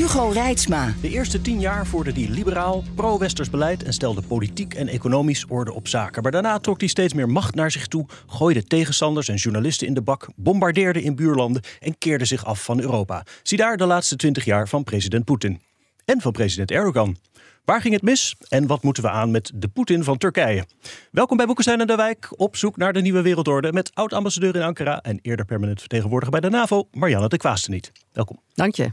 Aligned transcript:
Hugo 0.00 0.28
Reitsma. 0.28 0.94
De 1.00 1.08
eerste 1.08 1.40
tien 1.40 1.60
jaar 1.60 1.86
voerde 1.86 2.12
hij 2.12 2.28
liberaal, 2.28 2.84
pro-westers 2.94 3.50
beleid 3.50 3.82
en 3.82 3.92
stelde 3.92 4.22
politiek 4.22 4.74
en 4.74 4.88
economisch 4.88 5.44
orde 5.48 5.72
op 5.72 5.88
zaken. 5.88 6.22
Maar 6.22 6.32
daarna 6.32 6.58
trok 6.58 6.80
hij 6.80 6.88
steeds 6.88 7.14
meer 7.14 7.28
macht 7.28 7.54
naar 7.54 7.70
zich 7.70 7.86
toe, 7.86 8.06
gooide 8.26 8.64
tegenstanders 8.64 9.28
en 9.28 9.34
journalisten 9.34 9.86
in 9.86 9.94
de 9.94 10.02
bak, 10.02 10.28
bombardeerde 10.36 11.02
in 11.02 11.16
buurlanden 11.16 11.62
en 11.80 11.98
keerde 11.98 12.24
zich 12.24 12.44
af 12.44 12.64
van 12.64 12.80
Europa. 12.80 13.24
Zie 13.42 13.58
daar 13.58 13.76
de 13.76 13.84
laatste 13.84 14.16
twintig 14.16 14.44
jaar 14.44 14.68
van 14.68 14.84
president 14.84 15.24
Poetin. 15.24 15.60
En 16.04 16.20
van 16.20 16.32
president 16.32 16.70
Erdogan. 16.70 17.16
Waar 17.64 17.80
ging 17.80 17.94
het 17.94 18.02
mis 18.02 18.36
en 18.48 18.66
wat 18.66 18.82
moeten 18.82 19.02
we 19.02 19.10
aan 19.10 19.30
met 19.30 19.50
de 19.54 19.68
Poetin 19.68 20.04
van 20.04 20.18
Turkije? 20.18 20.66
Welkom 21.10 21.36
bij 21.36 21.46
Boekenstein 21.46 21.80
en 21.80 21.86
de 21.86 21.96
Wijk, 21.96 22.28
op 22.36 22.56
zoek 22.56 22.76
naar 22.76 22.92
de 22.92 23.00
nieuwe 23.00 23.22
wereldorde 23.22 23.72
met 23.72 23.90
oud-ambassadeur 23.94 24.56
in 24.56 24.62
Ankara 24.62 25.00
en 25.00 25.18
eerder 25.22 25.44
permanent 25.44 25.80
vertegenwoordiger 25.80 26.40
bij 26.40 26.50
de 26.50 26.56
NAVO, 26.56 26.88
Marianne 26.92 27.28
de 27.28 27.36
Kwaasteniet. 27.36 27.92
Welkom. 28.12 28.40
Dank 28.54 28.74
je. 28.74 28.92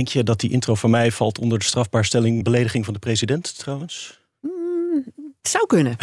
Denk 0.00 0.12
je 0.12 0.22
dat 0.22 0.40
die 0.40 0.50
intro 0.50 0.74
van 0.74 0.90
mij 0.90 1.12
valt 1.12 1.38
onder 1.38 1.58
de 1.58 1.64
strafbaarstelling 1.64 2.44
belediging 2.44 2.84
van 2.84 2.94
de 2.94 3.00
president 3.00 3.58
trouwens? 3.58 4.20
Het 5.40 5.50
zou 5.50 5.66
kunnen. 5.66 5.96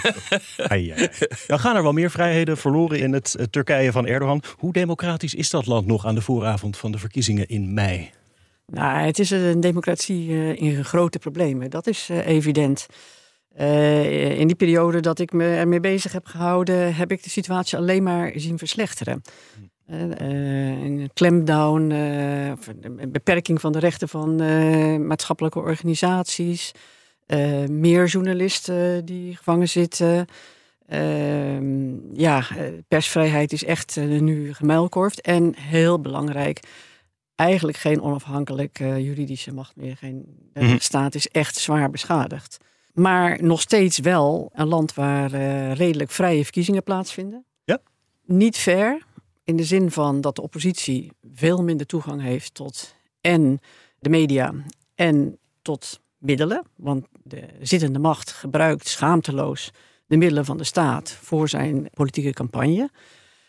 Ai, 0.68 0.90
ai. 0.90 1.08
Dan 1.46 1.58
gaan 1.58 1.76
er 1.76 1.82
wel 1.82 1.92
meer 1.92 2.10
vrijheden 2.10 2.56
verloren 2.56 2.98
in 2.98 3.12
het 3.12 3.34
eh, 3.34 3.46
Turkije 3.46 3.92
van 3.92 4.06
Erdogan. 4.06 4.42
Hoe 4.56 4.72
democratisch 4.72 5.34
is 5.34 5.50
dat 5.50 5.66
land 5.66 5.86
nog 5.86 6.06
aan 6.06 6.14
de 6.14 6.20
vooravond 6.20 6.76
van 6.76 6.92
de 6.92 6.98
verkiezingen 6.98 7.48
in 7.48 7.74
mei? 7.74 8.10
Nou, 8.66 8.98
het 8.98 9.18
is 9.18 9.30
een 9.30 9.60
democratie 9.60 10.30
eh, 10.30 10.62
in 10.62 10.84
grote 10.84 11.18
problemen. 11.18 11.70
Dat 11.70 11.86
is 11.86 12.08
eh, 12.10 12.26
evident. 12.26 12.86
In 14.38 14.46
die 14.46 14.56
periode 14.56 15.00
dat 15.00 15.18
ik 15.18 15.32
me 15.32 15.44
ermee 15.44 15.80
bezig 15.80 16.12
heb 16.12 16.26
gehouden, 16.26 16.94
heb 16.94 17.12
ik 17.12 17.22
de 17.22 17.30
situatie 17.30 17.78
alleen 17.78 18.02
maar 18.02 18.32
zien 18.34 18.58
verslechteren. 18.58 19.22
Een 19.88 21.10
clampdown, 21.14 21.82
of 22.52 22.66
een 22.66 23.12
beperking 23.12 23.60
van 23.60 23.72
de 23.72 23.78
rechten 23.78 24.08
van 24.08 24.36
maatschappelijke 25.06 25.58
organisaties, 25.58 26.72
meer 27.68 28.06
journalisten 28.06 29.04
die 29.04 29.36
gevangen 29.36 29.68
zitten. 29.68 30.26
Ehm, 30.86 32.16
ja, 32.18 32.44
persvrijheid 32.88 33.52
is 33.52 33.64
echt 33.64 33.96
nu 33.96 34.54
gemuilkorfd. 34.54 35.20
En 35.20 35.54
heel 35.56 36.00
belangrijk, 36.00 36.60
eigenlijk 37.34 37.78
geen 37.78 38.02
onafhankelijke 38.02 39.02
juridische 39.04 39.54
macht 39.54 39.76
meer. 39.76 39.96
Geen, 39.96 40.24
de 40.52 40.60
Mhm. 40.64 40.78
staat 40.78 41.14
is 41.14 41.28
echt 41.28 41.56
zwaar 41.56 41.90
beschadigd. 41.90 42.56
Maar 42.92 43.42
nog 43.42 43.60
steeds 43.60 43.98
wel 43.98 44.50
een 44.54 44.66
land 44.66 44.94
waar 44.94 45.32
eh, 45.32 45.72
redelijk 45.72 46.10
vrije 46.10 46.42
verkiezingen 46.42 46.82
plaatsvinden. 46.82 47.44
Ja. 47.64 47.78
Niet 48.24 48.56
fair, 48.56 48.98
in 49.48 49.56
de 49.56 49.64
zin 49.64 49.90
van 49.90 50.20
dat 50.20 50.36
de 50.36 50.42
oppositie 50.42 51.12
veel 51.34 51.62
minder 51.62 51.86
toegang 51.86 52.22
heeft 52.22 52.54
tot 52.54 52.94
en 53.20 53.58
de 53.98 54.08
media 54.08 54.54
en 54.94 55.38
tot 55.62 56.00
middelen. 56.18 56.62
Want 56.76 57.06
de 57.22 57.44
zittende 57.60 57.98
macht 57.98 58.32
gebruikt 58.32 58.88
schaamteloos 58.88 59.70
de 60.06 60.16
middelen 60.16 60.44
van 60.44 60.56
de 60.56 60.64
staat 60.64 61.10
voor 61.10 61.48
zijn 61.48 61.90
politieke 61.94 62.32
campagne. 62.32 62.90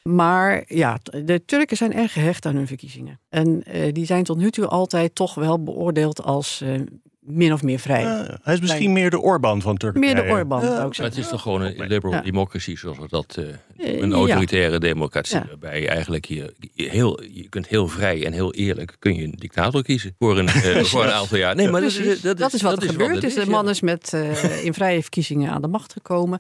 Maar 0.04 0.64
ja, 0.68 1.00
de 1.04 1.46
Turken 1.46 1.78
zijn 1.78 1.94
erg 1.94 2.14
gehecht 2.14 2.46
aan 2.46 2.56
hun 2.56 2.68
verkiezingen. 2.68 3.20
En 3.30 3.64
eh, 3.64 3.94
die 3.94 4.06
zijn 4.06 4.24
tot 4.24 4.38
nu 4.38 4.52
toe 4.52 4.68
altijd 4.68 5.16
toch 5.16 5.36
wel 5.36 5.64
beoordeeld 5.64 6.24
als 6.24 6.62
eh, 6.62 6.82
min 7.32 7.54
of 7.54 7.64
meer 7.64 7.80
vrij. 7.80 8.04
Hij 8.44 8.54
is 8.54 8.60
misschien 8.60 8.94
meer 8.94 9.10
de 9.10 9.20
Orban 9.20 9.62
van 9.62 9.78
Turkije. 9.78 10.06
meer 10.06 10.16
de 10.24 10.30
Orbán, 10.32 10.62
ik 10.64 10.98
Maar 10.98 11.08
het 11.08 11.18
is 11.18 11.28
toch 11.28 11.42
gewoon 11.42 11.62
een 11.62 11.88
liberal 11.88 12.12
Ja. 12.14 12.22
democracy, 12.22 12.76
zoals 12.76 12.98
we 12.98 13.06
dat. 13.10 13.36
eh, 13.38 13.46
Eh, 13.78 14.00
een 14.02 14.10
ja. 14.10 14.16
autoritaire 14.16 14.80
democratie. 14.80 15.38
Ja. 15.38 15.46
Waarbij 15.48 15.82
je 15.82 15.88
eigenlijk 15.88 16.26
je, 16.26 16.54
je 16.74 16.90
heel, 16.90 17.24
je 17.24 17.50
kunt 17.50 17.68
heel 17.68 17.88
vrij 17.88 18.26
en 18.26 18.34
heel 18.34 18.54
eerlijk 18.54 18.96
kun 19.00 19.16
je 19.16 19.24
een 19.24 19.34
dictator 19.38 19.84
kiezen 19.84 20.16
voor 20.20 20.38
een, 20.38 20.48
eh, 20.48 20.84
voor 20.92 21.04
een 21.04 21.12
aantal 21.12 21.38
jaar. 21.38 21.56
Nee, 21.56 21.70
maar 21.70 21.82
dat 21.82 21.90
is, 21.90 22.22
dat 22.22 22.34
is, 22.34 22.40
dat 22.40 22.54
is 22.54 22.62
wat 22.62 22.84
er 22.84 22.90
gebeurd 22.90 23.16
het 23.16 23.24
is. 23.24 23.34
De 23.34 23.40
ja. 23.40 23.50
man 23.50 23.70
is 23.70 23.82
met, 23.82 24.14
eh, 24.14 24.64
in 24.66 24.74
vrije 24.74 25.02
verkiezingen 25.02 25.52
aan 25.52 25.62
de 25.62 25.68
macht 25.68 25.94
gekomen. 25.94 26.40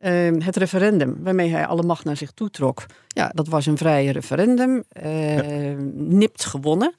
Ehm, 0.00 0.40
het 0.40 0.56
referendum 0.56 1.16
waarmee 1.22 1.50
hij 1.50 1.66
alle 1.66 1.82
macht 1.82 2.04
naar 2.04 2.16
zich 2.16 2.30
toe 2.30 2.50
trok. 2.50 2.86
Ja, 3.08 3.30
dat 3.34 3.48
was 3.48 3.66
een 3.66 3.76
vrije 3.78 4.12
referendum. 4.12 4.84
eh, 4.88 5.38
Nipt 5.94 6.44
gewonnen. 6.44 6.94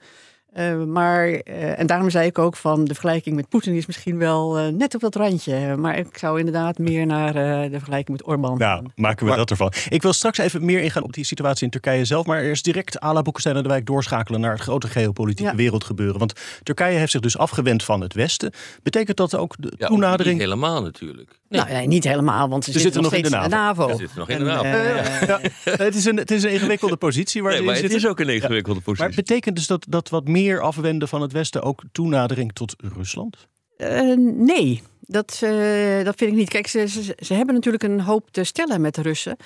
Eh, 0.51 0.83
maar, 0.83 1.27
eh, 1.29 1.79
en 1.79 1.87
daarom 1.87 2.09
zei 2.09 2.27
ik 2.27 2.39
ook 2.39 2.55
van 2.55 2.83
de 2.85 2.93
vergelijking 2.93 3.35
met 3.35 3.49
Poetin 3.49 3.73
is 3.75 3.85
misschien 3.85 4.17
wel 4.17 4.57
eh, 4.57 4.67
net 4.67 4.95
op 4.95 5.01
dat 5.01 5.15
randje. 5.15 5.75
Maar 5.77 5.97
ik 5.97 6.17
zou 6.17 6.37
inderdaad 6.39 6.77
meer 6.77 7.05
naar 7.05 7.35
eh, 7.35 7.71
de 7.71 7.77
vergelijking 7.77 8.17
met 8.17 8.27
Orbán 8.27 8.57
Nou, 8.57 8.75
gaan. 8.75 8.91
maken 8.95 9.25
we 9.25 9.35
dat 9.35 9.49
ervan. 9.49 9.73
Ik 9.89 10.01
wil 10.01 10.13
straks 10.13 10.37
even 10.37 10.65
meer 10.65 10.81
ingaan 10.81 11.03
op 11.03 11.13
die 11.13 11.23
situatie 11.25 11.63
in 11.65 11.69
Turkije 11.71 12.05
zelf. 12.05 12.25
Maar 12.25 12.41
eerst 12.41 12.63
direct 12.63 13.01
à 13.03 13.13
la 13.13 13.21
Boekenstein 13.21 13.55
en 13.55 13.63
de 13.63 13.69
Wijk 13.69 13.85
doorschakelen 13.85 14.39
naar 14.41 14.51
het 14.51 14.61
grote 14.61 14.87
geopolitieke 14.87 15.51
Ja. 15.51 15.57
wereldgebeuren. 15.57 16.19
Want 16.19 16.33
Turkije 16.63 16.97
heeft 16.97 17.11
zich 17.11 17.21
dus 17.21 17.37
afgewend 17.37 17.83
van 17.83 18.01
het 18.01 18.13
Westen. 18.13 18.51
Betekent 18.83 19.17
dat 19.17 19.35
ook 19.35 19.55
de 19.59 19.73
Ja, 19.77 19.85
ook 19.85 19.91
toenadering? 19.91 20.33
Niet 20.37 20.43
helemaal 20.47 20.81
natuurlijk. 20.81 21.39
Nee. 21.51 21.61
Nou, 21.61 21.73
nee, 21.73 21.87
niet 21.87 22.03
helemaal, 22.03 22.49
want 22.49 22.63
ze, 22.63 22.71
Ze 22.71 22.79
zitten, 22.79 23.03
zitten 23.03 23.19
nog 23.19 23.31
nog 23.31 23.31
in 23.33 23.39
de 23.39 23.45
in 23.45 23.49
de 23.49 23.55
NAVO. 23.55 23.89
Ze 23.89 23.95
zitten 23.95 24.19
nog 24.19 24.29
in 24.29 24.37
de 24.43 24.49
En, 24.49 24.55
NAVO. 24.55 24.63
eh, 24.63 25.27
Ja, 25.27 25.39
het, 25.83 25.95
is 25.95 26.05
een, 26.05 26.17
het 26.17 26.31
is 26.31 26.43
een 26.43 26.51
ingewikkelde 26.51 26.95
positie 26.97 27.41
waar 27.43 27.51
Nee, 27.51 27.61
maar 27.61 27.69
het 27.73 27.79
zitten. 27.81 27.99
is 27.99 28.07
ook 28.07 28.19
een 28.19 28.29
ingewikkelde 28.29 28.79
positie. 28.79 29.05
Maar 29.07 29.15
betekent 29.15 29.55
dus 29.55 29.67
dat, 29.67 29.85
dat 29.89 30.09
wat 30.09 30.27
meer 30.27 30.61
afwenden 30.61 31.07
van 31.07 31.21
het 31.21 31.31
Westen 31.31 31.61
ook 31.61 31.81
toenadering 31.91 32.53
tot 32.53 32.75
Rusland? 32.97 33.47
Eh, 33.77 34.13
nee, 34.37 34.81
dat, 35.01 35.39
eh, 35.43 36.03
dat 36.03 36.15
vind 36.15 36.31
ik 36.31 36.37
niet. 36.37 36.49
Kijk, 36.49 36.67
ze, 36.67 36.87
ze, 36.87 37.15
ze 37.17 37.33
hebben 37.33 37.55
natuurlijk 37.55 37.83
een 37.83 38.01
hoop 38.01 38.31
te 38.31 38.43
stellen 38.43 38.81
met 38.81 38.95
de 38.95 39.01
Russen 39.01 39.37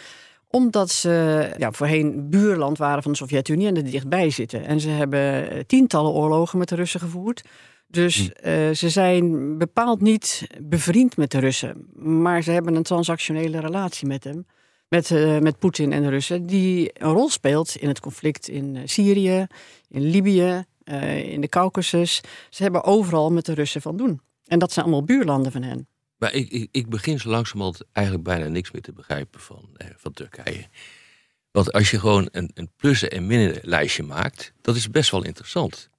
omdat 0.47 0.91
ze 0.91 1.49
ja, 1.57 1.71
voorheen 1.71 2.29
buurland 2.29 2.77
waren 2.77 3.03
van 3.03 3.11
de 3.11 3.17
Sovjet-Unie 3.17 3.67
en 3.67 3.75
er 3.75 3.91
dichtbij 3.91 4.29
zitten. 4.29 4.65
En 4.65 4.79
ze 4.79 4.89
hebben 4.89 5.47
tientallen 5.67 6.11
oorlogen 6.11 6.59
met 6.59 6.69
de 6.69 6.75
Russen 6.75 6.99
gevoerd. 6.99 7.41
Dus 7.88 8.31
eh, 8.31 8.72
ze 8.72 8.90
zijn 8.90 9.57
bepaald 9.57 10.01
niet 10.01 10.47
bevriend 10.62 11.18
met 11.18 11.31
de 11.31 11.40
Russen. 11.40 11.88
Maar 11.96 12.44
ze 12.44 12.51
hebben 12.51 12.75
een 12.75 12.84
transactionele 12.84 13.59
relatie 13.59 14.07
met 14.07 14.23
hem. 14.23 14.46
Met, 14.88 15.12
eh, 15.12 15.40
met 15.40 15.59
Poetin 15.59 15.91
en 15.91 16.01
de 16.01 16.09
Russen. 16.09 16.45
Die 16.45 16.91
een 16.94 17.12
rol 17.12 17.29
speelt 17.29 17.75
in 17.75 17.88
het 17.88 18.00
conflict 18.00 18.47
in 18.47 18.75
eh, 18.75 18.81
Syrië, 18.85 19.47
in 19.90 20.01
Libië, 20.01 20.63
in 21.24 21.41
de 21.41 21.50
Caucasus. 21.50 22.22
Ze 22.50 22.63
hebben 22.63 22.84
overal 22.84 23.31
met 23.31 23.45
de 23.45 23.53
Russen 23.53 23.81
van 23.81 23.97
doen. 23.97 24.22
En 24.45 24.59
dat 24.59 24.72
zijn 24.72 24.85
allemaal 24.85 25.03
buurlanden 25.03 25.51
van 25.51 25.62
hen. 25.62 25.88
Maar 26.18 26.34
ik, 26.34 26.50
ik, 26.50 26.68
ik 26.72 26.90
begin 26.90 27.19
zo 27.19 27.29
langzamerhand 27.29 27.81
eigenlijk 27.91 28.28
bijna 28.28 28.47
niks 28.47 28.72
meer 28.72 28.81
te 28.81 28.94
begrijpen 28.94 29.40
van, 29.40 29.69
eh, 29.78 29.88
van 29.95 30.13
Turkije. 30.13 30.68
Want 31.51 31.72
als 31.72 31.91
je 31.91 32.00
gewoon 32.00 32.29
een, 32.31 32.51
een 32.53 32.72
plussen- 32.78 33.12
en 33.12 33.28
minnenlijstje 33.28 34.03
maakt, 34.03 34.53
dat 34.62 34.75
is 34.75 34.90
best 34.90 35.12
wel 35.12 35.24
interessant. 35.24 35.90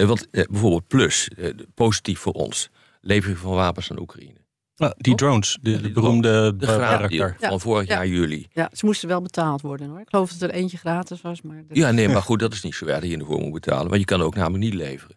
Eh, 0.00 0.06
want 0.06 0.30
eh, 0.30 0.44
bijvoorbeeld 0.50 0.86
plus, 0.86 1.28
eh, 1.36 1.50
positief 1.74 2.18
voor 2.18 2.32
ons, 2.32 2.68
levering 3.00 3.38
van 3.38 3.52
wapens 3.54 3.90
aan 3.90 4.00
Oekraïne. 4.00 4.38
Ah, 4.76 4.90
die 4.96 5.14
drones, 5.14 5.58
de, 5.62 5.70
Ja, 5.70 5.76
de 5.76 5.82
die 5.82 5.92
beroemde 5.92 6.56
De. 6.56 6.66
Ja. 7.08 7.32
van 7.48 7.60
vorig 7.60 7.88
Ja. 7.88 7.94
jaar 7.94 8.06
juli. 8.06 8.46
Ja, 8.52 8.70
ze 8.72 8.86
moesten 8.86 9.08
wel 9.08 9.22
betaald 9.22 9.60
worden 9.60 9.88
hoor. 9.88 10.00
Ik 10.00 10.08
geloof 10.08 10.32
dat 10.32 10.50
er 10.50 10.54
eentje 10.56 10.76
gratis 10.76 11.20
was. 11.20 11.42
Maar 11.42 11.62
dat- 11.68 11.76
Ja, 11.76 11.90
nee, 11.90 12.08
maar 12.08 12.22
goed, 12.22 12.38
dat 12.38 12.52
is 12.52 12.62
niet 12.62 12.74
zo 12.74 12.86
erg 12.86 13.00
dat 13.00 13.10
je 13.10 13.16
ervoor 13.18 13.40
moet 13.40 13.52
betalen. 13.52 13.86
Want 13.88 14.00
je 14.00 14.04
kan 14.06 14.22
ook 14.22 14.34
namelijk 14.34 14.64
niet 14.64 14.74
leveren. 14.74 15.16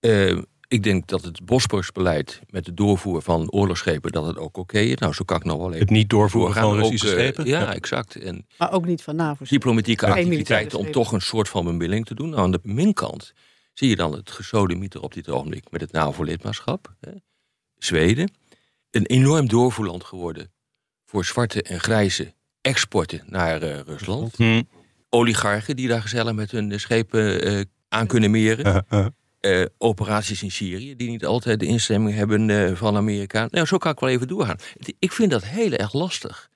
Eh, 0.00 0.38
ik 0.68 0.82
denk 0.82 1.06
dat 1.06 1.24
het 1.24 1.44
Bosporusbeleid 1.44 2.40
met 2.50 2.64
de 2.64 2.74
doorvoer 2.74 3.22
van 3.22 3.50
oorlogsschepen, 3.50 4.12
dat 4.12 4.26
het 4.26 4.38
ook 4.38 4.56
oké 4.56 4.78
is. 4.78 4.98
Nou, 4.98 5.12
zo 5.12 5.24
kan 5.24 5.36
ik 5.36 5.44
nog 5.44 5.56
wel 5.56 5.68
even 5.68 5.78
Het 5.80 5.90
niet 5.90 6.10
doorvoeren 6.10 6.54
van 6.54 6.62
Ook, 6.64 6.74
Russische 6.78 7.08
schepen. 7.08 7.44
ja, 7.46 7.74
exact. 7.74 8.14
En 8.16 8.46
Maar 8.58 8.72
ook 8.72 8.86
niet 8.86 9.02
van 9.02 9.16
NAVO. 9.16 9.44
diplomatieke 9.48 10.06
activiteiten 10.06 10.78
om 10.78 10.90
toch 10.90 11.12
een 11.12 11.20
soort 11.20 11.48
van 11.48 11.64
bemiddeling 11.64 12.06
te 12.06 12.14
doen. 12.14 12.28
Nou, 12.28 12.42
aan 12.42 12.50
de 12.50 12.60
minkant 12.62 13.32
zie 13.74 13.88
je 13.88 13.96
dan 13.96 14.12
het 14.12 14.30
gesodemieter 14.30 15.02
op 15.02 15.14
dit 15.14 15.28
ogenblik 15.28 15.70
met 15.70 15.80
het 15.80 15.92
NAVO-lidmaatschap. 15.92 16.94
Zweden. 17.78 18.32
Een 18.90 19.06
enorm 19.06 19.48
doorvoerland 19.48 20.04
geworden 20.04 20.52
voor 21.04 21.24
zwarte 21.24 21.62
en 21.62 21.80
grijze 21.80 22.34
exporten 22.60 23.22
naar 23.26 23.62
eh, 23.62 23.80
Rusland. 23.80 24.36
Hm. 24.36 24.62
Oligarchen 25.08 25.76
die 25.76 25.88
daar 25.88 26.02
gezellig 26.02 26.32
met 26.32 26.50
hun 26.50 26.72
eh, 26.72 26.78
schepen 26.78 27.42
eh, 27.42 27.60
aan 27.88 28.06
kunnen 28.06 28.30
meren. 28.30 28.86
Uh, 29.40 29.64
operaties 29.78 30.42
in 30.42 30.50
Syrië 30.50 30.96
die 30.96 31.10
niet 31.10 31.24
altijd 31.24 31.60
de 31.60 31.66
instemming 31.66 32.16
hebben 32.16 32.76
van 32.76 32.96
Amerika. 32.96 33.48
Nou, 33.50 33.66
zo 33.66 33.78
kan 33.78 33.92
ik 33.92 34.00
wel 34.00 34.10
even 34.10 34.28
doorgaan. 34.28 34.56
Ik 34.98 35.12
vind 35.12 35.30
dat 35.30 35.44
heel 35.44 35.72
erg 35.72 35.92
lastig 35.92 36.50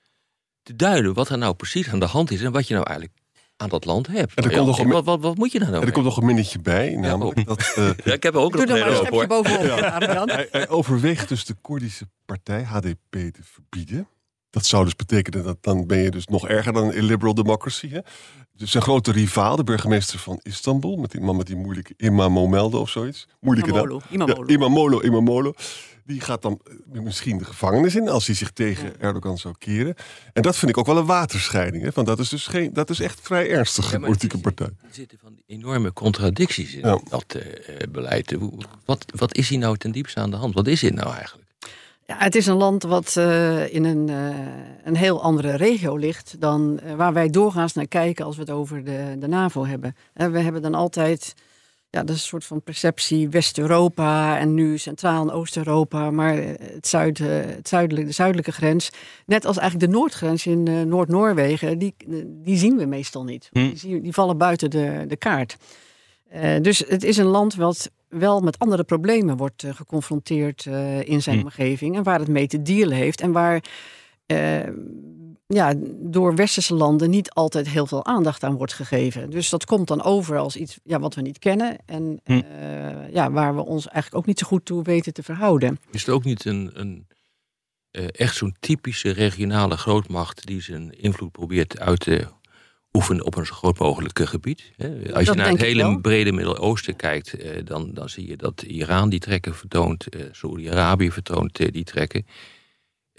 te 0.63 0.75
duiden 0.75 1.13
wat 1.13 1.29
er 1.29 1.37
nou 1.37 1.53
precies 1.53 1.89
aan 1.89 1.99
de 1.99 2.05
hand 2.05 2.31
is 2.31 2.41
en 2.41 2.51
wat 2.51 2.67
je 2.67 2.73
nou 2.73 2.85
eigenlijk 2.85 3.18
aan 3.59 3.69
dat 3.69 3.85
land 3.85 4.07
hebt. 4.07 4.33
En 4.33 4.43
er 4.43 4.49
Ja, 4.51 4.55
komt 4.57 4.67
nog 4.69 4.79
een- 4.79 4.87
wat, 4.89 5.05
wat, 5.05 5.19
wat 5.21 5.37
moet 5.37 5.51
je 5.51 5.59
daar 5.59 5.67
nou 5.69 5.81
En 5.81 5.87
er 5.87 5.93
komt 5.93 6.05
nog 6.05 6.17
een 6.17 6.25
minnetje 6.25 6.59
bij, 6.59 6.95
namelijk 6.95 7.45
dat 7.45 7.73
eh, 7.75 7.89
Ja, 8.05 8.13
ik 8.13 8.23
heb 8.23 8.33
er 8.33 8.39
ook 8.39 8.53
nog 8.55 8.61
een 8.69 9.07
hoor. 9.09 9.27
bovenop, 9.27 10.29
hij, 10.29 10.47
hij 10.51 10.69
overweegt 10.69 11.29
dus 11.29 11.45
de 11.45 11.53
Koerdische 11.61 12.07
partij 12.25 12.63
HDP 12.63 12.95
te 13.11 13.39
verbieden. 13.41 14.07
Dat 14.49 14.65
zou 14.65 14.83
dus 14.83 14.95
betekenen 14.95 15.43
dat 15.43 15.57
dan 15.61 15.87
ben 15.87 15.97
je 15.97 16.11
dus 16.11 16.25
nog 16.25 16.47
erger 16.47 16.73
dan 16.73 16.93
een 16.93 17.03
liberal 17.03 17.33
democracy. 17.33 17.89
Hè? 17.89 17.99
Dus 18.53 18.73
een 18.73 18.81
grote 18.81 19.11
rivaal, 19.11 19.55
de 19.55 19.63
burgemeester 19.63 20.19
van 20.19 20.39
Istanbul, 20.41 20.95
met 20.97 21.11
die 21.11 21.21
man 21.21 21.35
met 21.37 21.47
die 21.47 21.55
moeilijke 21.55 21.93
Imamomelde 21.97 22.77
of 22.77 22.89
zoiets. 22.89 23.27
Moeilijke 23.39 23.71
naam. 23.71 23.79
Imamoglu, 23.85 24.13
Imamoglu. 24.15 24.47
Ja, 24.47 24.53
Imamolo, 24.53 25.01
Imamolo. 25.01 25.53
Die 26.09 26.21
gaat 26.21 26.41
dan 26.41 26.59
eh, 26.93 27.01
misschien 27.01 27.37
de 27.37 27.45
gevangenis 27.45 27.95
in 27.95 28.09
als 28.09 28.25
hij 28.25 28.35
zich 28.35 28.51
tegen 28.51 28.99
Erdogan 29.01 29.37
zou 29.37 29.55
keren. 29.57 29.95
En 30.33 30.41
dat 30.41 30.55
vind 30.57 30.71
ik 30.71 30.77
ook 30.77 30.85
wel 30.85 30.97
een 30.97 31.05
waterscheiding. 31.05 31.83
Hè? 31.83 31.89
Want 31.93 32.07
dat 32.07 32.19
is 32.19 32.29
dus 32.29 32.47
geen, 32.47 32.73
dat 32.73 32.89
is 32.89 32.99
echt 32.99 33.19
vrij 33.21 33.49
ernstig, 33.49 33.85
Ja, 33.87 33.93
een 33.93 33.99
maar 33.99 34.09
politieke 34.09 34.35
is- 34.35 34.41
partij. 34.41 34.65
Er 34.67 34.89
zitten 34.91 35.17
van 35.21 35.33
die 35.35 35.43
enorme 35.57 35.93
contradicties 35.93 36.73
in 36.73 36.79
Ja. 36.87 36.99
dat 37.09 37.25
eh, 37.27 37.41
eh, 37.81 37.89
beleid. 37.91 38.31
Hoe- 38.31 38.53
Wat, 38.85 39.05
wat 39.15 39.35
is 39.35 39.49
hier 39.49 39.59
nou 39.59 39.77
ten 39.77 39.91
diepste 39.91 40.19
aan 40.19 40.29
de 40.31 40.37
hand? 40.37 40.53
Wat 40.53 40.67
is 40.67 40.79
dit 40.79 40.93
nou 40.93 41.13
eigenlijk? 41.13 41.47
Ja, 42.05 42.15
het 42.17 42.35
is 42.35 42.45
een 42.45 42.55
land 42.55 42.83
wat 42.83 43.15
eh, 43.17 43.73
in 43.73 43.83
een, 43.83 44.09
eh, 44.09 44.37
een 44.83 44.95
heel 44.95 45.21
andere 45.23 45.55
regio 45.55 45.95
ligt 45.97 46.35
dan 46.39 46.79
waar 46.95 47.13
wij 47.13 47.29
doorgaans 47.29 47.73
naar 47.73 47.87
kijken 47.87 48.25
als 48.25 48.35
we 48.35 48.41
het 48.41 48.51
over 48.51 48.83
de, 48.83 49.15
de 49.19 49.27
NAVO 49.27 49.65
hebben. 49.65 49.95
We 50.13 50.39
hebben 50.39 50.61
dan 50.61 50.73
altijd, 50.75 51.33
ja, 51.91 51.99
dat 52.03 52.09
is 52.15 52.21
een 52.21 52.27
soort 52.27 52.45
van 52.45 52.61
perceptie 52.61 53.29
West-Europa 53.29 54.39
en 54.39 54.53
nu 54.53 54.77
Centraal- 54.77 55.21
en 55.21 55.31
Oost-Europa, 55.31 56.11
maar 56.11 56.37
eh, 56.37 56.73
het, 56.73 56.87
zuid, 56.87 57.19
eh, 57.19 57.27
het 57.29 57.67
zuidelijke, 57.67 58.07
de 58.07 58.13
zuidelijke 58.15 58.51
grens, 58.51 58.89
net 59.25 59.45
als 59.45 59.57
eigenlijk 59.57 59.91
de 59.91 59.97
noordgrens 59.97 60.45
in 60.45 60.67
eh, 60.67 60.81
Noord-Noorwegen, 60.81 61.77
die, 61.79 61.95
die 62.25 62.57
zien 62.57 62.77
we 62.77 62.85
meestal 62.85 63.23
niet. 63.23 63.49
Hm. 63.51 63.59
Die, 63.59 63.77
zien- 63.77 64.01
die 64.01 64.13
vallen 64.13 64.37
buiten 64.37 64.69
de, 64.69 65.03
de 65.07 65.17
kaart. 65.17 65.57
Dus 66.61 66.83
het 66.87 67.03
is 67.03 67.17
een 67.17 67.25
land 67.25 67.55
wat 67.55 67.91
wel 68.07 68.39
met 68.39 68.59
andere 68.59 68.83
problemen 68.83 69.37
wordt 69.37 69.65
geconfronteerd 69.69 70.65
in 71.03 71.21
zijn 71.21 71.37
Hm. 71.37 71.43
omgeving. 71.43 71.95
En 71.95 72.03
waar 72.03 72.19
het 72.19 72.27
mee 72.27 72.47
te 72.47 72.61
dealen 72.61 72.97
heeft. 72.97 73.21
En 73.21 73.31
waar 73.31 73.63
ja, 75.53 75.73
door 75.99 76.35
westerse 76.35 76.73
landen 76.73 77.09
niet 77.09 77.31
altijd 77.31 77.69
heel 77.69 77.85
veel 77.85 78.05
aandacht 78.05 78.43
aan 78.43 78.55
wordt 78.57 78.73
gegeven. 78.73 79.29
Dus 79.29 79.49
dat 79.49 79.65
komt 79.65 79.87
dan 79.87 80.03
over 80.03 80.37
als 80.37 80.55
iets 80.55 80.79
ja, 80.83 80.99
wat 80.99 81.15
we 81.15 81.21
niet 81.21 81.39
kennen. 81.39 81.77
En 81.85 82.19
Hm. 82.23 82.31
eh, 82.31 83.13
ja, 83.13 83.31
waar 83.31 83.55
we 83.55 83.65
ons 83.65 83.87
eigenlijk 83.87 84.15
ook 84.15 84.25
niet 84.25 84.39
zo 84.39 84.47
goed 84.47 84.65
toe 84.65 84.83
weten 84.83 85.13
te 85.13 85.23
verhouden. 85.23 85.79
Is 85.91 86.05
het 86.05 86.09
ook 86.15 86.23
niet 86.23 86.45
een, 86.45 86.69
een 86.73 87.07
eh, 87.91 88.05
echt 88.11 88.35
zo'n 88.35 88.55
typische 88.59 89.11
regionale 89.11 89.77
grootmacht 89.77 90.45
die 90.45 90.61
zijn 90.61 90.99
invloed 90.99 91.31
probeert 91.31 91.79
uit 91.79 91.99
te 91.99 92.27
oefenen 92.93 93.25
op 93.25 93.35
een 93.35 93.45
zo 93.45 93.53
groot 93.53 93.79
mogelijk 93.79 94.19
gebied? 94.19 94.71
Hè? 94.75 95.13
Als 95.13 95.25
je 95.25 95.33
naar 95.33 95.49
het 95.49 95.61
hele 95.61 95.99
brede 96.01 96.31
Midden-Oosten 96.31 96.95
kijkt, 96.95 97.33
eh, 97.33 97.65
dan, 97.65 97.93
dan 97.93 98.09
zie 98.09 98.27
je 98.27 98.37
dat 98.37 98.61
Iran 98.61 99.09
die 99.09 99.19
trekken 99.19 99.55
vertoont, 99.55 100.07
Saoedi-Arabië 100.31 101.11
vertoont 101.11 101.73
die 101.73 101.83
trekken. 101.83 102.25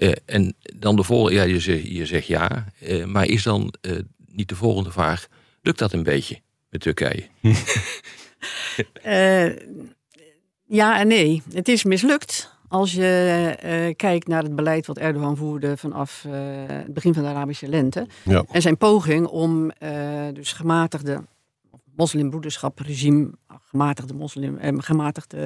Eh, 0.00 0.12
en 0.25 0.55
dan 0.61 0.97
de 0.97 1.02
volgende, 1.02 1.35
ja, 1.38 1.43
je, 1.43 1.61
zegt- 1.61 1.87
je 1.88 2.06
zegt 2.06 2.26
ja, 2.26 2.64
eh, 2.81 3.05
maar 3.05 3.26
is 3.26 3.43
dan 3.43 3.75
eh, 3.81 3.97
niet 4.26 4.49
de 4.49 4.55
volgende 4.55 4.91
vraag, 4.91 5.26
lukt 5.62 5.79
dat 5.79 5.93
een 5.93 6.02
beetje 6.02 6.41
met 6.69 6.81
Turkije? 6.81 7.26
Eh, 9.02 9.47
ja 10.67 10.99
en 11.00 11.06
nee. 11.08 11.43
Het 11.52 11.69
is 11.69 11.85
mislukt. 11.85 12.50
Als 12.69 12.93
je 12.93 13.06
eh, 13.61 13.94
kijkt 13.97 14.26
naar 14.29 14.43
het 14.43 14.56
beleid 14.56 14.87
wat 14.87 14.99
Erdogan 14.99 15.37
voerde 15.37 15.76
vanaf 15.76 16.25
eh, 16.26 16.32
het 16.67 16.94
begin 16.94 17.14
van 17.14 17.23
de 17.23 17.29
Arabische 17.29 17.69
lente. 17.69 18.06
Ja. 18.25 18.44
En 18.50 18.62
zijn 18.62 18.76
poging 18.76 19.26
om 19.26 19.70
eh, 19.70 20.26
dus 20.32 20.52
gematigde 20.52 21.25
moslimbroederschap-regime, 21.97 23.31
gematigde, 23.70 24.14
moslim, 24.14 24.81
gematigde 24.81 25.38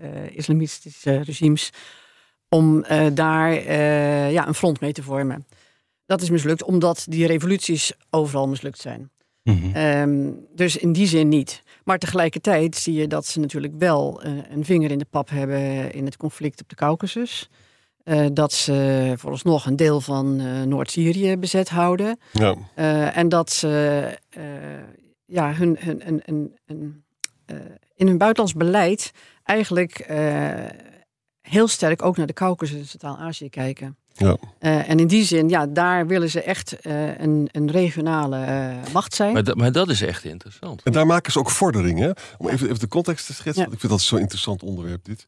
eh, 0.00 0.36
islamitische 0.36 1.16
regimes, 1.22 1.70
om 2.56 2.82
eh, 2.82 3.06
daar 3.14 3.52
eh, 3.52 4.32
ja, 4.32 4.46
een 4.46 4.54
front 4.54 4.80
mee 4.80 4.92
te 4.92 5.02
vormen. 5.02 5.46
Dat 6.06 6.22
is 6.22 6.30
mislukt 6.30 6.62
omdat 6.62 7.06
die 7.08 7.26
revoluties 7.26 7.92
overal 8.10 8.48
mislukt 8.48 8.80
zijn. 8.80 9.10
Mhm. 9.42 9.74
Ehm, 9.74 10.30
dus 10.54 10.76
in 10.76 10.92
die 10.92 11.06
zin 11.06 11.28
niet. 11.28 11.62
Maar 11.84 11.98
tegelijkertijd 11.98 12.76
zie 12.76 12.94
je 12.94 13.06
dat 13.06 13.26
ze 13.26 13.40
natuurlijk 13.40 13.74
wel 13.78 14.22
eh, 14.22 14.32
een 14.50 14.64
vinger 14.64 14.90
in 14.90 14.98
de 14.98 15.06
pap 15.10 15.30
hebben 15.30 15.92
in 15.92 16.04
het 16.04 16.16
conflict 16.16 16.60
op 16.60 16.68
de 16.68 16.74
Caucasus. 16.74 17.48
Dat 18.32 18.52
ze 18.52 19.12
vooralsnog 19.16 19.66
een 19.66 19.76
deel 19.76 20.00
van 20.00 20.36
Noord-Syrië 20.68 21.36
bezet 21.36 21.68
houden. 21.68 22.18
Ja. 22.32 22.54
En 23.12 23.28
dat 23.28 23.50
ze 23.52 24.18
ja, 25.24 25.52
hun, 25.52 25.76
hun, 25.80 26.22
hun, 26.24 26.54
in 27.94 28.06
hun 28.06 28.18
buitenlands 28.18 28.52
beleid 28.52 29.12
eigenlijk 29.44 30.06
heel 31.48 31.68
sterk 31.68 32.02
ook 32.02 32.16
naar 32.16 32.26
de 32.26 32.32
Caucasus 32.32 32.76
en 32.78 32.86
Centraal-Azië 32.86 33.48
kijken. 33.48 33.96
Ja. 34.12 34.36
Eh, 34.58 34.88
en 34.90 34.98
in 35.00 35.06
die 35.06 35.24
zin, 35.24 35.48
ja, 35.48 35.66
daar 35.66 36.06
willen 36.06 36.30
ze 36.30 36.42
echt 36.42 36.80
eh, 36.80 37.18
een, 37.18 37.48
een 37.52 37.70
regionale 37.70 38.44
eh, 38.44 38.92
macht 38.92 39.14
zijn. 39.14 39.32
Maar, 39.32 39.44
dat- 39.44 39.56
maar 39.56 39.72
dat 39.72 39.88
is 39.88 40.02
echt 40.02 40.24
interessant. 40.24 40.82
En 40.82 40.92
daar 40.92 41.06
maken 41.06 41.32
ze 41.32 41.38
ook 41.38 41.50
vorderingen. 41.50 42.14
Om 42.38 42.48
even, 42.48 42.66
even 42.66 42.80
de 42.80 42.88
context 42.88 43.26
te 43.26 43.32
schetsen, 43.34 43.54
Ja. 43.54 43.60
want 43.62 43.72
ik 43.72 43.80
vind 43.80 43.92
dat 43.92 44.00
zo'n 44.00 44.18
interessant 44.20 44.62
onderwerp 44.62 45.04
dit. 45.04 45.24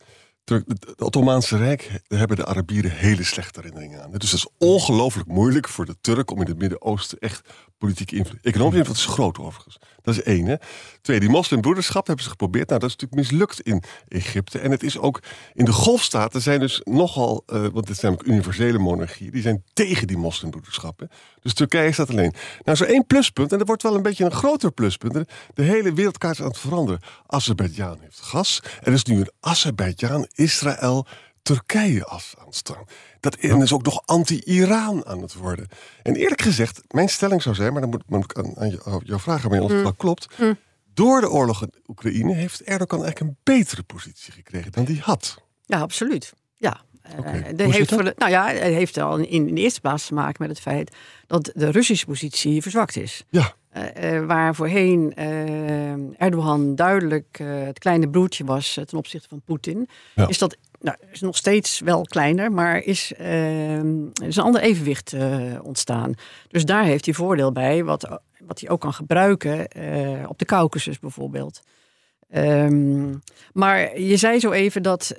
Het 0.55 1.03
Ottomaanse 1.03 1.56
Rijk, 1.56 2.00
hebben 2.09 2.37
de 2.37 2.47
Arabieren 2.47 2.91
hele 2.91 3.25
slechte 3.25 3.61
herinneringen 3.61 4.03
aan. 4.03 4.11
Dus 4.11 4.31
het 4.31 4.41
is 4.41 4.49
ongelooflijk 4.59 5.29
moeilijk 5.29 5.69
voor 5.69 5.85
de 5.85 5.97
Turk 6.00 6.31
om 6.31 6.41
in 6.41 6.47
het 6.47 6.59
Midden-Oosten 6.59 7.19
echt 7.19 7.49
politieke 7.79 8.17
invloed. 8.17 8.39
Economische 8.43 8.79
invloed 8.79 8.97
is 8.97 9.05
groot 9.05 9.39
overigens. 9.39 9.79
Dat 10.03 10.15
is 10.15 10.23
één. 10.23 10.47
Hè. 10.47 10.55
Twee, 11.00 11.21
die 11.21 11.29
moslimbroederschap 11.29 12.06
hebben 12.06 12.25
ze 12.25 12.31
geprobeerd. 12.31 12.69
Nou, 12.69 12.81
dat 12.81 12.89
is 12.89 12.97
natuurlijk 12.97 13.31
mislukt 13.31 13.61
in 13.61 13.83
Egypte. 14.09 14.59
En 14.59 14.71
het 14.71 14.83
is 14.83 14.99
ook 14.99 15.23
in 15.55 15.65
de 15.65 15.73
golfstaten 15.73 16.43
zijn 16.43 16.61
dus 16.61 16.81
nogal, 16.85 17.43
eh, 17.47 17.61
want 17.61 17.89
het 17.89 17.99
zijn 17.99 18.12
namelijk 18.12 18.33
universele 18.33 18.79
monarchieën, 18.79 19.31
die 19.31 19.43
zijn 19.43 19.65
tegen 19.73 20.06
die 20.06 20.17
moslimbroederschap. 20.17 21.01
Hè. 21.01 21.06
Dus 21.41 21.55
Turkije 21.55 21.93
staat 21.93 22.11
alleen. 22.11 22.35
Nou, 22.65 22.77
zo 22.77 22.85
één 22.85 23.06
pluspunt, 23.06 23.53
en 23.53 23.59
dat 23.59 23.67
wordt 23.67 23.83
wel 23.83 23.94
een 23.94 24.03
beetje 24.03 24.25
een 24.25 24.33
groter 24.33 24.73
pluspunt. 24.73 25.12
De 25.55 25.62
hele 25.62 25.93
wereldkaart 25.93 26.35
is 26.35 26.41
aan 26.41 26.49
het 26.49 26.59
veranderen. 26.59 27.01
Azerbeidzjan 27.27 27.99
heeft 28.01 28.21
gas. 28.21 28.62
Er 28.83 28.93
is 28.93 29.05
nu 29.05 29.21
een 29.21 29.31
Azerbeidzjan, 29.41 30.29
Israël, 30.38 31.06
Turkije 31.43 32.05
as 32.05 32.35
aan. 32.38 32.85
Dat 33.20 33.35
en 33.35 33.62
is 33.62 33.73
ook 33.73 33.82
nog 33.82 34.02
anti-Iran 34.05 35.06
aan 35.06 35.23
het 35.23 35.35
worden. 35.35 35.67
En 36.02 36.14
eerlijk 36.17 36.43
gezegd, 36.43 36.81
mijn 36.88 37.08
stelling 37.08 37.43
zou 37.43 37.55
zijn, 37.55 37.73
maar 37.73 37.81
dan 37.81 37.90
moet, 37.90 38.02
moet 38.06 38.25
ik 38.25 38.38
aan, 38.38 38.56
aan 38.58 38.69
jou- 38.69 39.00
jouw 39.05 39.19
vragen 39.19 39.50
mee, 39.50 39.62
of 39.62 39.70
het 39.70 39.82
wel 39.82 39.94
klopt. 39.94 40.26
Door 40.94 41.20
de 41.20 41.31
oorlog 41.31 41.62
in 41.62 41.73
Oekraïne 41.87 42.35
heeft 42.35 42.62
Erdogan 42.62 43.05
eigenlijk 43.05 43.31
een 43.31 43.36
betere 43.55 43.82
positie 43.82 44.32
gekregen 44.32 44.72
dan 44.72 44.84
die 44.84 45.01
had. 45.01 45.43
Ja, 45.67 45.81
absoluut. 45.81 46.32
Ja. 46.56 46.81
Eh, 47.03 47.13
Hoe 47.15 47.24
zit 47.56 47.60
heeft 47.60 47.79
dat? 47.79 47.89
voor 47.89 48.05
de- 48.05 48.15
nou 48.17 48.31
ja, 48.31 48.48
het 48.48 48.60
heeft 48.63 48.98
al 48.98 49.17
in, 49.17 49.29
in 49.29 49.55
de 49.55 49.60
eerste 49.60 49.81
plaats 49.81 50.06
te 50.06 50.15
maken 50.15 50.36
met 50.39 50.51
het 50.51 50.60
feit 50.60 50.96
dat 51.27 51.51
de 51.55 51.70
Russische 51.70 52.06
positie 52.06 52.63
verzwakt 52.63 52.96
is. 52.96 53.24
Ja, 53.31 53.55
Eh, 53.79 54.17
eh, 54.17 54.27
waar 54.27 54.55
voorheen 54.55 55.13
eh, 55.15 56.23
Erdogan 56.23 56.75
duidelijk 56.75 57.39
het 57.65 57.79
kleine 57.79 58.08
broertje 58.08 58.44
was 58.44 58.73
ten 58.87 58.99
opzichte 58.99 59.29
van 59.29 59.41
Poetin, 59.44 59.89
Ja. 60.15 60.29
is 60.29 60.39
dat 60.39 60.56
nou, 60.81 60.97
is 61.13 61.20
nog 61.20 61.37
steeds 61.37 61.81
wel 61.81 62.03
kleiner, 62.03 62.53
maar 62.53 62.79
is, 62.82 63.13
is 64.23 64.37
een 64.37 64.43
ander 64.43 64.61
evenwicht 64.61 65.15
ontstaan. 65.63 66.15
Dus 66.49 66.65
daar 66.65 66.85
heeft 66.85 67.05
hij 67.05 67.15
voordeel 67.15 67.53
bij, 67.53 67.85
wat, 67.85 68.20
wat 68.47 68.61
hij 68.61 68.70
ook 68.70 68.81
kan 68.81 68.93
gebruiken 68.93 69.58
op 70.29 70.39
de 70.39 70.44
Caucasus 70.44 70.99
bijvoorbeeld. 70.99 71.61
Ehm, 72.31 73.15
maar 73.53 74.01
je 74.01 74.17
zei 74.17 74.39
zo 74.39 74.51
even 74.51 74.82
dat 74.82 75.15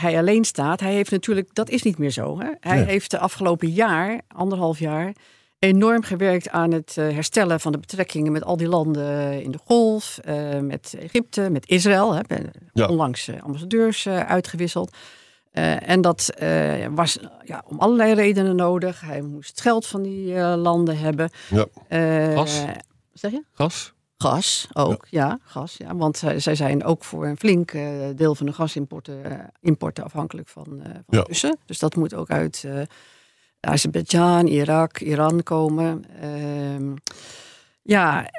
hij 0.00 0.18
alleen 0.18 0.44
staat. 0.44 0.80
Hij 0.80 0.92
heeft 0.92 1.10
natuurlijk, 1.10 1.48
dat 1.54 1.68
is 1.70 1.82
niet 1.82 1.98
meer 1.98 2.10
zo. 2.10 2.38
Hè? 2.40 2.48
Hij 2.60 2.76
Nee. 2.76 2.84
heeft 2.84 3.10
de 3.10 3.18
afgelopen 3.18 3.68
jaar, 3.68 4.20
anderhalf 4.28 4.78
jaar, 4.78 5.12
enorm 5.62 6.02
gewerkt 6.02 6.48
aan 6.48 6.70
het 6.72 6.96
eh, 6.96 7.04
herstellen 7.04 7.60
van 7.60 7.72
de 7.72 7.78
betrekkingen 7.78 8.32
met 8.32 8.44
al 8.44 8.56
die 8.56 8.68
landen 8.68 9.42
in 9.42 9.50
de 9.50 9.58
Golf, 9.64 10.18
eh, 10.24 10.58
met 10.58 10.94
Egypte, 10.98 11.50
met 11.50 11.68
Israël. 11.68 12.14
Hè? 12.14 12.20
Ben- 12.26 12.50
Ja. 12.72 12.86
Onlangs 12.86 13.28
eh, 13.28 13.42
ambassadeurs 13.42 14.06
eh, 14.06 14.20
uitgewisseld. 14.20 14.96
Eh, 15.50 15.88
en 15.88 16.00
dat 16.00 16.28
eh, 16.28 16.86
was 16.90 17.18
ja, 17.44 17.64
om 17.66 17.78
allerlei 17.78 18.14
redenen 18.14 18.56
nodig. 18.56 19.00
Hij 19.00 19.20
moest 19.22 19.50
het 19.50 19.60
geld 19.60 19.86
van 19.86 20.02
die 20.02 20.34
eh, 20.34 20.54
landen 20.56 20.98
hebben. 20.98 21.30
ja. 21.50 21.66
Eh, 21.88 22.34
Gas? 22.34 22.64
Zeg 23.12 23.30
je? 23.30 23.42
Gas? 23.52 23.92
Gas 24.16 24.68
ook, 24.72 25.06
ja, 25.10 25.38
gas. 25.44 25.76
Ja, 25.76 25.96
want 25.96 26.22
eh, 26.22 26.30
zij 26.36 26.54
zijn 26.54 26.84
ook 26.84 27.04
voor 27.04 27.26
een 27.26 27.36
flink 27.38 27.70
eh, 27.72 27.82
deel 28.16 28.34
van 28.34 28.46
de 28.46 28.52
gasimporten 28.52 29.24
eh, 29.24 29.38
importen 29.60 30.04
afhankelijk 30.04 30.48
van, 30.48 30.66
eh 30.82 30.90
van 30.90 31.02
Ja. 31.18 31.22
Russen. 31.26 31.58
Dus 31.66 31.78
dat 31.78 31.96
moet 31.96 32.14
ook 32.14 32.30
uit 32.30 32.64
eh 32.66 32.80
Azerbeidzjan, 33.70 34.46
Irak, 34.46 35.00
Iran 35.00 35.42
komen. 35.42 36.04
Ehm, 36.20 36.94
ja, 37.82 38.30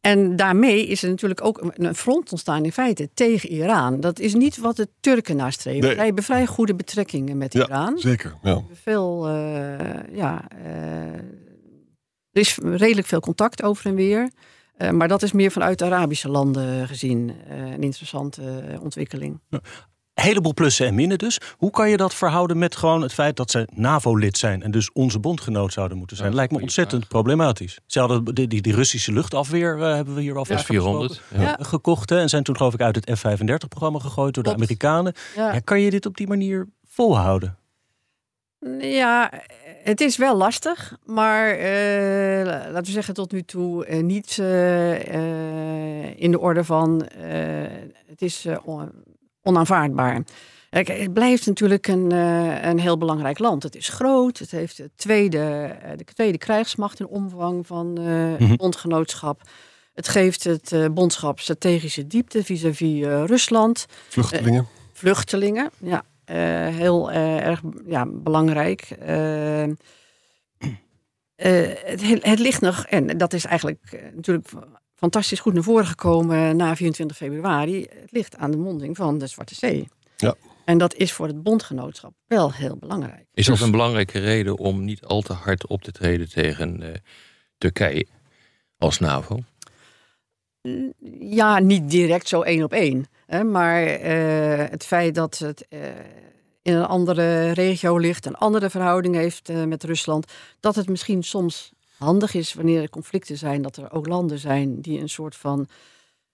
en 0.00 0.36
daarmee 0.36 0.86
is 0.86 1.02
er 1.02 1.08
natuurlijk 1.08 1.44
ook 1.44 1.72
een- 1.76 1.94
front 1.94 2.30
ontstaan 2.30 2.64
in 2.64 2.72
feite 2.72 3.08
tegen 3.14 3.48
Iran. 3.50 4.00
Dat 4.00 4.18
is 4.18 4.34
niet 4.34 4.56
wat 4.58 4.76
de 4.76 4.88
Turken 5.00 5.36
nastreven. 5.36 5.80
Nee. 5.80 5.94
Zij 5.94 6.04
hebben 6.04 6.24
vrij 6.24 6.46
goede 6.46 6.74
betrekkingen 6.74 7.38
met 7.38 7.52
ja 7.52 7.64
Iran 7.66 7.98
zeker. 7.98 8.34
Ja. 8.42 8.62
veel, 8.72 9.28
eh, 9.28 10.14
ja, 10.16 10.44
eh, 10.64 11.12
Er 12.32 12.40
is 12.40 12.58
redelijk 12.62 13.06
veel 13.06 13.20
contact 13.20 13.62
over 13.62 13.86
en 13.86 13.94
weer. 13.94 14.30
Uh, 14.78 14.90
maar 14.90 15.08
dat 15.08 15.22
is 15.22 15.32
meer 15.32 15.50
vanuit 15.50 15.82
Arabische 15.82 16.28
landen 16.28 16.86
gezien 16.88 17.28
uh, 17.50 17.72
een 17.72 17.82
interessante 17.82 18.42
ontwikkeling. 18.80 19.40
Een 20.14 20.22
heleboel 20.24 20.54
plussen 20.54 20.86
en 20.86 20.94
minnen 20.94 21.18
dus. 21.18 21.40
Hoe 21.56 21.70
kan 21.70 21.90
je 21.90 21.96
dat 21.96 22.14
verhouden 22.14 22.58
met 22.58 22.76
gewoon 22.76 23.02
het 23.02 23.12
feit 23.12 23.36
dat 23.36 23.50
ze 23.50 23.68
NAVO-lid 23.72 24.38
zijn 24.38 24.62
en 24.62 24.70
dus 24.70 24.92
onze 24.92 25.18
bondgenoot 25.18 25.72
zouden 25.72 25.98
moeten 25.98 26.16
zijn? 26.16 26.28
Ja, 26.28 26.34
Lijkt 26.34 26.52
me 26.52 26.60
ontzettend 26.60 27.00
vraag. 27.00 27.12
problematisch. 27.12 27.78
Ze 27.86 27.98
hadden 27.98 28.24
die, 28.24 28.48
die, 28.48 28.62
die 28.62 28.74
Russische 28.74 29.12
luchtafweer 29.12 29.78
uh, 29.78 29.94
hebben 29.94 30.14
we 30.14 30.20
hier 30.20 30.36
al 30.36 30.44
vast 30.44 30.64
400 30.64 31.20
ja. 31.36 31.58
gekocht 31.60 32.10
hè, 32.10 32.20
en 32.20 32.28
zijn 32.28 32.42
toen 32.42 32.56
geloof 32.56 32.74
ik 32.74 32.80
uit 32.80 32.96
het 32.96 33.18
F-35-programma 33.18 33.98
gegooid 33.98 34.34
door 34.34 34.42
de. 34.42 34.52
Amerikanen. 34.52 35.14
Ja. 35.36 35.58
kan 35.58 35.80
je 35.80 35.90
dit 35.90 36.06
op 36.06 36.16
die 36.16 36.26
manier 36.26 36.68
volhouden? 36.86 37.58
Ja, 38.80 39.32
het 39.82 40.00
is 40.00 40.16
wel 40.16 40.36
lastig, 40.36 40.96
maar 41.04 41.58
uh, 41.58 42.44
laten 42.44 42.84
we 42.84 42.90
zeggen 42.90 43.14
tot 43.14 43.32
nu 43.32 43.42
toe 43.42 43.86
uh, 43.86 44.02
niet 44.02 44.36
uh, 44.40 46.20
in 46.20 46.30
de 46.30 46.40
orde 46.40 46.64
van 46.64 47.06
het 48.06 48.22
is 48.22 48.46
onaanvaardbaar. 49.44 50.22
Kijk, 50.70 50.88
het 50.88 51.12
blijft 51.12 51.46
natuurlijk 51.46 51.86
een, 51.86 52.10
een 52.68 52.78
heel 52.78 52.98
belangrijk 52.98 53.38
land. 53.38 53.62
Het 53.62 53.76
is 53.76 53.88
groot, 53.88 54.38
het 54.38 54.50
heeft 54.50 54.76
de 54.76 54.90
tweede, 54.96 55.76
de 55.96 56.04
tweede 56.04 56.38
krijgsmacht 56.38 57.00
in 57.00 57.06
omvang 57.06 57.66
van 57.66 57.86
mm 57.86 58.36
-hmm. 58.36 58.56
bondgenootschap. 58.56 59.42
Het 59.92 60.08
geeft 60.08 60.44
het 60.44 60.94
bondschap 60.94 61.40
strategische 61.40 62.06
diepte 62.06 62.44
vis-à-vis 62.44 63.04
-vis, 63.04 63.26
Rusland. 63.26 63.86
Vluchtelingen. 64.08 64.66
vluchtelingen, 64.92 65.70
ja. 65.78 66.04
Uh, 66.30 66.36
heel 66.76 67.10
uh, 67.10 67.46
erg 67.46 67.60
ja, 67.86 68.06
belangrijk. 68.06 68.88
Het, 71.36 72.02
het, 72.22 72.38
ligt 72.38 72.60
nog, 72.60 72.86
en 72.86 73.18
dat 73.18 73.32
is 73.32 73.44
eigenlijk 73.44 74.10
natuurlijk 74.14 74.48
fantastisch 75.04 75.40
goed 75.40 75.54
naar 75.54 75.62
voren 75.62 75.86
gekomen 75.86 76.56
na 76.56 76.76
24 76.76 77.16
februari. 77.16 77.80
Het 77.80 78.12
ligt 78.12 78.36
aan 78.36 78.50
de 78.50 78.56
monding 78.56 78.96
van 78.96 79.18
de 79.18 79.26
Zwarte 79.26 79.54
Zee. 79.54 79.88
Ja. 80.16 80.34
En 80.64 80.78
dat 80.78 80.94
is 80.94 81.12
voor 81.12 81.26
het 81.26 81.42
bondgenootschap 81.42 82.12
wel 82.26 82.52
heel 82.52 82.76
belangrijk. 82.76 83.26
Is 83.34 83.46
dat 83.46 83.60
een 83.60 83.70
belangrijke 83.70 84.18
reden 84.18 84.58
om 84.58 84.84
niet 84.84 85.04
al 85.04 85.22
te 85.22 85.32
hard 85.32 85.66
op 85.66 85.82
te 85.82 85.92
treden 85.92 86.28
tegen 86.28 87.02
Turkije 87.58 88.06
als 88.78 88.98
NAVO? 88.98 89.38
Ja, 91.20 91.58
niet 91.58 91.90
direct 91.90 92.28
zo 92.28 92.42
één 92.42 92.64
op 92.64 92.72
één. 92.72 93.06
Hè, 93.26 93.44
maar 93.44 93.82
uh, 93.82 94.70
het 94.70 94.84
feit 94.84 95.14
dat 95.14 95.38
het 95.38 95.66
uh, 95.68 95.80
in 96.62 96.74
een 96.74 96.86
andere 96.86 97.50
regio 97.50 97.96
ligt, 97.96 98.26
een 98.26 98.36
andere 98.36 98.70
verhouding 98.70 99.14
heeft 99.14 99.50
uh, 99.50 99.64
met 99.64 99.84
Rusland, 99.84 100.32
dat 100.60 100.74
het 100.74 100.88
misschien 100.88 101.22
soms 101.22 101.73
handig 102.04 102.34
is 102.34 102.54
wanneer 102.54 102.82
er 102.82 102.90
conflicten 102.90 103.38
zijn, 103.38 103.62
dat 103.62 103.76
er 103.76 103.92
ook 103.92 104.06
landen 104.06 104.38
zijn 104.38 104.80
die 104.80 105.00
een 105.00 105.08
soort 105.08 105.36
van 105.36 105.66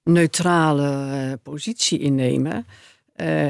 neutrale 0.03 1.39
positie 1.43 1.99
innemen. 1.99 2.67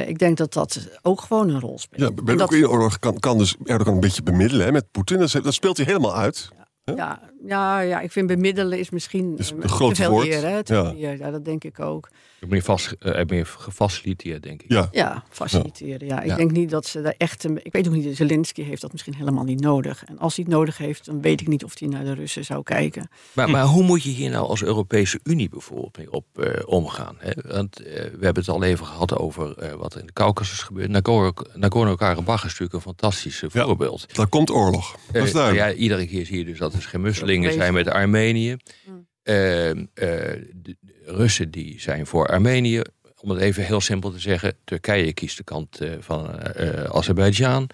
ik 0.06 0.18
denk 0.18 0.36
dat 0.36 0.52
dat 0.52 0.98
ook 1.02 1.20
gewoon 1.20 1.48
een 1.48 1.60
rol 1.60 1.78
speelt. 1.78 2.16
Ja, 2.16 2.22
bij 2.22 2.36
de 2.36 2.42
Oekraïne-oorlog 2.42 2.98
kan, 2.98 3.18
kan 3.18 3.38
dus 3.38 3.56
Erdogan 3.64 3.94
een 3.94 4.00
beetje 4.00 4.22
bemiddelen 4.22 4.66
hè, 4.66 4.72
met 4.72 4.90
Poetin. 4.90 5.18
Dat, 5.18 5.32
dat 5.32 5.54
speelt 5.54 5.76
hij 5.76 5.86
helemaal 5.86 6.16
uit. 6.16 6.48
Ja, 6.96 7.20
ja, 7.46 7.80
ja, 7.80 8.00
ik 8.00 8.12
vind 8.12 8.26
bemiddelen 8.26 8.78
is 8.78 8.90
misschien 8.90 9.34
is 9.38 9.50
een 9.50 9.60
te 9.60 9.94
veel 9.94 10.10
woord. 10.10 10.26
eer. 10.26 10.46
Hè, 10.48 10.62
te 10.62 10.74
Ja. 10.74 10.92
eer. 10.96 11.18
ja, 11.18 11.30
dat 11.30 11.44
denk 11.44 11.64
ik 11.64 11.80
ook. 11.80 12.08
Meer, 12.48 12.62
vast, 12.62 12.94
uh, 13.00 13.20
meer 13.26 13.46
gefaciliteerd, 13.46 14.42
denk 14.42 14.62
ik. 14.62 14.70
Ja. 14.72 14.88
Ja, 14.92 15.24
faciliteren. 15.30 16.06
Ja. 16.08 16.20
Ik 16.20 16.26
Ja. 16.28 16.36
denk 16.36 16.50
niet 16.50 16.70
dat 16.70 16.86
ze 16.86 17.02
daar 17.02 17.14
echt... 17.18 17.44
Een, 17.44 17.60
ik 17.64 17.72
weet 17.72 17.88
ook 17.88 17.94
niet, 17.94 18.16
Zelensky 18.16 18.62
heeft 18.62 18.80
dat 18.80 18.92
misschien 18.92 19.14
helemaal 19.14 19.44
niet 19.44 19.60
nodig. 19.60 20.04
En 20.04 20.18
als 20.18 20.36
hij 20.36 20.44
het 20.48 20.54
nodig 20.54 20.78
heeft, 20.78 21.04
dan 21.06 21.20
weet 21.20 21.40
ik 21.40 21.48
niet 21.48 21.64
of 21.64 21.78
hij 21.78 21.88
naar 21.88 22.04
de 22.04 22.12
Russen 22.14 22.44
zou 22.44 22.62
kijken. 22.62 23.08
Maar, 23.32 23.50
maar 23.50 23.64
hoe 23.64 23.82
moet 23.82 24.02
je 24.02 24.10
hier 24.10 24.30
nou 24.30 24.46
als 24.46 24.62
Europese 24.62 25.20
Unie 25.22 25.48
bijvoorbeeld 25.48 25.96
mee 25.96 26.12
op 26.12 26.24
eh, 26.34 26.62
omgaan? 26.66 27.14
Hè? 27.18 27.30
Want 27.52 27.80
eh, 27.82 27.92
we 27.94 28.24
hebben 28.24 28.42
het 28.42 28.48
al 28.48 28.62
even 28.62 28.86
gehad 28.86 29.16
over 29.18 29.58
eh, 29.58 29.72
wat 29.72 29.94
er 29.94 30.00
in 30.00 30.06
de 30.06 30.12
Caucasus 30.12 30.62
gebeurt. 30.62 30.88
Nagorno- 30.90 31.32
Nagorno-Karabakh 31.54 32.36
is 32.44 32.50
natuurlijk 32.50 32.72
een 32.74 32.80
fantastisch 32.80 33.42
eh, 33.42 33.50
Ja. 33.52 33.64
voorbeeld. 33.64 34.14
Daar 34.16 34.28
komt 34.28 34.50
oorlog. 34.50 34.96
Dat 35.12 35.22
is 35.22 35.28
Eh, 35.28 35.34
duidelijk. 35.34 35.66
ja, 35.68 35.74
iedere 35.74 36.06
keer 36.06 36.26
zie 36.26 36.38
je 36.38 36.44
dus 36.44 36.58
dat 36.58 36.74
er 36.84 36.90
geen 36.90 37.00
musselingen 37.00 37.50
Vreselijk. 37.50 37.74
zijn 37.74 37.84
met 37.84 37.94
Armenië. 37.94 38.56
Mm. 38.86 39.06
Eh, 39.22 39.70
eh, 39.70 39.76
de, 39.94 40.76
Russen 41.04 41.50
die 41.50 41.80
zijn 41.80 42.06
voor 42.06 42.26
Armenië. 42.28 42.82
Om 43.20 43.30
het 43.30 43.40
even 43.40 43.64
heel 43.64 43.80
simpel 43.80 44.10
te 44.10 44.18
zeggen. 44.18 44.56
Turkije 44.64 45.12
kiest 45.12 45.36
de 45.36 45.44
kant 45.44 45.80
eh, 45.80 45.90
van 46.00 46.38
eh 46.40 46.84
Azerbeidzjan. 46.84 47.70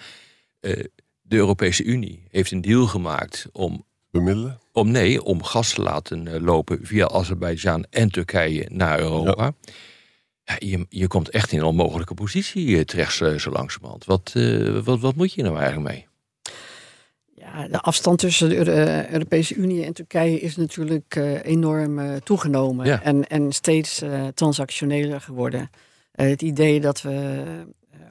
Eh, 0.61 0.85
de 1.23 1.37
Europese 1.37 1.85
Unie 1.85 2.25
heeft 2.31 2.51
een 2.51 2.61
deal 2.61 2.87
gemaakt 2.87 3.49
om 3.53 3.85
Bemiddelen. 4.11 4.59
om 4.73 4.91
nee, 4.91 5.23
om 5.23 5.43
gas 5.43 5.73
te 5.73 5.83
laten 5.83 6.29
eh, 6.29 6.41
lopen 6.41 6.79
via 6.83 7.09
Azerbeidzjan 7.09 7.87
en 7.91 8.11
Turkije 8.11 8.69
naar 8.73 8.99
Europa. 9.01 9.53
Ja. 10.45 10.57
je, 10.59 10.87
je 10.89 11.07
komt 11.07 11.29
echt 11.31 11.53
in 11.53 11.59
een 11.59 11.65
onmogelijke 11.65 12.15
positie 12.15 12.85
terecht 12.85 13.15
zo 13.15 13.51
langzamerhand. 13.51 14.05
Wat, 14.05 14.33
eh, 14.35 14.79
wat, 14.79 15.01
wat 15.01 15.15
moet 15.15 15.33
je 15.33 15.43
nou 15.43 15.59
eigenlijk 15.59 15.89
mee? 15.89 16.07
Ja, 17.57 17.69
de 17.69 17.81
afstand 17.81 18.19
tussen 18.19 18.49
de 18.49 18.73
eh, 18.73 19.11
Europese 19.11 19.55
Unie 19.55 19.85
en 19.85 19.93
Turkije 19.93 20.41
is 20.41 20.57
natuurlijk 20.57 21.17
eh, 21.17 21.45
enorm 21.45 21.99
eh, 21.99 22.15
toegenomen. 22.17 22.87
Ja. 22.87 23.03
En, 23.03 23.27
en 23.29 23.53
steeds 23.53 24.03
transactioneler 24.35 25.21
geworden. 25.21 25.71
Het 26.13 26.43
idee 26.43 26.81
dat 26.81 27.03
we 27.03 27.45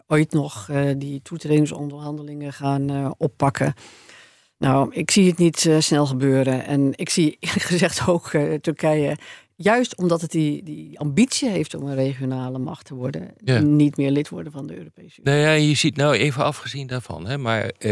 ooit 0.07 0.31
nog 0.31 0.69
die 0.97 1.21
toetredingsonderhandelingen 1.21 2.53
gaan 2.53 3.15
oppakken. 3.17 3.73
Nou, 4.57 4.93
ik 4.93 5.11
zie 5.11 5.29
het 5.29 5.37
niet 5.37 5.69
snel 5.79 6.05
gebeuren. 6.05 6.65
En 6.65 6.91
ik 6.95 7.09
zie 7.09 7.37
eerlijk 7.39 7.65
gezegd 7.65 8.07
ook 8.07 8.29
Turkije, 8.61 9.17
juist 9.55 9.97
omdat 9.97 10.21
het 10.21 10.31
die, 10.31 10.63
die 10.63 10.99
ambitie 10.99 11.49
heeft 11.49 11.73
om 11.73 11.87
een 11.87 11.95
regionale 11.95 12.57
macht 12.57 12.85
te 12.85 12.93
worden, 12.95 13.33
Ja. 13.43 13.59
niet 13.59 13.97
meer 13.97 14.11
lid 14.11 14.29
worden 14.29 14.51
van 14.51 14.67
de 14.67 14.77
Europese 14.77 15.21
Unie. 15.21 15.33
Nou 15.33 15.37
ja, 15.47 15.51
je 15.67 15.75
ziet 15.75 15.95
nou 15.95 16.15
even 16.15 16.43
afgezien 16.43 16.87
daarvan. 16.87 17.25
Hè, 17.27 17.37
maar 17.37 17.61
eh, 17.63 17.91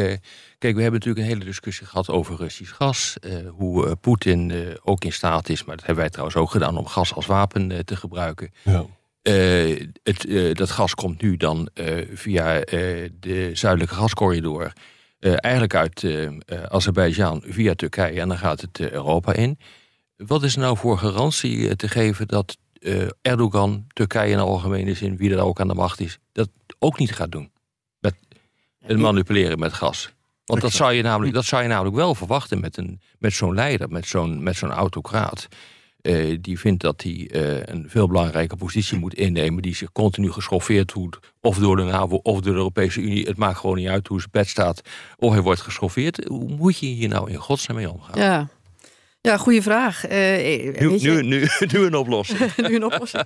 kijk, 0.57 0.75
we 0.75 0.81
hebben 0.81 0.91
natuurlijk 0.99 1.17
een 1.27 1.33
hele 1.33 1.45
discussie 1.45 1.85
gehad 1.87 2.09
over 2.09 2.35
Russisch 2.35 2.75
gas. 2.75 3.17
eh, 3.19 3.35
hoe 3.49 3.85
eh, 3.87 3.91
Poetin 4.01 4.51
eh, 4.51 4.57
ook 4.83 5.03
in 5.03 5.13
staat 5.13 5.49
is, 5.49 5.63
maar 5.63 5.75
dat 5.75 5.85
hebben 5.85 6.03
wij 6.03 6.11
trouwens 6.11 6.37
ook 6.37 6.51
gedaan, 6.51 6.77
om 6.77 6.85
gas 6.87 7.13
als 7.13 7.25
wapen 7.25 7.71
eh, 7.71 7.79
te 7.79 7.95
gebruiken. 7.95 8.51
Ja. 8.63 8.85
Eh, 9.21 9.87
het, 10.03 10.25
eh, 10.25 10.53
dat 10.53 10.69
gas 10.71 10.95
komt 10.95 11.21
nu 11.21 11.37
dan 11.37 11.69
eh, 11.73 12.07
via 12.13 12.59
eh, 12.59 13.09
de 13.19 13.49
zuidelijke 13.53 13.95
gascorridor. 13.95 14.73
eh, 15.19 15.33
eigenlijk 15.37 15.75
uit 15.75 16.03
eh, 16.03 16.25
eh, 16.25 16.33
Azerbeidzjan 16.67 17.43
via 17.45 17.73
Turkije 17.75 18.19
en 18.21 18.27
dan 18.27 18.37
gaat 18.37 18.61
het 18.61 18.79
Europa 18.79 19.33
in. 19.33 19.57
Wat 20.27 20.43
is 20.43 20.55
er 20.55 20.61
nou 20.61 20.77
voor 20.77 20.97
garantie 20.97 21.67
eh, 21.67 21.75
te 21.75 21.87
geven 21.87 22.27
dat 22.27 22.57
eh, 22.79 23.07
Erdogan, 23.21 23.85
Turkije 23.87 24.31
in 24.31 24.39
algemene 24.39 24.93
zin, 24.93 25.17
wie 25.17 25.31
er 25.31 25.39
ook 25.39 25.59
aan 25.59 25.67
de 25.67 25.73
macht 25.73 25.99
is, 25.99 26.19
dat 26.31 26.49
ook 26.79 26.99
niet 26.99 27.15
gaat 27.15 27.31
doen? 27.31 27.51
Met 27.99 28.15
het 28.79 28.97
manipuleren 28.97 29.59
met 29.59 29.73
gas. 29.73 30.13
Want 30.45 30.61
dat 30.61 30.71
zou 30.71 30.93
je 30.93 31.01
namelijk, 31.01 31.33
dat 31.33 31.45
zou 31.45 31.61
je 31.61 31.67
namelijk 31.67 31.95
wel 31.95 32.15
verwachten 32.15 32.59
met, 32.59 32.77
een, 32.77 33.01
met 33.19 33.33
zo'n 33.33 33.53
leider, 33.53 33.89
met 33.89 34.07
zo'n, 34.07 34.43
met 34.43 34.55
zo'n 34.55 34.71
autocraat. 34.71 35.47
Eh, 36.03 36.37
die 36.41 36.59
vindt 36.59 36.81
dat 36.81 37.01
hij 37.01 37.29
eh, 37.31 37.73
een 37.73 37.89
veel 37.89 38.07
belangrijke 38.07 38.55
positie 38.55 38.97
moet 38.97 39.13
innemen. 39.13 39.61
Die 39.61 39.75
zich 39.75 39.91
continu 39.91 40.31
geschoffeerd 40.31 40.91
voelt. 40.91 41.19
Of 41.41 41.57
door 41.57 41.75
de 41.75 41.83
NAVO 41.83 42.15
of 42.15 42.41
door 42.41 42.51
de 42.51 42.57
Europese 42.57 43.01
Unie. 43.01 43.25
Het 43.25 43.37
maakt 43.37 43.57
gewoon 43.57 43.75
niet 43.75 43.87
uit 43.87 44.07
hoe 44.07 44.19
zijn 44.19 44.31
bed 44.31 44.47
staat. 44.47 44.81
Of 45.17 45.31
hij 45.31 45.41
wordt 45.41 45.61
geschoffeerd. 45.61 46.25
Hoe 46.27 46.49
moet 46.49 46.77
je 46.77 46.85
hier 46.85 47.09
nou 47.09 47.31
in 47.31 47.37
godsnaam 47.37 47.77
mee 47.77 47.91
omgaan? 47.91 48.19
Ja, 48.21 48.49
ja 49.27 49.37
goede 49.37 49.61
vraag. 49.61 50.05
Eh, 50.05 50.79
nu, 50.79 50.97
nu, 50.99 51.21
nu, 51.21 51.47
nu 51.73 51.79
een 51.79 51.95
oplossing. 51.95 52.55
nu 52.67 52.75
een 52.75 52.83
oplossing. 52.83 53.23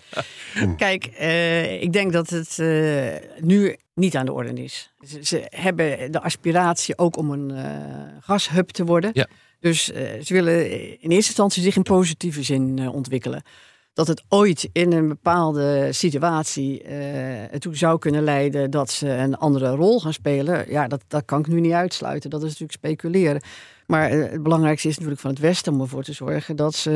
Kijk, 0.78 1.06
eh, 1.06 1.82
ik 1.82 1.94
denk 1.94 2.14
dat 2.14 2.30
het 2.30 2.60
eh, 2.60 3.16
nu 3.40 3.76
niet 3.94 4.16
aan 4.16 4.26
de 4.26 4.34
orde 4.34 4.64
is. 4.64 4.94
Ze, 5.08 5.20
ze 5.22 5.46
hebben 5.50 6.12
de 6.12 6.22
aspiratie 6.22 6.98
ook 6.98 7.18
om 7.18 7.32
een 7.32 7.52
gashub 8.22 8.70
te 8.70 8.86
worden. 8.86 9.10
Ja. 9.14 9.28
Dus 9.60 9.86
ze 10.24 10.34
willen 10.34 10.72
in 10.72 11.10
eerste 11.10 11.14
instantie 11.14 11.64
zich 11.64 11.76
in 11.76 11.84
positieve 11.84 12.44
zin 12.44 12.90
ontwikkelen. 12.90 13.44
Dat 13.98 14.08
het 14.08 14.24
ooit 14.30 14.70
in 14.72 14.92
een 14.92 15.08
bepaalde 15.08 15.88
situatie 15.92 16.82
eh, 16.84 17.54
ertoe 17.54 17.76
zou 17.76 18.00
kunnen 18.00 18.24
leiden 18.24 18.72
dat 18.72 18.92
ze 18.92 19.10
een 19.10 19.38
andere 19.38 19.70
rol 19.70 20.00
gaan 20.00 20.14
spelen. 20.14 20.66
Ja, 20.70 20.88
dat, 20.88 21.04
dat 21.08 21.26
kan 21.26 21.40
ik 21.40 21.48
nu 21.48 21.60
niet 21.60 21.72
uitsluiten. 21.72 22.30
Dat 22.30 22.40
is 22.40 22.48
natuurlijk 22.48 22.72
speculeren. 22.72 23.42
Maar 23.88 24.10
eh, 24.10 24.32
het 24.32 24.44
belangrijkste 24.44 24.88
is 24.88 24.94
natuurlijk 24.94 25.22
van 25.22 25.30
het 25.30 25.40
Westen 25.40 25.74
om 25.74 25.82
ervoor 25.82 26.04
te 26.04 26.14
zorgen 26.14 26.56
dat 26.56 26.76
ze 26.76 26.92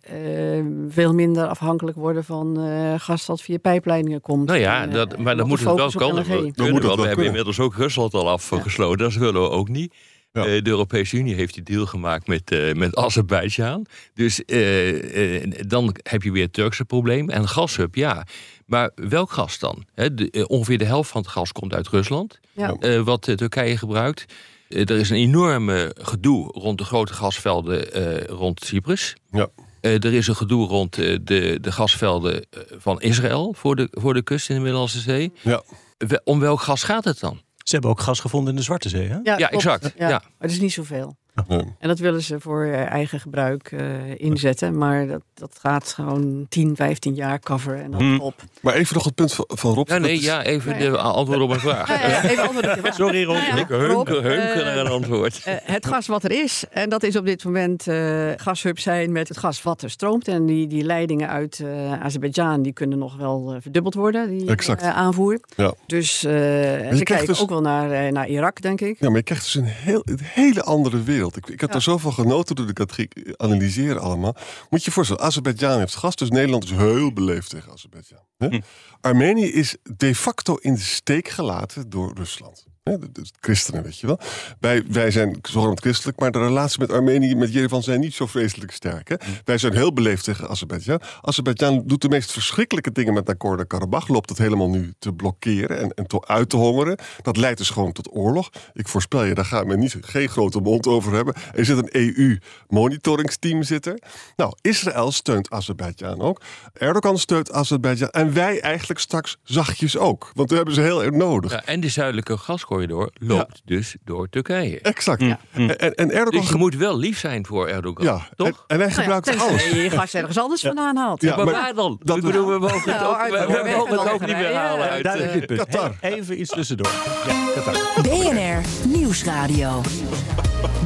eh, 0.00 0.64
veel 0.88 1.14
minder 1.14 1.46
afhankelijk 1.46 1.96
worden 1.96 2.24
van 2.24 2.60
eh 2.60 2.94
gas 2.96 3.26
dat 3.26 3.42
via 3.42 3.58
pijpleidingen 3.58 4.20
komt. 4.20 4.46
Nou 4.46 4.58
ja, 4.58 4.82
En, 4.82 4.90
dat, 4.90 5.18
maar 5.18 5.36
dan 5.36 5.44
de 5.44 5.50
moet 5.50 5.64
het 5.64 5.94
wel. 5.94 6.12
LNG. 6.12 6.26
We, 6.26 6.80
wel 6.80 6.96
we 6.96 7.06
hebben 7.06 7.26
inmiddels 7.26 7.60
ook 7.60 7.74
Rusland 7.74 8.14
al 8.14 8.28
afgesloten. 8.28 8.98
Dat 8.98 9.14
willen 9.14 9.42
we 9.42 9.50
ook 9.50 9.68
niet. 9.68 9.94
Ja. 10.34 10.44
Eh, 10.46 10.62
de 10.62 10.70
Europese 10.70 11.16
Unie 11.16 11.34
heeft 11.34 11.54
die 11.54 11.62
deal 11.62 11.86
gemaakt 11.86 12.26
met, 12.26 12.50
eh 12.50 12.72
met 12.74 12.96
Azerbeidzjan. 12.96 13.86
Dus 14.14 14.44
eh, 14.44 15.42
dan 15.66 15.94
heb 16.02 16.22
je 16.22 16.32
weer 16.32 16.42
het 16.44 16.52
Turkse 16.52 16.84
probleem. 16.84 17.30
En 17.30 17.48
gashub, 17.48 17.94
ja. 17.94 18.26
Maar 18.66 18.90
welk 18.94 19.30
gas 19.32 19.58
dan? 19.58 19.84
De, 19.94 20.44
ongeveer 20.48 20.78
de 20.78 20.84
helft 20.84 21.10
van 21.10 21.20
het 21.20 21.30
gas 21.30 21.52
komt 21.52 21.74
uit 21.74 21.88
Rusland. 21.88 22.40
Ja. 22.52 23.02
wat 23.02 23.22
Turkije 23.36 23.76
gebruikt. 23.76 24.24
Er 24.68 24.90
is 24.90 25.10
een 25.10 25.16
enorme 25.16 25.94
gedoe 26.00 26.46
rond 26.52 26.78
de 26.78 26.84
grote 26.84 27.12
gasvelden 27.14 27.84
rond 28.28 28.60
Cyprus. 28.64 29.16
Ja. 29.30 29.48
Er 29.80 30.04
is 30.12 30.26
een 30.26 30.36
gedoe 30.36 30.66
rond 30.68 30.94
de, 30.94 31.58
de 31.60 31.72
gasvelden 31.72 32.46
van 32.78 33.00
Israël 33.00 33.54
voor 33.56 33.76
de, 33.76 33.88
voor 33.90 34.14
de 34.14 34.22
kust 34.22 34.48
in 34.48 34.54
de 34.54 34.60
Middellandse 34.60 35.00
Zee. 35.00 35.32
Ja. 35.40 35.62
We- 35.98 36.20
Om 36.24 36.40
welk 36.40 36.60
gas 36.60 36.82
gaat 36.82 37.04
het 37.04 37.20
dan? 37.20 37.40
Ze 37.64 37.72
hebben 37.72 37.90
ook 37.90 38.00
gas 38.00 38.20
gevonden 38.20 38.50
in 38.50 38.56
de 38.56 38.64
Zwarte 38.64 38.88
Zee, 38.88 39.08
hè? 39.08 39.18
Ja, 39.22 39.36
exact. 39.50 39.92
Ja. 39.96 40.08
Maar 40.08 40.22
het 40.38 40.50
is 40.50 40.60
niet 40.60 40.72
zoveel. 40.72 41.16
Nee. 41.48 41.58
En 41.78 41.88
dat 41.88 41.98
willen 41.98 42.22
ze 42.22 42.40
voor 42.40 42.64
eh, 42.64 42.90
eigen 42.90 43.20
gebruik 43.20 43.72
eh, 43.72 43.86
inzetten. 44.16 44.78
Maar 44.78 45.06
dat, 45.06 45.22
dat 45.34 45.58
gaat 45.60 45.92
gewoon 45.92 46.46
10, 46.48 46.76
15 46.76 47.14
jaar 47.14 47.40
cover 47.40 47.74
en 47.80 47.90
dan 47.90 48.00
Hmm. 48.00 48.20
op. 48.20 48.34
Maar 48.60 48.74
even 48.74 48.94
nog 48.94 49.04
het 49.04 49.14
punt 49.14 49.32
van, 49.34 49.44
van 49.48 49.74
Rob. 49.74 49.88
Ja, 49.88 49.98
nee, 49.98 50.12
is- 50.12 50.24
ja, 50.24 50.42
even 50.42 50.78
de 50.78 50.98
antwoord 50.98 51.40
op 51.40 51.48
mijn 51.48 51.60
vraag. 51.60 51.88
Ja, 51.88 52.08
ja, 52.08 52.22
even 52.24 52.42
antwoord 52.42 52.66
op 52.66 52.74
je 52.74 52.80
vraag. 52.80 52.94
Sorry, 52.94 53.24
Rob. 53.24 53.34
Nou 53.36 53.46
ja, 53.46 53.56
Ik 53.56 53.68
heunken, 53.68 54.16
eh, 54.16 54.22
heunken 54.22 54.64
naar 54.64 54.76
een 54.76 54.86
antwoord. 54.86 55.40
Eh, 55.44 55.54
het 55.62 55.86
gas 55.86 56.06
wat 56.06 56.24
er 56.24 56.30
is, 56.42 56.64
en 56.70 56.88
dat 56.88 57.02
is 57.02 57.16
op 57.16 57.26
dit 57.26 57.44
moment 57.44 57.88
eh 57.88 58.30
gashub 58.36 58.78
zijn 58.78 59.12
met 59.12 59.28
het 59.28 59.38
gas 59.38 59.62
wat 59.62 59.82
er 59.82 59.90
stroomt. 59.90 60.28
En 60.28 60.46
die, 60.46 60.66
die 60.66 60.84
leidingen 60.84 61.28
uit 61.28 61.60
eh 61.60 62.02
Azerbeidzjan 62.02 62.62
die 62.62 62.72
kunnen 62.72 62.98
nog 62.98 63.16
wel 63.16 63.56
verdubbeld 63.60 63.94
worden, 63.94 64.38
die 64.38 64.50
Exact. 64.50 64.82
aanvoer. 64.82 65.40
Ja. 65.56 65.74
Dus 65.86 66.24
eh, 66.24 66.32
ze 66.32 67.00
kijken 67.02 67.26
dus- 67.26 67.40
ook 67.40 67.48
wel 67.50 67.60
naar, 67.60 67.90
eh, 67.90 68.12
naar 68.12 68.28
Irak, 68.28 68.60
denk 68.62 68.80
ik. 68.80 68.96
Ja, 69.00 69.08
maar 69.08 69.16
je 69.18 69.22
krijgt 69.24 69.44
dus 69.44 69.54
een, 69.54 69.64
heel, 69.64 70.02
een 70.04 70.18
hele 70.22 70.62
andere 70.62 71.02
wereld. 71.02 71.22
Ik, 71.28 71.46
ik 71.48 71.60
heb 71.60 71.68
Ja. 71.70 71.74
er 71.76 71.82
zoveel 71.82 72.10
genoten 72.12 72.54
toen 72.56 72.68
ik 72.68 72.76
dat 72.76 72.92
ging 72.92 73.34
analyseren 73.36 74.00
allemaal. 74.02 74.34
Moet 74.70 74.80
je 74.80 74.84
je 74.86 74.90
voorstellen, 74.90 75.22
Azerbeidzjan 75.22 75.78
heeft 75.78 75.94
gas, 75.94 76.16
dus 76.16 76.30
Nederland 76.30 76.64
is 76.64 76.70
heel 76.70 77.12
beleefd 77.12 77.50
tegen 77.50 77.72
Azerbeidzjan. 77.72 78.20
Hm. 78.38 78.60
Armenië 79.00 79.46
is 79.52 79.76
de 79.82 80.14
facto 80.14 80.54
in 80.54 80.74
de 80.74 80.80
steek 80.80 81.28
gelaten 81.28 81.90
door 81.90 82.12
Rusland. 82.14 82.66
Hè? 82.84 82.98
De, 82.98 83.12
de 83.12 83.22
christenen, 83.40 83.82
weet 83.82 83.98
je 83.98 84.06
wel. 84.06 84.18
Wij, 84.60 84.84
wij 84.88 85.10
zijn 85.10 85.38
zogenaamd 85.42 85.80
christelijk, 85.80 86.20
maar 86.20 86.30
de 86.30 86.38
relatie 86.38 86.80
met 86.80 86.92
Armenië, 86.92 87.34
met 87.34 87.52
Jerevan 87.52 87.82
zijn 87.82 88.00
niet 88.00 88.14
zo 88.14 88.26
vreselijk 88.26 88.72
sterk. 88.72 89.08
Hè? 89.08 89.16
Wij 89.44 89.58
zijn 89.58 89.74
heel 89.74 89.92
beleefd 89.92 90.24
tegen 90.24 90.48
Azerbeidzjan. 90.48 91.00
Azerbeidzjan 91.20 91.82
doet 91.86 92.02
de 92.02 92.08
meest 92.08 92.32
verschrikkelijke 92.32 92.92
dingen 92.92 93.14
met 93.14 93.26
Nagorno-Karabakh. 93.26 94.08
Loopt 94.08 94.28
het 94.28 94.38
helemaal 94.38 94.68
nu 94.68 94.92
te 94.98 95.12
blokkeren 95.12 95.78
en, 95.78 95.90
en 95.94 96.06
te, 96.06 96.26
uit 96.26 96.48
te 96.48 96.56
hongeren. 96.56 96.98
Dat 97.22 97.36
leidt 97.36 97.58
dus 97.58 97.70
gewoon 97.70 97.92
tot 97.92 98.14
oorlog. 98.14 98.50
Ik 98.72 98.88
voorspel 98.88 99.24
je, 99.24 99.34
daar 99.34 99.44
gaat 99.44 99.66
men 99.66 99.78
niet, 99.78 99.96
geen 100.00 100.28
grote 100.28 100.60
mond 100.60 100.86
over 100.86 101.12
hebben. 101.12 101.34
Er 101.54 101.64
zit 101.64 101.78
een 101.78 101.88
EU-monitoringsteam 101.90 103.62
zitten. 103.62 104.02
Nou, 104.36 104.52
Israël 104.60 105.12
steunt 105.12 105.50
Azerbeidzjan 105.50 106.20
ook. 106.20 106.40
Erdogan 106.72 107.18
steunt 107.18 107.52
Azerbeidzjan. 107.52 108.10
En 108.10 108.32
wij 108.32 108.60
eigenlijk 108.60 109.00
straks 109.00 109.36
zachtjes 109.42 109.96
ook. 109.96 110.30
Want 110.34 110.50
we 110.50 110.56
hebben 110.56 110.74
ze 110.74 110.80
heel 110.80 111.04
erg 111.04 111.14
nodig. 111.14 111.50
Ja, 111.50 111.64
en 111.64 111.80
de 111.80 111.88
zuidelijke 111.88 112.36
gascorridor 112.74 113.10
loopt 113.36 113.62
dus 113.64 113.96
door 114.04 114.28
Turkije. 114.28 114.80
Exact. 114.80 115.20
En, 115.20 115.78
en, 115.78 115.94
en 115.94 116.10
Erdogan... 116.10 116.40
Dus 116.40 116.48
je 116.48 116.56
moet 116.56 116.76
wel 116.76 116.98
lief 116.98 117.18
zijn 117.18 117.46
voor 117.46 117.68
Erdogan, 117.68 118.04
ja, 118.04 118.14
en, 118.14 118.36
toch? 118.36 118.64
en 118.66 118.78
hij 118.80 118.88
Nou 118.88 118.90
ja, 118.90 118.94
gebruikt 119.02 119.38
alles. 119.40 119.70
je 119.70 119.90
gas 119.90 120.14
ergens 120.14 120.38
anders 120.38 120.60
vandaan 120.60 120.96
haalt. 120.96 121.22
Ja, 121.22 121.36
maar, 121.36 121.44
maar 121.44 121.54
waar 121.54 121.74
dan? 121.74 122.00
dat- 122.02 122.16
ik 122.16 122.22
bedoel, 122.22 122.48
we 122.48 122.58
mogen 122.58 122.92
het 122.92 123.02
ook, 123.02 123.26
we, 123.28 123.72
mogen 123.76 123.98
het 123.98 124.10
ook 124.12 124.26
niet 124.26 124.36
meer 124.36 124.54
halen 124.54 124.88
uit... 124.90 125.04
Eh. 125.06 125.56
Qatar. 125.56 125.96
Even 126.00 126.40
iets 126.40 126.50
tussendoor. 126.50 126.90
Ja, 127.26 127.44
Qatar. 127.54 128.02
BNR 128.02 128.88
Nieuwsradio. 128.88 129.80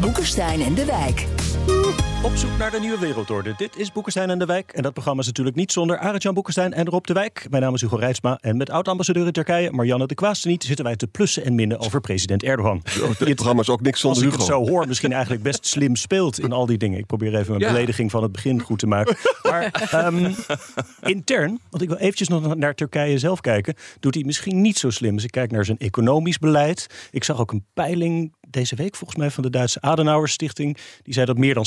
Boekenstein 0.00 0.60
en 0.60 0.74
de 0.74 0.84
Wijk. 0.84 1.26
Op 2.22 2.36
zoek 2.36 2.58
naar 2.58 2.70
de 2.70 2.80
nieuwe 2.80 2.98
wereldorde. 2.98 3.54
Dit 3.56 3.76
is 3.76 3.92
Boekenstein 3.92 4.30
en 4.30 4.38
de 4.38 4.44
Wijk. 4.46 4.72
En 4.72 4.82
dat 4.82 4.92
programma 4.92 5.20
is 5.20 5.26
natuurlijk 5.26 5.56
niet 5.56 5.72
zonder 5.72 5.98
Arend-Jan 5.98 6.34
Boekenstein 6.34 6.72
en 6.72 6.86
Rob 6.86 7.04
de 7.04 7.12
Wijk. 7.12 7.46
Mijn 7.50 7.62
naam 7.62 7.74
is 7.74 7.80
Hugo 7.80 7.96
Reitsma. 7.96 8.38
En 8.40 8.56
met 8.56 8.70
oud-ambassadeur 8.70 9.26
in 9.26 9.32
Turkije, 9.32 9.70
Marianne 9.72 10.06
de 10.06 10.14
Kwaasteniet, 10.14 10.64
zitten 10.64 10.84
wij 10.84 10.96
te 10.96 11.06
plussen 11.06 11.44
en 11.44 11.54
minnen 11.54 11.78
over 11.78 12.00
president 12.00 12.42
Erdogan. 12.42 12.82
Dit 13.18 13.34
programma 13.34 13.62
is 13.62 13.68
ook 13.68 13.80
niks 13.80 14.04
Als 14.04 14.18
zonder 14.18 14.32
ik 14.34 14.38
het 14.40 14.48
Hugo. 14.48 14.64
zo 14.64 14.70
hoor, 14.70 14.86
misschien 14.86 15.12
eigenlijk 15.12 15.42
best 15.42 15.66
slim 15.66 15.96
speelt 15.96 16.40
in 16.40 16.52
al 16.52 16.66
die 16.66 16.78
dingen. 16.78 16.98
Ik 16.98 17.06
probeer 17.06 17.34
even 17.34 17.54
een 17.54 17.60
Ja. 17.60 17.66
belediging 17.72 18.10
van 18.10 18.22
het 18.22 18.32
begin 18.32 18.60
goed 18.60 18.78
te 18.78 18.86
maken. 18.86 19.16
Maar 19.42 19.88
ehm, 19.90 20.32
intern, 21.00 21.60
want 21.70 21.82
ik 21.82 21.88
wil 21.88 21.98
eventjes 21.98 22.28
nog 22.28 22.54
naar 22.56 22.74
Turkije 22.74 23.18
zelf 23.18 23.40
kijken, 23.40 23.74
doet 24.00 24.14
hij 24.14 24.24
misschien 24.24 24.60
niet 24.60 24.78
zo 24.78 24.90
slim. 24.90 25.14
Dus 25.14 25.24
ik 25.24 25.30
kijk 25.30 25.50
naar 25.50 25.64
zijn 25.64 25.78
economisch 25.78 26.38
beleid. 26.38 26.86
Ik 27.10 27.24
zag 27.24 27.40
ook 27.40 27.52
een 27.52 27.64
peiling 27.74 28.32
deze 28.50 28.76
week 28.76 28.96
volgens 28.96 29.18
mij 29.18 29.30
van 29.30 29.42
de 29.42 29.50
Duitse 29.50 29.80
Adenauer 29.80 30.28
Stichting. 30.28 30.78
Die 31.02 31.14
zei 31.14 31.26
dat 31.26 31.38
meer 31.38 31.54
dan 31.54 31.66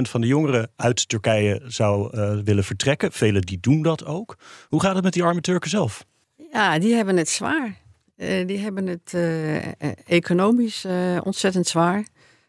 van 0.00 0.20
de 0.20 0.26
jongeren 0.26 0.70
uit 0.76 1.08
Turkije 1.08 1.62
zou 1.66 2.16
eh, 2.16 2.38
willen 2.44 2.64
vertrekken. 2.64 3.12
Velen 3.12 3.42
die 3.42 3.60
doen 3.60 3.82
dat 3.82 4.04
ook. 4.04 4.36
Hoe 4.68 4.80
gaat 4.80 4.94
het 4.94 5.04
met 5.04 5.12
die 5.12 5.22
arme 5.22 5.40
Turken 5.40 5.70
zelf? 5.70 6.04
Ja, 6.52 6.78
die 6.78 6.94
hebben 6.94 7.16
het 7.16 7.28
zwaar. 7.28 7.78
Eh, 8.16 8.46
die 8.46 8.58
hebben 8.58 8.86
het 8.86 9.14
eh, 9.14 9.88
economisch 10.06 10.86
ontzettend 11.22 11.66
zwaar. 11.66 12.06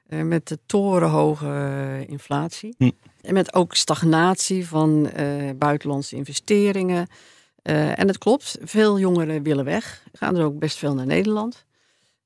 Met 0.07 0.47
de 0.47 0.59
torenhoge 0.65 2.05
inflatie. 2.07 2.75
Hm. 2.77 2.89
En 3.21 3.33
met 3.33 3.53
ook 3.53 3.75
stagnatie 3.75 4.67
van 4.67 5.09
buitenlandse 5.57 6.15
investeringen. 6.15 7.07
En 7.63 8.07
het 8.07 8.17
klopt, 8.17 8.57
veel 8.63 8.99
jongeren 8.99 9.43
willen 9.43 9.65
weg. 9.65 10.03
Gaan 10.13 10.37
er 10.37 10.45
ook 10.45 10.59
best 10.59 10.77
veel 10.77 10.93
naar 10.93 11.05
Nederland. 11.05 11.65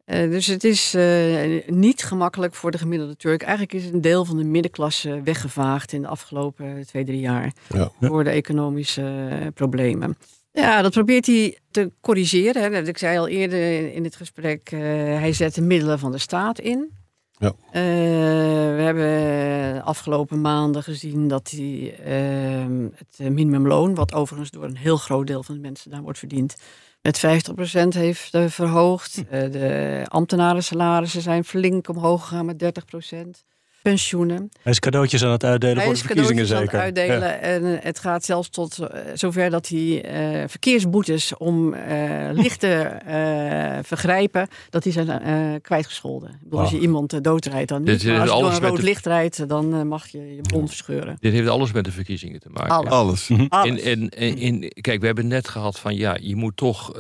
Eh, 0.10 0.30
dus 0.30 0.46
het 0.46 0.64
is 0.64 0.94
eh, 0.94 1.68
niet 1.68 2.04
gemakkelijk 2.04 2.54
voor 2.54 2.72
de 2.72 2.78
gemiddelde 2.78 3.16
Turk. 3.16 3.42
Eigenlijk 3.42 3.74
is 3.74 3.86
een 3.86 4.02
deel 4.02 4.26
van 4.26 4.38
de 4.38 4.44
middenklasse 4.44 5.22
weggevaagd 5.24 5.94
in 5.94 6.02
de 6.02 6.08
afgelopen 6.08 6.86
twee, 6.86 7.06
drie 7.06 7.20
jaar. 7.20 7.54
Ja. 7.74 7.92
Door 8.00 8.24
de 8.24 8.30
economische 8.30 9.52
problemen. 9.54 10.18
Ja, 10.52 10.82
dat 10.82 10.92
probeert 10.92 11.26
hij 11.26 11.58
te 11.72 11.92
corrigeren. 12.02 12.74
Hè. 12.74 12.88
Ik 12.88 12.98
zei 12.98 13.18
al 13.18 13.28
eerder 13.28 13.94
in 13.94 14.04
het 14.04 14.16
gesprek, 14.16 14.72
eh, 14.72 14.80
hij 15.20 15.34
zet 15.34 15.56
de 15.56 15.62
middelen 15.62 16.00
van 16.00 16.12
de 16.12 16.18
staat 16.18 16.60
in. 16.60 16.92
Ja. 17.32 17.54
We 17.72 18.82
hebben 18.82 19.04
de 19.04 19.82
afgelopen 19.84 20.42
maanden 20.42 20.84
gezien 20.84 21.28
dat 21.28 21.50
hij 21.50 21.96
ehm, 22.06 22.88
het 22.98 23.34
minimumloon, 23.34 23.96
wat 23.96 24.14
overigens 24.14 24.52
door 24.52 24.64
een 24.64 24.78
heel 24.78 24.98
groot 24.98 25.28
deel 25.28 25.44
van 25.44 25.56
de 25.56 25.62
mensen 25.62 25.92
daar 25.92 26.02
wordt 26.02 26.20
verdiend, 26.20 26.56
met 27.02 27.18
50% 27.18 27.88
heeft 27.88 28.34
eh, 28.34 28.48
verhoogd. 28.48 29.24
Eh, 29.30 29.52
de 29.52 30.06
ambtenarensalarissen 30.08 31.22
zijn 31.22 31.44
flink 31.44 31.90
omhoog 31.90 32.28
gegaan 32.28 32.46
met 32.46 32.60
30%. 32.60 33.46
Pensioenen. 33.82 34.50
Hij 34.62 34.72
is 34.72 34.80
cadeautjes 34.80 35.24
aan 35.24 35.32
het 35.32 35.44
uitdelen 35.44 35.76
Hij 35.76 35.86
voor 35.86 35.94
de 35.94 36.00
verkiezingen 36.00 36.46
cadeautjes 36.46 36.76
aan 36.76 36.82
het 36.84 36.96
zeker. 36.98 37.12
uitdelen. 37.22 37.42
En 37.66 37.78
eh, 37.80 37.84
het 37.86 38.00
gaat 38.00 38.26
zelfs 38.26 38.50
tot 38.50 38.78
eh, 38.80 39.00
zover 39.14 39.50
dat 39.50 39.68
hij 39.68 40.04
eh, 40.04 40.48
verkeersboetes 40.48 41.38
om 41.38 41.74
eh, 41.74 42.30
lichte 42.34 42.68
eh, 42.74 43.78
vergrijpen, 43.84 44.48
dat 44.70 44.84
die 44.84 44.92
zijn 44.92 45.10
eh, 45.10 45.62
kwijtgescholden. 45.62 46.30
Ik 46.30 46.38
bedoel, 46.44 46.60
als 46.60 46.72
je 46.72 46.80
iemand 46.80 47.24
doodrijdt, 47.24 47.70
dan 47.70 47.84
Dit 47.84 48.04
niet. 48.04 48.12
Maar 48.14 48.20
als 48.30 48.30
je 48.30 48.42
door 48.42 48.52
een 48.54 48.68
rood 48.68 48.78
de- 48.78 48.84
licht 48.84 49.06
rijdt, 49.06 49.48
dan 49.50 49.88
mag 49.88 50.08
je 50.08 50.36
je 50.36 50.42
bond 50.42 50.70
verscheuren. 50.70 51.18
Dit 51.20 51.34
heeft 51.34 51.48
alles 51.48 51.72
met 51.72 51.84
de 51.86 51.92
verkiezingen 51.92 52.40
te 52.40 52.50
maken. 52.52 52.70
Alles. 52.72 52.90
Alles. 52.92 53.30
Alles. 53.50 53.82
En, 53.82 54.00
en, 54.00 54.10
en, 54.10 54.38
in- 54.38 54.72
kijk, 54.82 55.00
we 55.00 55.06
hebben 55.06 55.28
net 55.28 55.48
gehad 55.48 55.80
van 55.80 55.96
ja, 55.96 56.18
je 56.22 56.36
moet 56.36 56.58
toch 56.58 56.92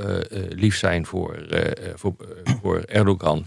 lief 0.49 0.77
zijn 0.77 1.05
voor, 1.05 1.45
voor, 1.95 2.15
voor 2.61 2.77
Erdogan 2.79 3.45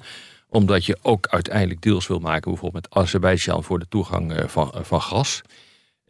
omdat 0.53 0.85
je 0.85 0.99
ook 1.03 1.27
uiteindelijk 1.27 1.83
deals 1.83 2.07
wil 2.07 2.19
maken, 2.19 2.51
bijvoorbeeld 2.51 2.83
met 2.91 3.03
Azerbeidzjan 3.03 3.65
voor 3.65 3.79
de 3.79 3.89
toegang 3.89 4.33
eh, 4.33 4.49
van, 4.49 4.73
eh, 4.73 4.83
van 4.83 5.03
gas. 5.03 5.43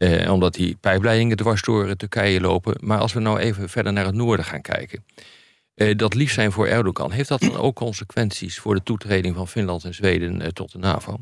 Eh, 0.03 0.31
omdat 0.31 0.53
die 0.53 0.77
pijpleidingen 0.79 1.37
dwars 1.37 1.61
door 1.61 1.87
eh, 1.87 1.91
Turkije 1.91 2.41
lopen. 2.41 2.77
Maar 2.79 2.99
als 2.99 3.13
we 3.13 3.19
nou 3.19 3.39
even 3.39 3.69
verder 3.69 3.93
naar 3.93 4.05
het 4.05 4.15
noorden 4.15 4.45
gaan 4.45 4.61
kijken. 4.61 5.05
Eh, 5.73 5.95
dat 5.95 6.13
lief 6.13 6.31
zijn 6.31 6.51
voor 6.51 6.67
Erdogan, 6.67 7.11
heeft 7.11 7.29
dat 7.29 7.39
dan 7.39 7.55
ook 7.57 7.75
consequenties 7.75 8.59
voor 8.59 8.75
de 8.75 8.83
toetreding 8.83 9.35
van 9.35 9.47
Finland 9.47 9.83
en 9.83 9.93
Zweden 9.93 10.41
eh, 10.41 10.47
tot 10.47 10.71
de 10.71 10.77
NAVO? 10.77 11.19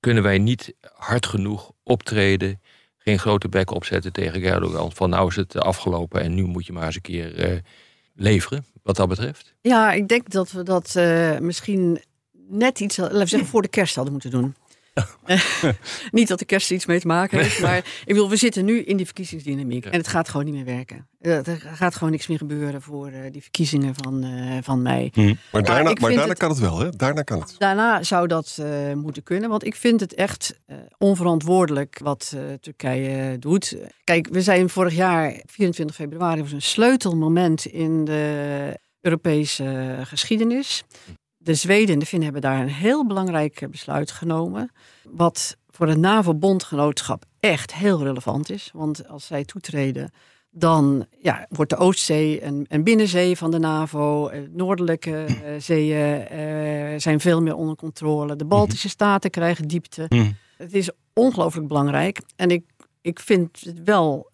Kunnen 0.00 0.22
wij 0.22 0.38
niet 0.38 0.74
hard 0.92 1.26
genoeg 1.26 1.72
optreden, 1.82 2.60
geen 2.98 3.18
grote 3.18 3.48
bek 3.48 3.70
opzetten 3.70 4.12
tegen 4.12 4.42
Erdogan? 4.42 4.92
Van 4.92 5.10
nou 5.10 5.28
is 5.28 5.36
het 5.36 5.56
afgelopen 5.56 6.20
en 6.20 6.34
nu 6.34 6.44
moet 6.44 6.66
je 6.66 6.72
maar 6.72 6.86
eens 6.86 6.94
een 6.94 7.00
keer 7.00 7.62
leveren, 8.14 8.64
wat 8.88 8.96
dat 8.96 9.08
betreft? 9.08 9.54
Ja, 9.60 9.92
ik 9.92 10.08
denk 10.08 10.30
dat 10.30 10.50
we 10.50 10.62
dat 10.62 10.94
eh, 10.96 11.38
misschien 11.38 12.00
net 12.48 12.80
iets, 12.80 12.96
laten 12.96 13.18
we 13.18 13.26
zeggen, 13.26 13.48
voor 13.48 13.62
de 13.62 13.68
kerst 13.68 13.94
hadden 13.94 14.12
moeten 14.12 14.30
doen. 14.30 14.54
niet 16.10 16.28
dat 16.28 16.38
de 16.38 16.44
kerst 16.44 16.68
er 16.70 16.74
iets 16.76 16.86
mee 16.86 17.00
te 17.00 17.06
maken 17.06 17.38
heeft, 17.38 17.60
maar 17.60 17.84
ik 18.04 18.14
wil, 18.14 18.28
we 18.28 18.36
zitten 18.36 18.64
nu 18.64 18.82
in 18.82 18.96
die 18.96 19.06
verkiezingsdynamiek 19.06 19.84
en 19.84 19.98
het 19.98 20.08
gaat 20.08 20.28
gewoon 20.28 20.44
niet 20.46 20.54
meer 20.54 20.64
werken. 20.64 21.08
Er 21.20 21.60
gaat 21.74 21.94
gewoon 21.94 22.10
niks 22.10 22.26
meer 22.26 22.38
gebeuren 22.38 22.82
voor 22.82 23.06
eh, 23.08 23.32
die 23.32 23.42
verkiezingen 23.42 23.94
van, 23.94 24.24
eh, 24.24 24.58
van 24.62 24.82
mei. 24.82 25.10
Maar 25.14 25.62
daarna, 25.62 25.82
maar 25.82 25.94
daarna 26.10 26.28
het- 26.28 26.38
kan 26.38 26.50
het 26.50 26.58
wel, 26.58 26.78
hè? 26.78 26.90
Daarna 26.90 27.22
kan 27.22 27.40
het. 27.40 27.54
Daarna 27.58 28.02
zou 28.02 28.26
dat 28.26 28.58
eh, 28.60 28.92
moeten 28.92 29.22
kunnen, 29.22 29.48
want 29.50 29.64
ik 29.64 29.74
vind 29.74 30.00
het 30.00 30.14
echt 30.14 30.58
onverantwoordelijk 30.98 31.98
wat 32.02 32.36
Turkije 32.60 33.38
doet. 33.38 33.76
Kijk, 34.04 34.28
we 34.30 34.42
zijn 34.42 34.68
vorig 34.68 34.94
jaar, 34.94 35.42
24 35.46 35.96
februari, 35.96 36.40
was 36.42 36.52
een 36.52 36.62
sleutelmoment 36.62 37.66
in 37.66 38.04
de 38.04 38.78
Europese 39.00 39.98
geschiedenis. 40.04 40.84
De 41.48 41.54
Zweden 41.54 41.94
en 41.94 41.98
de 41.98 42.06
Finnen 42.06 42.32
hebben 42.32 42.50
daar 42.50 42.60
een 42.60 42.68
heel 42.68 43.06
belangrijk 43.06 43.60
eh, 43.60 43.68
besluit 43.68 44.10
genomen. 44.10 44.70
Wat 45.04 45.56
voor 45.68 45.88
het 45.88 45.98
NAVO-bondgenootschap 45.98 47.24
echt 47.40 47.74
heel 47.74 48.02
relevant 48.02 48.50
is. 48.50 48.70
Want 48.72 49.08
als 49.08 49.26
zij 49.26 49.44
toetreden, 49.44 50.10
dan 50.50 51.06
ja, 51.18 51.46
wordt 51.48 51.70
de 51.70 51.76
Oostzee 51.76 52.44
een, 52.44 52.66
een 52.68 52.84
binnenzee 52.84 53.36
van 53.36 53.50
de 53.50 53.58
NAVO. 53.58 54.28
Eh, 54.28 54.40
Noordelijke 54.50 55.26
uh, 55.28 55.34
zeeën 55.58 56.26
uh, 56.32 57.00
zijn 57.00 57.20
veel 57.20 57.42
meer 57.42 57.54
onder 57.54 57.76
controle. 57.76 58.36
De 58.36 58.46
Baltische 58.46 58.88
staten 58.88 59.30
krijgen 59.30 59.68
diepte. 59.68 60.06
Mm. 60.08 60.36
Het 60.56 60.74
is 60.74 60.90
ongelooflijk 61.12 61.68
belangrijk. 61.68 62.20
En 62.36 62.50
ik, 62.50 62.64
ik 63.00 63.20
vind 63.20 63.60
het 63.60 63.82
wel 63.84 64.30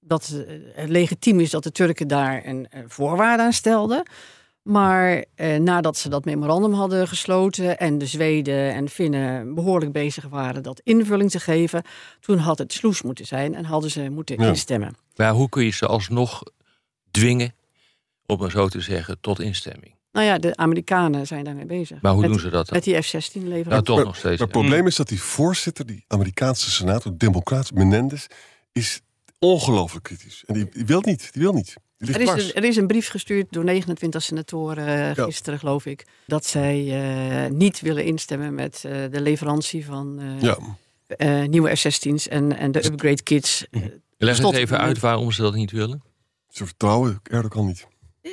dat 0.00 0.44
het 0.72 0.88
legitiem 0.88 1.40
is 1.40 1.50
dat 1.50 1.62
de 1.62 1.72
Turken 1.72 2.08
daar 2.08 2.46
een 2.46 2.68
voorwaarde 2.86 3.42
aan 3.42 3.52
stelden. 3.52 4.02
Maar 4.68 5.24
eh, 5.34 5.56
nadat 5.56 5.96
ze 5.96 6.08
dat 6.08 6.24
memorandum 6.24 6.72
hadden 6.72 7.08
gesloten 7.08 7.78
en 7.78 7.98
de 7.98 8.06
Zweden 8.06 8.74
en 8.74 8.88
Finnen 8.88 9.54
behoorlijk 9.54 9.92
bezig 9.92 10.24
waren 10.28 10.62
dat 10.62 10.80
invulling 10.84 11.30
te 11.30 11.40
geven, 11.40 11.82
toen 12.20 12.38
had 12.38 12.58
het 12.58 12.72
sloes 12.72 13.02
moeten 13.02 13.26
zijn 13.26 13.54
en 13.54 13.64
hadden 13.64 13.90
ze 13.90 14.08
moeten 14.10 14.40
Ja. 14.40 14.48
instemmen. 14.48 14.96
Maar 15.16 15.32
hoe 15.32 15.48
kun 15.48 15.64
je 15.64 15.70
ze 15.70 15.86
alsnog 15.86 16.42
dwingen, 17.10 17.54
om 18.26 18.38
maar 18.38 18.50
zo 18.50 18.68
te 18.68 18.80
zeggen, 18.80 19.20
tot 19.20 19.40
instemming? 19.40 19.94
Nou 20.12 20.26
ja, 20.26 20.38
de 20.38 20.56
Amerikanen 20.56 21.26
zijn 21.26 21.44
daarmee 21.44 21.66
bezig. 21.66 22.02
Maar 22.02 22.12
hoe 22.12 22.20
met, 22.20 22.30
doen 22.30 22.40
ze 22.40 22.50
dat 22.50 22.66
dan? 22.66 22.74
Met 22.74 22.84
die 22.84 23.02
F-16 23.02 23.32
leveren. 23.32 23.68
Nou, 23.68 23.82
toch 23.82 23.96
Maar- 23.96 24.04
nog 24.04 24.16
steeds. 24.16 24.38
Maar 24.38 24.46
het 24.46 24.56
ja. 24.56 24.60
probleem 24.60 24.86
is 24.86 24.96
dat 24.96 25.08
die 25.08 25.22
voorzitter, 25.22 25.86
die 25.86 26.04
Amerikaanse 26.08 26.70
senator, 26.70 27.12
democraat 27.16 27.72
Menendez, 27.72 28.26
is 28.72 29.00
ongelooflijk 29.38 30.04
kritisch. 30.04 30.42
En 30.46 30.54
die, 30.54 30.68
die 30.72 30.86
wil 30.86 31.00
niet, 31.00 31.32
die 31.32 31.42
wil 31.42 31.52
niet. 31.52 31.74
Er 31.98 32.20
is, 32.20 32.28
een, 32.28 32.54
er 32.54 32.64
is 32.64 32.76
een 32.76 32.86
brief 32.86 33.08
gestuurd 33.08 33.46
door 33.50 33.64
29 33.64 34.22
senatoren 34.22 35.16
eh, 35.16 35.24
gisteren, 35.24 35.58
geloof 35.58 35.86
ik, 35.86 36.06
dat 36.26 36.46
zij 36.46 37.02
eh, 37.44 37.50
niet 37.50 37.80
willen 37.80 38.04
instemmen 38.04 38.54
met 38.54 38.84
eh, 38.84 38.92
de 39.10 39.20
leverantie 39.20 39.84
van 39.84 40.18
eh, 40.20 40.42
Ja, 40.42 40.58
eh, 41.06 41.42
nieuwe 41.48 41.76
F-16's 41.76 42.28
en, 42.28 42.56
en 42.58 42.72
de 42.72 42.84
upgrade 42.84 43.22
kits. 43.22 43.66
Eh, 43.70 43.82
Leg 44.18 44.34
het 44.36 44.44
Tot- 44.44 44.54
even 44.54 44.78
uit 44.78 44.98
waarom 44.98 45.32
ze 45.32 45.42
dat 45.42 45.54
niet 45.54 45.70
willen. 45.70 46.02
ze 46.48 46.64
vertrouwen 46.66 47.20
Erdogan 47.22 47.66
niet. 47.66 47.86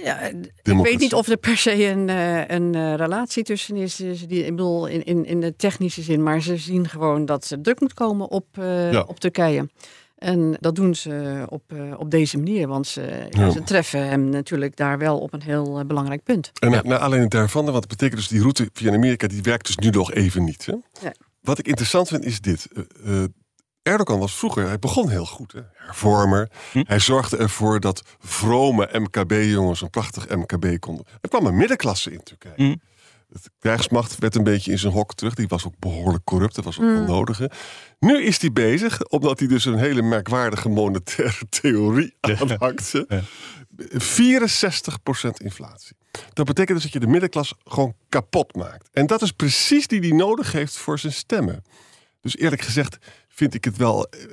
Ja, 0.03 0.19
ik 0.19 0.51
weet 0.63 0.99
niet 0.99 1.13
of 1.13 1.27
er 1.27 1.37
per 1.37 1.57
se 1.57 1.85
een, 1.85 2.09
eh, 2.09 2.47
een 2.47 2.75
eh, 2.75 2.95
relatie 2.95 3.43
tussen 3.43 3.75
is. 3.75 3.95
Dus 3.95 4.27
die, 4.27 4.43
ik 4.43 4.49
bedoel, 4.49 4.85
in, 4.87 5.03
in, 5.03 5.25
in 5.25 5.39
de 5.39 5.55
technische 5.55 6.01
zin. 6.01 6.23
Maar 6.23 6.41
ze 6.41 6.57
zien 6.57 6.87
gewoon 6.89 7.25
dat 7.25 7.49
er 7.49 7.61
druk 7.61 7.79
moet 7.79 7.93
komen 7.93 8.29
op, 8.29 8.45
eh, 8.57 8.91
Ja. 8.91 9.01
op 9.01 9.19
Turkije. 9.19 9.69
En 10.15 10.57
dat 10.59 10.75
doen 10.75 10.95
ze 10.95 11.45
op, 11.49 11.63
eh, 11.67 11.93
op 11.97 12.11
deze 12.11 12.37
manier. 12.37 12.67
Want 12.67 12.87
ze, 12.87 13.27
Ja. 13.29 13.49
ze 13.49 13.63
treffen 13.63 14.07
hem 14.07 14.29
natuurlijk 14.29 14.75
daar 14.75 14.97
wel 14.97 15.19
op 15.19 15.33
een 15.33 15.41
heel 15.41 15.79
eh, 15.79 15.85
belangrijk 15.85 16.23
punt. 16.23 16.51
En 16.59 16.69
Ja. 16.69 16.75
na, 16.75 16.89
naar 16.89 16.99
aanleiding 16.99 17.31
daarvan, 17.31 17.63
want 17.63 17.75
dat 17.75 17.87
betekent 17.87 18.19
dus 18.19 18.27
die 18.27 18.39
route 18.41 18.69
via 18.73 18.93
Amerika, 18.93 19.27
die 19.27 19.41
werkt 19.41 19.65
dus 19.65 19.77
nu 19.77 19.89
nog 19.89 20.11
even 20.13 20.43
niet. 20.43 20.65
Hè? 20.65 20.73
Ja. 21.01 21.13
Wat 21.41 21.59
ik 21.59 21.67
interessant 21.67 22.07
vind 22.07 22.25
is 22.25 22.41
dit. 22.41 22.67
Eh, 23.03 23.23
eh, 23.23 23.29
Erdogan 23.81 24.19
was 24.19 24.35
vroeger, 24.35 24.67
hij 24.67 24.79
begon 24.79 25.09
heel 25.09 25.25
goed. 25.25 25.51
Hè? 25.51 25.59
Hervormer. 25.73 26.49
Hm. 26.71 26.83
Hij 26.87 26.99
zorgde 26.99 27.37
ervoor 27.37 27.79
dat 27.79 28.01
vrome 28.19 28.89
MKB-jongens 28.93 29.81
een 29.81 29.89
prachtig 29.89 30.27
MKB 30.29 30.79
konden. 30.79 31.05
Er 31.21 31.29
kwam 31.29 31.45
een 31.45 31.55
middenklasse 31.55 32.11
in 32.11 32.23
Turkije. 32.23 32.53
Hm. 32.55 32.75
De 33.43 33.49
krijgsmacht 33.59 34.17
werd 34.19 34.35
een 34.35 34.43
beetje 34.43 34.71
in 34.71 34.79
zijn 34.79 34.93
hok 34.93 35.13
terug. 35.13 35.33
Die 35.33 35.47
was 35.47 35.65
ook 35.65 35.79
behoorlijk 35.79 36.23
corrupt. 36.23 36.55
Dat 36.55 36.63
was 36.65 36.79
ook 36.79 36.85
Mm. 36.85 36.97
onnodige. 36.99 37.51
Nu 37.99 38.23
is 38.23 38.41
hij 38.41 38.51
bezig, 38.51 39.03
omdat 39.07 39.39
hij 39.39 39.47
dus 39.47 39.65
een 39.65 39.77
hele 39.77 40.01
merkwaardige 40.01 40.69
monetaire 40.69 41.49
theorie 41.61 42.15
aanhakte. 42.21 43.05
Ja. 43.07 43.21
64% 43.87 45.29
inflatie. 45.43 45.95
Dat 46.33 46.45
betekent 46.45 46.73
dus 46.75 46.83
dat 46.83 46.93
je 46.93 46.99
de 46.99 47.07
middenklasse 47.11 47.55
gewoon 47.63 47.93
kapot 48.09 48.55
maakt. 48.55 48.89
En 48.93 49.07
dat 49.07 49.21
is 49.21 49.31
precies 49.31 49.87
die 49.87 50.01
die 50.01 50.13
nodig 50.13 50.51
heeft 50.51 50.77
voor 50.77 50.99
zijn 50.99 51.13
stemmen. 51.13 51.63
Dus 52.21 52.37
eerlijk 52.37 52.61
gezegd 52.61 52.97
vind 53.27 53.53
ik 53.53 53.63
het 53.65 53.77
wel... 53.77 54.05
eh, 54.09 54.23
eh, 54.23 54.29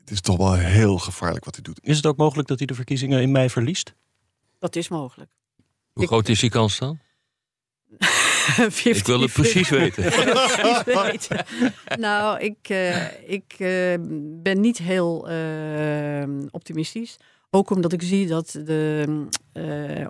Het 0.00 0.10
is 0.10 0.20
toch 0.20 0.36
wel 0.36 0.54
heel 0.54 0.98
gevaarlijk 0.98 1.44
wat 1.44 1.54
hij 1.54 1.64
doet. 1.64 1.78
Is 1.82 1.96
het 1.96 2.06
ook 2.06 2.16
mogelijk 2.16 2.48
dat 2.48 2.58
hij 2.58 2.66
de 2.66 2.74
verkiezingen 2.74 3.20
in 3.22 3.30
mei 3.32 3.50
verliest? 3.50 3.94
Dat 4.58 4.76
is 4.76 4.88
mogelijk. 4.88 5.30
Hoe 5.92 6.02
Ik- 6.02 6.08
groot 6.08 6.28
is 6.28 6.40
die 6.40 6.50
kans 6.50 6.78
dan? 6.78 6.98
50, 7.98 8.96
Ik 8.96 9.06
wil 9.06 9.20
het 9.20 9.32
precies 9.32 9.68
weten. 9.68 10.04
precies 10.04 10.82
weten. 10.84 11.44
Nou, 11.98 12.40
ik, 12.40 12.56
eh, 12.62 13.30
ik 13.30 13.54
eh, 13.58 13.94
ben 14.42 14.60
niet 14.60 14.78
heel 14.78 15.28
eh, 15.28 16.22
optimistisch. 16.50 17.16
Ook 17.50 17.70
omdat 17.70 17.92
ik 17.92 18.02
zie 18.02 18.26
dat 18.26 18.50
de 18.64 19.26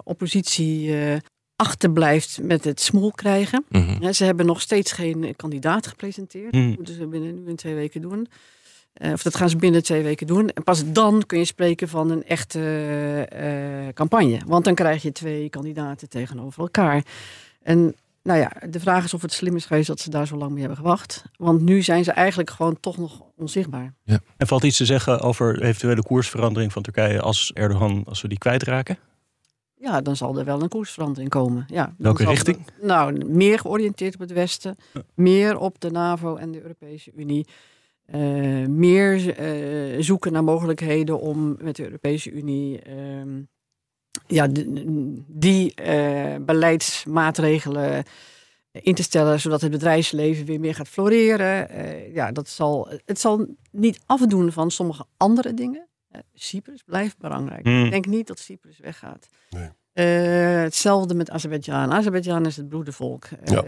oppositie 0.04 0.94
achterblijft 1.56 2.38
met 2.42 2.64
het 2.64 2.80
smoel 2.80 3.10
krijgen. 3.10 3.64
Mhm. 3.68 4.02
Ja, 4.02 4.12
ze 4.12 4.24
hebben 4.24 4.46
nog 4.46 4.60
steeds 4.60 4.92
geen 4.92 5.34
kandidaat 5.36 5.86
gepresenteerd. 5.86 6.54
Hmm. 6.54 6.68
Dat 6.68 6.76
moeten 6.76 6.94
ze 6.94 7.06
binnen 7.06 7.34
nu 7.34 7.48
in 7.48 7.56
twee 7.56 7.74
weken 7.74 8.00
doen. 8.00 8.28
Of 9.12 9.22
dat 9.22 9.36
gaan 9.36 9.48
ze 9.48 9.56
binnen 9.56 9.82
twee 9.82 10.02
weken 10.02 10.26
doen. 10.26 10.48
En 10.48 10.62
pas 10.62 10.92
dan 10.92 11.26
kun 11.26 11.38
je 11.38 11.44
spreken 11.44 11.88
van 11.88 12.10
een 12.10 12.24
echte 12.24 13.92
campagne. 13.94 14.40
Want 14.46 14.64
dan 14.64 14.74
krijg 14.74 15.02
je 15.02 15.12
twee 15.12 15.50
kandidaten 15.50 16.08
tegenover 16.08 16.60
elkaar. 16.60 17.04
En 17.62 17.94
nou 18.22 18.38
ja, 18.38 18.52
de 18.68 18.80
vraag 18.80 19.04
is 19.04 19.14
of 19.14 19.22
het 19.22 19.32
slim 19.32 19.56
is 19.56 19.66
geweest 19.66 19.86
dat 19.86 20.00
ze 20.00 20.10
daar 20.10 20.26
zo 20.26 20.36
lang 20.36 20.50
mee 20.50 20.60
hebben 20.60 20.78
gewacht. 20.78 21.24
Want 21.36 21.60
nu 21.60 21.82
zijn 21.82 22.04
ze 22.04 22.12
eigenlijk 22.12 22.50
gewoon 22.50 22.80
toch 22.80 22.98
nog 22.98 23.22
onzichtbaar. 23.36 23.94
En 24.36 24.46
valt 24.46 24.62
iets 24.62 24.76
te 24.76 24.84
zeggen 24.84 25.20
over 25.20 25.62
eventuele 25.62 26.02
koersverandering 26.02 26.72
van 26.72 26.82
Turkije 26.82 27.20
als 27.20 27.52
Erdogan, 27.52 28.04
als 28.08 28.22
we 28.22 28.28
die 28.28 28.38
kwijtraken? 28.38 28.98
Ja, 29.74 30.00
dan 30.00 30.16
zal 30.16 30.38
er 30.38 30.44
wel 30.44 30.62
een 30.62 30.68
koersverandering 30.68 31.30
komen. 31.30 31.64
Ja, 31.68 31.94
Welke 31.98 32.24
richting? 32.24 32.66
Nou, 32.80 33.24
meer 33.24 33.58
georiënteerd 33.58 34.14
op 34.14 34.20
het 34.20 34.32
Westen. 34.32 34.76
Meer 35.14 35.58
op 35.58 35.80
de 35.80 35.90
NAVO 35.90 36.36
en 36.36 36.52
de 36.52 36.62
Europese 36.62 37.12
Unie. 37.16 37.46
Eh, 38.04 38.20
meer 38.66 39.36
eh, 39.36 40.02
zoeken 40.02 40.32
naar 40.32 40.44
mogelijkheden 40.44 41.20
om 41.20 41.56
met 41.60 41.76
de 41.76 41.84
Europese 41.84 42.30
Unie 42.30 42.82
ehm, 42.82 43.42
ja, 44.26 44.48
die 45.26 45.74
eh, 45.74 46.34
beleidsmaatregelen 46.40 48.02
in 48.72 48.94
te 48.94 49.02
stellen, 49.02 49.40
zodat 49.40 49.60
het 49.60 49.70
bedrijfsleven 49.70 50.46
weer 50.46 50.60
meer 50.60 50.74
gaat 50.74 50.88
floreren. 50.88 51.68
Eh, 51.68 52.14
ja, 52.14 52.32
dat 52.32 52.48
zal, 52.48 52.88
het 53.04 53.20
zal 53.20 53.46
niet 53.70 54.00
afdoen 54.06 54.52
van 54.52 54.70
sommige 54.70 55.04
andere 55.16 55.54
dingen. 55.54 55.88
Eh, 56.10 56.20
Cyprus 56.34 56.82
blijft 56.82 57.18
belangrijk. 57.18 57.62
Hmm. 57.66 57.84
Ik 57.84 57.90
denk 57.90 58.06
niet 58.06 58.26
dat 58.26 58.38
Cyprus 58.38 58.78
weggaat. 58.78 59.26
Nee. 59.50 59.68
Eh, 59.92 60.62
hetzelfde 60.62 61.14
met 61.14 61.30
Azerbeidzjan. 61.30 61.92
Azerbeidzjan 61.92 62.46
is 62.46 62.56
het 62.56 62.68
broedervolk. 62.68 63.28
Ja. 63.44 63.62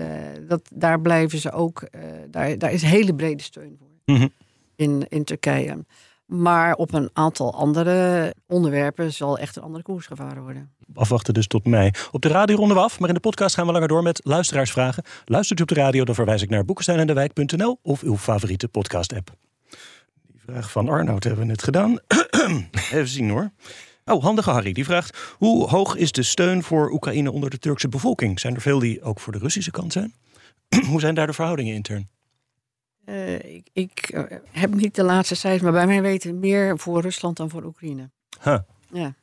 dat, 0.49 0.69
daar 0.75 1.01
blijven 1.01 1.39
ze 1.39 1.53
ook. 1.53 1.83
eh, 1.83 2.01
daar, 2.31 2.59
daar 2.59 2.73
is 2.73 2.83
hele 2.83 3.15
brede 3.15 3.43
steun 3.43 3.77
voor 3.79 3.91
Mhm. 4.05 4.29
in, 4.77 5.07
in 5.09 5.25
Turkije. 5.25 5.85
Maar 6.33 6.75
op 6.75 6.93
een 6.93 7.11
aantal 7.13 7.55
andere 7.55 8.35
onderwerpen 8.47 9.13
zal 9.13 9.39
echt 9.39 9.57
een 9.57 9.63
andere 9.63 9.83
koers 9.83 10.07
gevaren 10.07 10.43
worden. 10.43 10.71
Afwachten 10.95 11.35
dus 11.35 11.47
tot 11.47 11.67
mei. 11.67 11.91
Op 12.11 12.23
de 12.23 12.29
radio 12.29 12.57
ronden 12.57 12.77
we 12.77 12.83
af, 12.83 12.99
maar 12.99 13.09
in 13.09 13.15
de 13.15 13.21
podcast 13.21 13.55
gaan 13.55 13.67
we 13.67 13.73
langer 13.73 13.89
door 13.89 14.03
met 14.03 14.21
luisteraarsvragen. 14.25 15.05
Luistert 15.25 15.59
u 15.59 15.63
op 15.63 15.69
de 15.69 15.75
radio, 15.75 16.05
dan 16.05 16.15
verwijs 16.15 16.43
ik 16.43 16.51
naar 16.51 16.65
boekensteinendewijk.nl 16.65 17.79
of 17.83 18.03
uw 18.03 18.17
favoriete 18.17 18.69
podcast-app. 18.69 19.31
Die 20.27 20.41
vraag 20.47 20.71
van 20.71 20.89
Arnoud 20.89 21.25
hebben 21.25 21.43
we 21.43 21.49
net 21.49 21.63
gedaan. 21.63 21.99
Even 22.93 23.09
zien 23.09 23.31
hoor. 23.31 23.51
Oh, 24.05 24.23
handige 24.23 24.51
Harry, 24.51 24.73
die 24.73 24.85
vraagt... 24.85 25.35
hoe 25.39 25.69
hoog 25.69 25.97
is 25.97 26.13
de 26.13 26.23
steun 26.23 26.63
voor 26.63 26.91
Oekraïne 26.91 27.33
onder 27.33 27.51
de 27.51 27.59
Turkse 27.59 27.89
bevolking? 27.89 28.41
Zijn 28.41 28.55
er 28.55 28.61
veel 28.61 28.79
die 28.79 29.03
ook 29.03 29.21
voor 29.21 29.33
de 29.33 29.39
Russische 29.39 29.71
kant 29.71 29.93
zijn? 29.93 30.15
hoe 30.91 31.01
zijn 31.01 31.15
daar 31.15 31.27
de 31.27 31.33
verhoudingen 31.33 31.75
intern? 31.75 32.09
Eh, 33.05 33.55
ik 33.55 33.69
ik 33.73 33.99
eh, 34.09 34.39
heb 34.51 34.75
niet 34.75 34.95
de 34.95 35.03
laatste 35.03 35.35
cijfers, 35.35 35.63
maar 35.63 35.73
bij 35.73 35.87
mij 35.87 36.03
weten 36.03 36.39
meer 36.39 36.79
voor 36.79 37.01
Rusland 37.01 37.37
dan 37.37 37.51
voor 37.51 37.65
Oekraïne. 37.65 38.11
Huh. 38.43 38.59
Ja. 38.93 39.15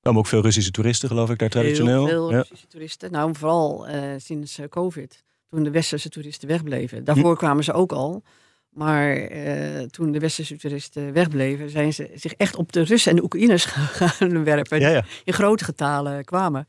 Er 0.00 0.06
komen 0.06 0.20
ook 0.20 0.26
veel 0.26 0.42
Russische 0.42 0.70
toeristen, 0.70 1.08
geloof 1.08 1.30
ik, 1.30 1.38
daar 1.38 1.48
traditioneel. 1.48 2.06
Heel 2.06 2.08
veel 2.08 2.30
Ja. 2.30 2.36
Russische 2.36 2.66
toeristen. 2.66 3.12
Nou, 3.12 3.34
vooral 3.34 3.86
eh, 3.86 4.02
sinds 4.16 4.58
eh, 4.58 4.68
COVID. 4.68 5.24
Toen 5.48 5.62
de 5.62 5.70
westerse 5.70 6.08
toeristen 6.08 6.48
wegbleven. 6.48 7.04
Daarvoor 7.04 7.36
kwamen 7.36 7.64
ze 7.64 7.72
ook 7.72 7.92
al. 7.92 8.22
Maar 8.68 9.16
eh, 9.16 9.82
toen 9.82 10.12
de 10.12 10.18
westerse 10.18 10.56
toeristen 10.56 11.12
wegbleven, 11.12 11.70
zijn 11.70 11.92
ze 11.94 12.10
zich 12.14 12.32
echt 12.32 12.56
op 12.56 12.72
de 12.72 12.82
Russen 12.82 13.10
en 13.10 13.16
de 13.16 13.22
Oekraïners 13.22 13.64
gaan 14.00 14.44
werpen. 14.44 14.80
Ja, 14.80 14.88
ja. 14.88 15.00
Die 15.00 15.10
in 15.24 15.32
grote 15.32 15.64
getalen 15.64 16.24
kwamen. 16.24 16.68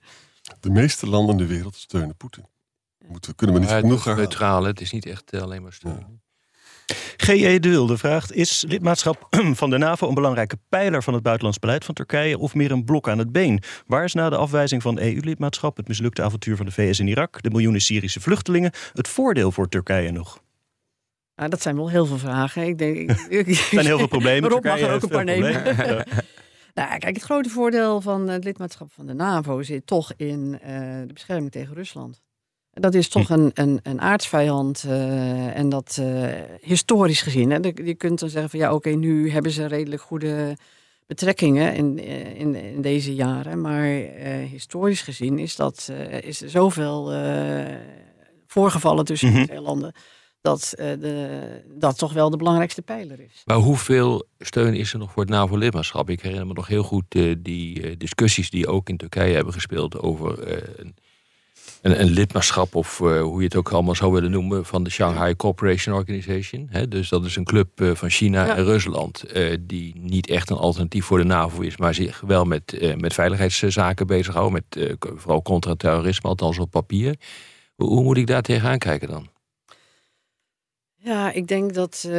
De 0.59 0.69
meeste 0.69 1.07
landen 1.07 1.37
in 1.37 1.47
de 1.47 1.53
wereld 1.53 1.75
steunen 1.75 2.15
Poetin. 2.15 2.45
Moeten, 3.11 3.35
kunnen 3.35 3.55
we 3.55 3.61
niet 3.61 3.69
Maar 3.71 3.81
het 3.81 3.87
genoeg 3.87 4.07
is 4.07 4.15
neutraal, 4.15 4.63
het 4.63 4.81
is 4.81 4.91
niet 4.91 5.05
echt 5.05 5.31
eh, 5.31 5.41
alleen 5.41 5.61
maar 5.61 5.73
steun. 5.73 6.21
G.E. 7.17 7.59
De 7.59 7.69
Wilde 7.69 7.97
vraagt: 7.97 8.33
Is 8.33 8.63
lidmaatschap 8.67 9.27
van 9.61 9.69
de 9.69 9.77
NAVO 9.77 10.07
een 10.07 10.13
belangrijke 10.13 10.57
pijler 10.69 11.03
van 11.03 11.13
het 11.13 11.23
buitenlands 11.23 11.59
beleid 11.59 11.85
van 11.85 11.93
Turkije 11.93 12.37
of 12.37 12.55
meer 12.55 12.71
een 12.71 12.85
blok 12.85 13.09
aan 13.09 13.17
het 13.17 13.31
been? 13.31 13.63
Waar 13.85 14.03
is 14.03 14.13
na 14.13 14.29
de 14.29 14.35
afwijzing 14.35 14.81
van 14.81 14.99
EU-lidmaatschap, 14.99 15.77
het 15.77 15.87
mislukte 15.87 16.23
avontuur 16.23 16.55
van 16.55 16.65
de 16.65 16.71
VS 16.71 16.99
in 16.99 17.07
Irak, 17.07 17.41
de 17.41 17.49
miljoenen 17.49 17.81
Syrische 17.81 18.21
vluchtelingen, 18.21 18.71
het 18.93 19.07
voordeel 19.07 19.51
voor 19.51 19.69
Turkije 19.69 20.11
nog? 20.11 20.41
Nou, 21.35 21.49
dat 21.49 21.61
zijn 21.61 21.75
wel 21.75 21.89
heel 21.89 22.05
veel 22.05 22.17
vragen. 22.17 22.67
Ik 22.67 22.77
denk, 22.77 23.09
Er 23.29 23.55
zijn 23.55 23.85
heel 23.85 23.97
veel 23.97 24.07
problemen. 24.07 24.49
Rob 24.49 24.63
mag 24.63 24.79
er 24.79 24.93
ook 24.93 25.03
een 25.03 25.09
paar 25.09 25.23
nemen. 25.23 25.49
Ja. 26.73 26.85
Nou, 26.87 26.97
kijk, 26.97 27.15
het 27.15 27.23
grote 27.23 27.49
voordeel 27.49 28.01
van 28.01 28.27
het 28.27 28.43
lidmaatschap 28.43 28.91
van 28.91 29.05
de 29.05 29.13
NAVO 29.13 29.61
zit 29.61 29.87
toch 29.87 30.13
in 30.17 30.59
eh, 30.61 30.71
de 31.07 31.13
bescherming 31.13 31.51
tegen 31.51 31.75
Rusland. 31.75 32.21
Dat 32.73 32.93
is 32.93 33.07
toch 33.07 33.29
een, 33.29 33.51
een, 33.53 33.79
een 33.83 34.01
aardsvijand 34.01 34.83
eh, 34.87 35.57
en 35.57 35.69
dat 35.69 35.97
eh, 36.01 36.27
historisch 36.61 37.21
gezien. 37.21 37.49
Hè, 37.51 37.59
de- 37.59 37.81
je 37.85 37.95
kunt 37.95 38.19
dan 38.19 38.29
zeggen 38.29 38.49
van 38.49 38.59
ja, 38.59 38.73
oké, 38.73 38.89
nu 38.89 39.31
hebben 39.31 39.51
ze 39.51 39.65
redelijk 39.65 40.01
goede 40.01 40.57
betrekkingen 41.07 41.75
in, 41.75 41.99
eh, 41.99 42.39
in, 42.39 42.55
in 42.55 42.81
deze 42.81 43.15
jaren. 43.15 43.61
Maar 43.61 43.83
historisch 44.49 45.01
gezien 45.01 45.39
is, 45.39 45.55
dat, 45.55 45.91
is 46.21 46.41
er 46.41 46.49
zoveel 46.49 47.11
voorgevallen 48.47 49.05
tussen 49.05 49.27
Mhm. 49.29 49.37
die 49.37 49.47
twee 49.47 49.61
landen. 49.61 49.93
Dat 50.41 50.73
de, 50.77 51.39
dat 51.77 51.97
toch 51.97 52.13
wel 52.13 52.29
de 52.29 52.37
belangrijkste 52.37 52.81
pijler 52.81 53.19
is. 53.19 53.41
Maar 53.45 53.57
hoeveel 53.57 54.25
steun 54.39 54.73
is 54.73 54.93
er 54.93 54.99
nog 54.99 55.11
voor 55.11 55.21
het 55.21 55.31
NAVO-lidmaatschap? 55.31 56.09
Ik 56.09 56.21
herinner 56.21 56.47
me 56.47 56.53
nog 56.53 56.67
heel 56.67 56.83
goed 56.83 57.03
die 57.37 57.97
discussies 57.97 58.49
die 58.49 58.67
ook 58.67 58.89
in 58.89 58.97
Turkije 58.97 59.35
hebben 59.35 59.53
gespeeld 59.53 59.99
over 59.99 60.59
een, 60.79 60.95
een, 61.81 62.01
een 62.01 62.09
lidmaatschap, 62.09 62.75
of 62.75 63.01
eh, 63.01 63.21
hoe 63.21 63.37
je 63.37 63.43
het 63.45 63.55
ook 63.55 63.71
allemaal 63.71 63.95
zou 63.95 64.11
willen 64.11 64.31
noemen, 64.31 64.65
van 64.65 64.83
de 64.83 64.89
Shanghai 64.89 65.35
Cooperation 65.35 65.95
Organization. 65.95 66.67
Hè? 66.69 66.87
Dus 66.87 67.09
dat 67.09 67.25
is 67.25 67.35
een 67.35 67.43
club 67.43 67.81
eh, 67.81 67.91
van 67.95 68.09
China 68.09 68.45
Ja. 68.45 68.55
en 68.55 68.63
Rusland, 68.63 69.23
eh, 69.23 69.57
die 69.59 69.95
niet 69.99 70.27
echt 70.27 70.49
een 70.49 70.57
alternatief 70.57 71.05
voor 71.05 71.17
de 71.17 71.23
NAVO 71.23 71.61
is, 71.61 71.77
maar 71.77 71.93
zich 71.93 72.21
wel 72.21 72.45
met, 72.45 72.95
met 72.97 73.13
veiligheidszaken 73.13 74.07
bezighoudt, 74.07 74.51
met 74.51 74.97
vooral 74.99 75.41
contra-terrorisme, 75.41 76.29
althans 76.29 76.59
op 76.59 76.71
papier. 76.71 77.15
Hoe, 77.75 77.87
hoe 77.87 78.03
moet 78.03 78.17
ik 78.17 78.27
daar 78.27 78.41
tegenaan 78.41 78.77
kijken 78.77 79.07
dan? 79.07 79.27
Ja, 80.95 81.31
ik 81.31 81.47
denk 81.47 81.73
dat, 81.73 82.09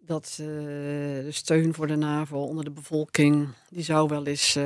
dat 0.00 0.34
de 0.36 1.26
steun 1.30 1.74
voor 1.74 1.86
de 1.86 1.96
NAVO 1.96 2.38
onder 2.38 2.64
de 2.64 2.70
bevolking... 2.70 3.48
die 3.70 3.84
zou 3.84 4.08
wel 4.08 4.26
eens 4.26 4.58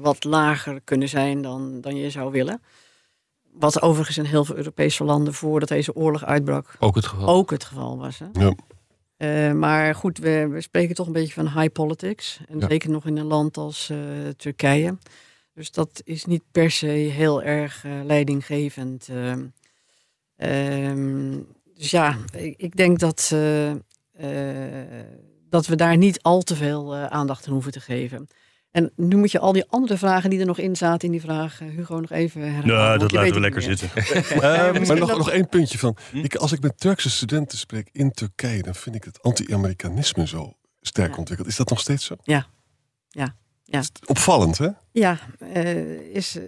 wat 0.00 0.24
lager 0.24 0.80
kunnen 0.84 1.08
zijn 1.08 1.42
dan, 1.42 1.80
dan 1.80 1.96
je 1.96 2.10
zou 2.10 2.30
willen. 2.30 2.60
Wat 3.58 3.82
overigens 3.82 4.18
in 4.18 4.24
heel 4.24 4.44
veel 4.44 4.56
Europese 4.56 5.04
landen 5.04 5.34
voordat 5.34 5.68
deze 5.68 5.94
oorlog 5.94 6.24
uitbrak 6.24 6.76
Ook 6.78 6.94
het 6.94 7.06
geval. 7.06 7.28
ook 7.28 7.50
het 7.50 7.64
geval 7.64 7.98
was. 7.98 8.18
Hè? 8.18 8.26
Ja. 8.32 8.54
Eh, 9.16 9.52
maar 9.52 9.94
goed, 9.94 10.18
we, 10.18 10.48
we 10.50 10.60
spreken 10.60 10.94
toch 10.94 11.06
een 11.06 11.12
beetje 11.12 11.32
van 11.32 11.48
high 11.60 11.72
politics. 11.72 12.40
En 12.48 12.58
Ja. 12.58 12.68
zeker 12.68 12.90
nog 12.90 13.06
in 13.06 13.16
een 13.16 13.26
land 13.26 13.56
als 13.56 13.90
eh, 13.90 13.98
Turkije. 14.36 14.96
Dus 15.54 15.70
dat 15.70 16.00
is 16.04 16.24
niet 16.24 16.42
per 16.52 16.70
se 16.70 16.86
heel 16.86 17.42
erg 17.42 17.84
eh, 17.84 17.92
leidinggevend. 18.04 19.08
ehm. 19.08 19.44
Ehm, 20.36 21.38
dus 21.74 21.90
ja, 21.90 22.16
ik, 22.32 22.54
ik 22.56 22.76
denk 22.76 22.98
dat, 22.98 23.34
dat 25.48 25.66
we 25.66 25.76
daar 25.76 25.96
niet 25.96 26.22
al 26.22 26.42
te 26.42 26.56
veel 26.56 26.94
aandacht 26.96 27.46
aan 27.46 27.52
hoeven 27.52 27.72
te 27.72 27.80
geven. 27.80 28.28
En 28.76 28.92
nu 28.96 29.16
moet 29.16 29.30
je 29.30 29.38
al 29.38 29.52
die 29.52 29.64
andere 29.68 29.96
vragen 29.98 30.30
die 30.30 30.40
er 30.40 30.46
nog 30.46 30.58
in 30.58 30.76
zaten 30.76 31.06
in 31.06 31.10
die 31.12 31.20
vraag, 31.20 31.60
eh, 31.60 31.68
Hugo, 31.68 32.00
nog 32.00 32.10
even 32.10 32.40
herhalen. 32.42 32.66
Nou, 32.66 32.88
want 32.88 33.00
dat 33.00 33.12
laten 33.12 33.34
we 33.34 33.40
lekker 33.40 33.62
zitten. 33.62 33.90
Ja, 33.94 34.04
Ehm, 34.54 34.78
misschien 34.78 34.98
Maar 34.98 35.08
nog, 35.08 35.18
nog 35.18 35.30
één 35.30 35.48
puntje 35.48 35.78
van. 35.78 35.96
Hm? 36.10 36.18
Ik, 36.18 36.34
als 36.34 36.52
ik 36.52 36.60
met 36.60 36.80
Turkse 36.80 37.10
studenten 37.10 37.58
spreek 37.58 37.88
in 37.92 38.10
Turkije, 38.10 38.62
dan 38.62 38.74
vind 38.74 38.96
ik 38.96 39.04
het 39.04 39.22
anti-Amerikanisme 39.22 40.26
zo 40.26 40.52
sterk 40.80 41.10
Ja. 41.12 41.16
ontwikkeld. 41.16 41.48
Is 41.48 41.56
dat 41.56 41.68
nog 41.68 41.80
steeds 41.80 42.04
zo? 42.04 42.14
Ja. 42.22 42.46
Ja. 43.08 43.36
Ja. 43.64 43.82
Opvallend, 44.06 44.58
hè? 44.58 44.68
Ja, 44.92 45.18
eh, 45.38 46.14
is 46.14 46.36
eh, 46.36 46.42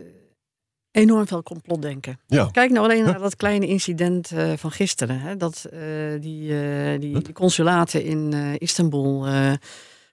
enorm 0.91 1.27
veel 1.27 1.43
complotdenken. 1.43 2.21
Ja. 2.27 2.49
Kijk 2.53 2.71
nou 2.71 2.85
alleen 2.85 3.05
naar 3.05 3.19
dat 3.19 3.37
kleine 3.37 3.67
incident 3.67 4.31
eh, 4.33 4.53
van 4.57 4.71
gisteren. 4.71 5.21
Hè, 5.21 5.37
dat 5.37 5.65
eh, 5.65 5.81
die, 6.21 6.61
eh, 6.61 7.01
die, 7.01 7.21
die 7.23 7.33
consulaten 7.33 8.05
in 8.05 8.33
eh, 8.33 8.55
Istanbul 8.59 9.27
eh, 9.27 9.53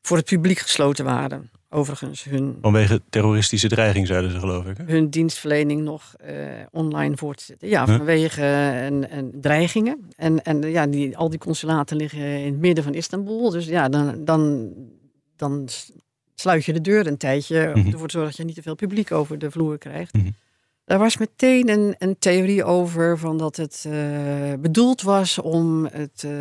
voor 0.06 0.18
het 0.18 0.26
publiek 0.26 0.58
gesloten 0.60 1.06
waren. 1.06 1.50
Overigens 1.70 2.24
hun, 2.24 2.58
Vanwege 2.62 3.02
terroristische 3.10 3.68
dreiging, 3.68 4.08
zeiden 4.08 4.32
ze 4.32 4.39
geloof 4.39 4.65
ik. 4.65 4.78
hè? 4.78 4.84
hun 4.84 5.10
dienstverlening 5.10 5.82
nog 5.82 6.13
eh, 6.18 6.36
online 6.72 7.18
voor 7.18 7.36
te 7.36 7.44
zetten. 7.44 7.68
Ja, 7.68 7.86
Huh? 7.86 7.96
vanwege 7.96 8.44
een, 8.86 9.18
een 9.18 9.32
dreigingen. 9.41 10.08
En, 10.15 10.44
en 10.44 10.62
ja, 10.62 10.88
die, 10.88 11.18
al 11.18 11.30
die 11.30 11.39
consulaten 11.39 11.98
liggen 11.98 12.20
in 12.20 12.52
het 12.52 12.62
midden 12.62 12.84
van 12.84 12.94
Istanbul. 12.94 13.50
Dus 13.50 13.65
ja, 13.65 13.89
dan, 13.89 14.26
dan, 14.26 14.72
dan 15.36 15.68
sluit 16.36 16.65
je 16.65 16.74
de 16.74 16.82
deur 16.82 17.08
een 17.08 17.18
tijdje 17.18 17.72
om 17.76 17.80
Mhm. 17.82 17.91
ervoor 17.91 18.08
te 18.08 18.13
zorgen 18.18 18.30
dat 18.32 18.38
je 18.38 18.44
niet 18.46 18.56
te 18.56 18.62
veel 18.62 18.76
publiek 18.76 19.12
over 19.12 19.38
de 19.39 19.52
vloer 19.52 19.78
krijgt. 19.78 20.13
Mhm. 20.13 20.30
Daar 20.86 21.00
was 21.00 21.17
meteen 21.17 21.69
een, 21.69 21.95
een 21.98 22.19
theorie 22.19 22.63
over 22.63 23.17
van 23.17 23.38
dat 23.38 23.56
het 23.56 23.86
eh, 23.88 24.54
bedoeld 24.60 25.02
was 25.02 25.39
om 25.39 25.86
het 25.86 26.24
eh, 26.24 26.32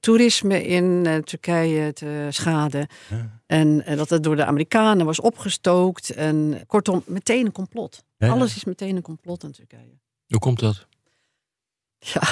toerisme 0.00 0.66
in 0.66 1.06
eh, 1.06 1.16
Turkije 1.16 1.92
te 1.92 2.26
schaden. 2.30 2.86
Ja. 3.10 3.40
En 3.46 3.96
dat 3.96 4.10
het 4.10 4.22
door 4.22 4.36
de 4.36 4.44
Amerikanen 4.44 5.06
was 5.06 5.20
opgestookt. 5.20 6.10
En 6.10 6.64
kortom, 6.66 7.02
meteen 7.06 7.46
een 7.46 7.52
complot. 7.52 8.04
Ja, 8.16 8.26
ja. 8.26 8.32
Alles 8.32 8.56
is 8.56 8.64
meteen 8.64 8.96
een 8.96 9.02
complot 9.02 9.44
in 9.44 9.52
Turkije. 9.52 9.98
Hoe 10.26 10.38
komt 10.38 10.60
dat? 10.60 10.86
Ja, 11.98 12.22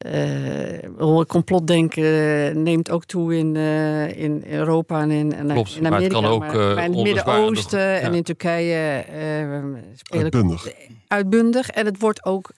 eh 0.00 1.24
complotdenken 1.26 2.62
neemt 2.62 2.90
ook 2.90 3.04
toe 3.04 3.36
in, 3.36 3.56
eh, 3.56 4.18
in 4.18 4.44
Europa 4.46 5.00
en 5.02 5.10
in, 5.10 5.32
en 5.34 5.46
Klopt, 5.48 5.76
in 5.76 5.82
maar 5.82 5.92
het 5.92 6.12
Amerika. 6.12 6.20
kan 6.20 6.30
ook, 6.30 6.40
maar, 6.40 6.68
eh, 6.68 6.74
maar 6.74 6.84
in 6.84 6.92
het 6.92 7.02
Midden-Oosten 7.02 8.00
en 8.00 8.14
in 8.14 8.22
Turkije 8.22 8.98
eh 8.98 9.58
spelen 9.94 10.22
Uitbundig. 10.22 10.68
uitbundig. 11.06 11.68
En 11.70 11.84
het 11.86 11.98
wordt 12.00 12.24
ook 12.24 12.50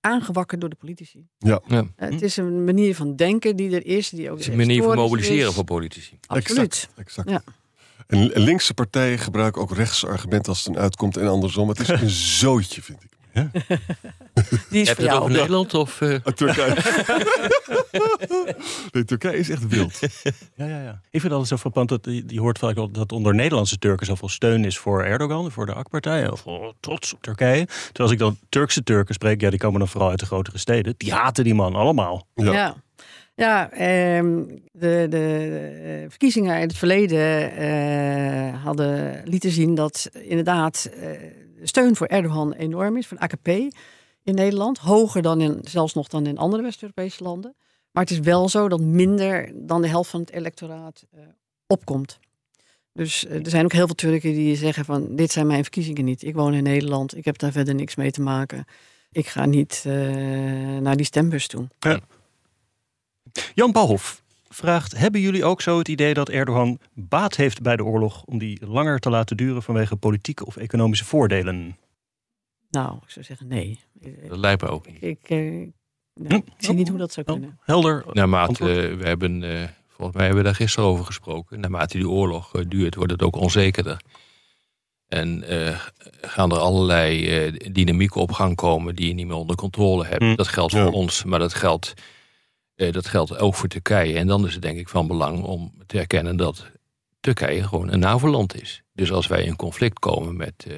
aangewakkerd 0.00 0.60
door 0.60 0.70
de 0.70 0.76
politici. 0.76 1.26
Ja. 1.38 1.60
Ja. 1.66 1.84
Eh, 1.96 2.08
Het 2.10 2.22
is 2.22 2.36
een 2.36 2.64
manier 2.64 2.94
van 2.94 3.16
denken 3.16 3.56
die 3.56 3.74
er 3.74 3.86
is. 3.86 4.08
Die 4.10 4.30
ook 4.30 4.36
Het 4.36 4.46
is 4.46 4.52
een 4.52 4.56
manier 4.58 4.82
van 4.82 4.96
mobiliseren 4.96 5.48
is. 5.48 5.54
voor 5.54 5.64
politici. 5.64 6.18
Absoluut. 6.26 6.60
Exact. 6.66 6.88
exact. 6.96 7.30
Ja. 7.30 7.42
En 8.06 8.30
linkse 8.34 8.74
partijen 8.74 9.18
gebruiken 9.18 9.62
ook 9.62 9.74
rechtse 9.74 10.06
argumenten 10.06 10.48
als 10.52 10.64
het 10.64 10.74
dan 10.74 10.82
uitkomt 10.82 11.16
en 11.16 11.26
andersom. 11.28 11.68
Het 11.68 11.80
is 11.80 11.88
een 12.02 12.10
zootje, 12.10 12.82
vind 12.82 13.02
ik. 13.02 13.09
Die 14.70 14.80
is 14.80 14.88
Heb 14.88 14.96
voor 14.96 15.04
jou. 15.04 15.18
over 15.18 15.30
Nederland 15.30 15.74
of... 15.74 16.00
eh, 16.00 16.08
Uit 16.08 16.36
Turkije. 16.42 16.74
nee, 18.92 19.04
Turkije 19.04 19.38
is 19.38 19.50
echt 19.50 19.68
wild. 19.68 19.98
Ja, 20.54 20.66
ja, 20.66 20.82
ja. 20.82 20.90
Ik 20.90 21.20
vind 21.20 21.22
het 21.22 21.32
altijd 21.32 21.48
zo 21.48 21.56
frappant 21.56 21.88
dat 21.88 22.08
je, 22.26 22.40
hoort 22.40 22.58
vaak 22.58 22.76
dat 22.92 23.12
onder 23.12 23.34
Nederlandse 23.34 23.78
Turken 23.78 24.06
zoveel 24.06 24.28
steun 24.28 24.64
is 24.64 24.78
voor 24.78 25.04
Erdogan, 25.04 25.50
voor 25.50 25.66
de 25.66 25.74
AK-partij, 25.74 26.30
of 26.30 26.46
oh, 26.46 26.72
trots 26.80 27.14
op 27.14 27.22
Turkije. 27.22 27.64
Terwijl 27.66 27.90
als 27.96 28.10
ik 28.10 28.18
dan 28.18 28.38
Turkse 28.48 28.82
Turken 28.82 29.14
spreek, 29.14 29.40
ja, 29.40 29.50
die 29.50 29.58
komen 29.58 29.78
dan 29.78 29.88
vooral 29.88 30.10
uit 30.10 30.20
de 30.20 30.26
grotere 30.26 30.58
steden. 30.58 30.94
Die 30.96 31.12
haten 31.12 31.44
die 31.44 31.54
man 31.54 31.74
allemaal. 31.74 32.26
Ja. 32.34 32.52
Ja. 32.52 32.76
Ja, 33.34 33.70
ehm, 33.70 34.42
de, 34.72 35.06
de 35.08 35.48
eh, 35.84 36.08
verkiezingen 36.08 36.54
uit 36.54 36.70
het 36.70 36.78
verleden 36.78 37.52
eh, 37.56 38.64
hadden 38.64 39.22
lieten 39.24 39.50
zien 39.50 39.74
dat 39.74 40.10
inderdaad 40.22 40.90
eh, 40.92 41.00
de 41.00 41.49
steun 41.62 41.96
voor 41.96 42.06
Erdogan 42.06 42.52
enorm 42.52 42.96
is, 42.96 43.08
de 43.08 43.18
AKP 43.18 43.48
in 44.22 44.34
Nederland. 44.34 44.78
Hoger 44.78 45.22
dan 45.22 45.40
in, 45.40 45.58
zelfs 45.62 45.94
nog 45.94 46.08
dan 46.08 46.26
in 46.26 46.38
andere 46.38 46.62
West-Europese 46.62 47.22
landen. 47.22 47.54
Maar 47.90 48.02
het 48.02 48.12
is 48.12 48.18
wel 48.18 48.48
zo 48.48 48.68
dat 48.68 48.80
minder 48.80 49.52
dan 49.54 49.82
de 49.82 49.88
helft 49.88 50.10
van 50.10 50.20
het 50.20 50.30
electoraat 50.30 51.06
eh, 51.10 51.20
opkomt. 51.66 52.18
Dus 52.92 53.26
eh, 53.26 53.44
er 53.44 53.50
zijn 53.50 53.64
ook 53.64 53.72
heel 53.72 53.86
veel 53.86 53.94
Turken 53.94 54.32
die 54.32 54.56
zeggen 54.56 54.84
van 54.84 55.16
dit 55.16 55.32
zijn 55.32 55.46
mijn 55.46 55.62
verkiezingen 55.62 56.04
niet. 56.04 56.22
Ik 56.22 56.34
woon 56.34 56.54
in 56.54 56.62
Nederland, 56.62 57.16
ik 57.16 57.24
heb 57.24 57.38
daar 57.38 57.52
verder 57.52 57.74
niks 57.74 57.94
mee 57.94 58.10
te 58.10 58.20
maken. 58.20 58.64
Ik 59.10 59.26
ga 59.26 59.44
niet 59.44 59.82
eh, 59.86 59.92
naar 60.78 60.96
die 60.96 61.06
stembus 61.06 61.46
toe. 61.46 61.68
Jan 63.54 63.72
Balhoff 63.72 64.22
vraagt, 64.54 64.96
hebben 64.98 65.20
jullie 65.20 65.44
ook 65.44 65.60
zo 65.60 65.78
het 65.78 65.88
idee 65.88 66.14
dat 66.14 66.28
Erdogan 66.28 66.78
baat 66.94 67.36
heeft 67.36 67.62
bij 67.62 67.76
de 67.76 67.84
oorlog 67.84 68.22
om 68.24 68.38
die 68.38 68.66
langer 68.66 68.98
te 68.98 69.10
laten 69.10 69.36
duren 69.36 69.62
vanwege 69.62 69.96
politieke 69.96 70.46
of 70.46 70.56
economische 70.56 71.04
voordelen? 71.04 71.76
Nou, 72.70 72.96
ik 73.04 73.10
zou 73.10 73.24
zeggen 73.24 73.48
nee. 73.48 73.80
Dat 74.28 74.38
lijkt 74.38 74.62
me 74.62 74.68
ook 74.68 74.86
niet. 74.86 75.02
Ik, 75.02 75.18
eh, 75.22 75.36
nee, 75.38 75.72
Hm? 76.28 76.34
ik 76.34 76.44
zie 76.58 76.74
niet 76.74 76.88
hoe 76.88 76.98
dat 76.98 77.12
zou 77.12 77.26
Oh, 77.26 77.32
kunnen. 77.32 77.58
helder. 77.60 78.04
Naarmate, 78.12 78.64
we 78.96 79.06
hebben, 79.06 79.42
eh, 79.42 79.68
volgens 79.88 80.16
mij 80.16 80.26
hebben 80.26 80.42
we 80.42 80.48
daar 80.48 80.54
gisteren 80.58 80.88
over 80.88 81.04
gesproken. 81.04 81.60
Naarmate 81.60 81.96
die 81.96 82.08
oorlog 82.08 82.54
eh, 82.54 82.64
duurt, 82.68 82.94
wordt 82.94 83.12
het 83.12 83.22
ook 83.22 83.36
onzekerder. 83.36 84.00
En 85.08 85.42
eh, 85.42 85.80
gaan 86.20 86.50
er 86.50 86.58
allerlei 86.58 87.28
eh, 87.28 87.72
dynamieken 87.72 88.20
op 88.20 88.32
gang 88.32 88.56
komen 88.56 88.94
die 88.94 89.06
je 89.08 89.14
niet 89.14 89.26
meer 89.26 89.36
onder 89.36 89.56
controle 89.56 90.04
hebt. 90.06 90.22
Hm. 90.22 90.34
Dat 90.34 90.48
geldt 90.48 90.72
Ja. 90.72 90.82
voor 90.82 90.92
ons, 90.92 91.24
maar 91.24 91.38
dat 91.38 91.54
geldt, 91.54 91.92
dat 92.90 93.06
geldt 93.06 93.38
ook 93.38 93.54
voor 93.54 93.68
Turkije. 93.68 94.14
En 94.18 94.26
dan 94.26 94.46
is 94.46 94.52
het 94.52 94.62
denk 94.62 94.78
ik 94.78 94.88
van 94.88 95.06
belang 95.06 95.42
om 95.42 95.72
te 95.86 95.98
erkennen 95.98 96.36
dat 96.36 96.70
Turkije 97.20 97.62
gewoon 97.68 97.92
een 97.92 97.98
NAVO-land 97.98 98.62
is. 98.62 98.82
Dus 98.92 99.12
als 99.12 99.26
wij 99.26 99.44
in 99.44 99.56
conflict 99.56 99.98
komen 99.98 100.36
met, 100.36 100.64
eh, 100.68 100.74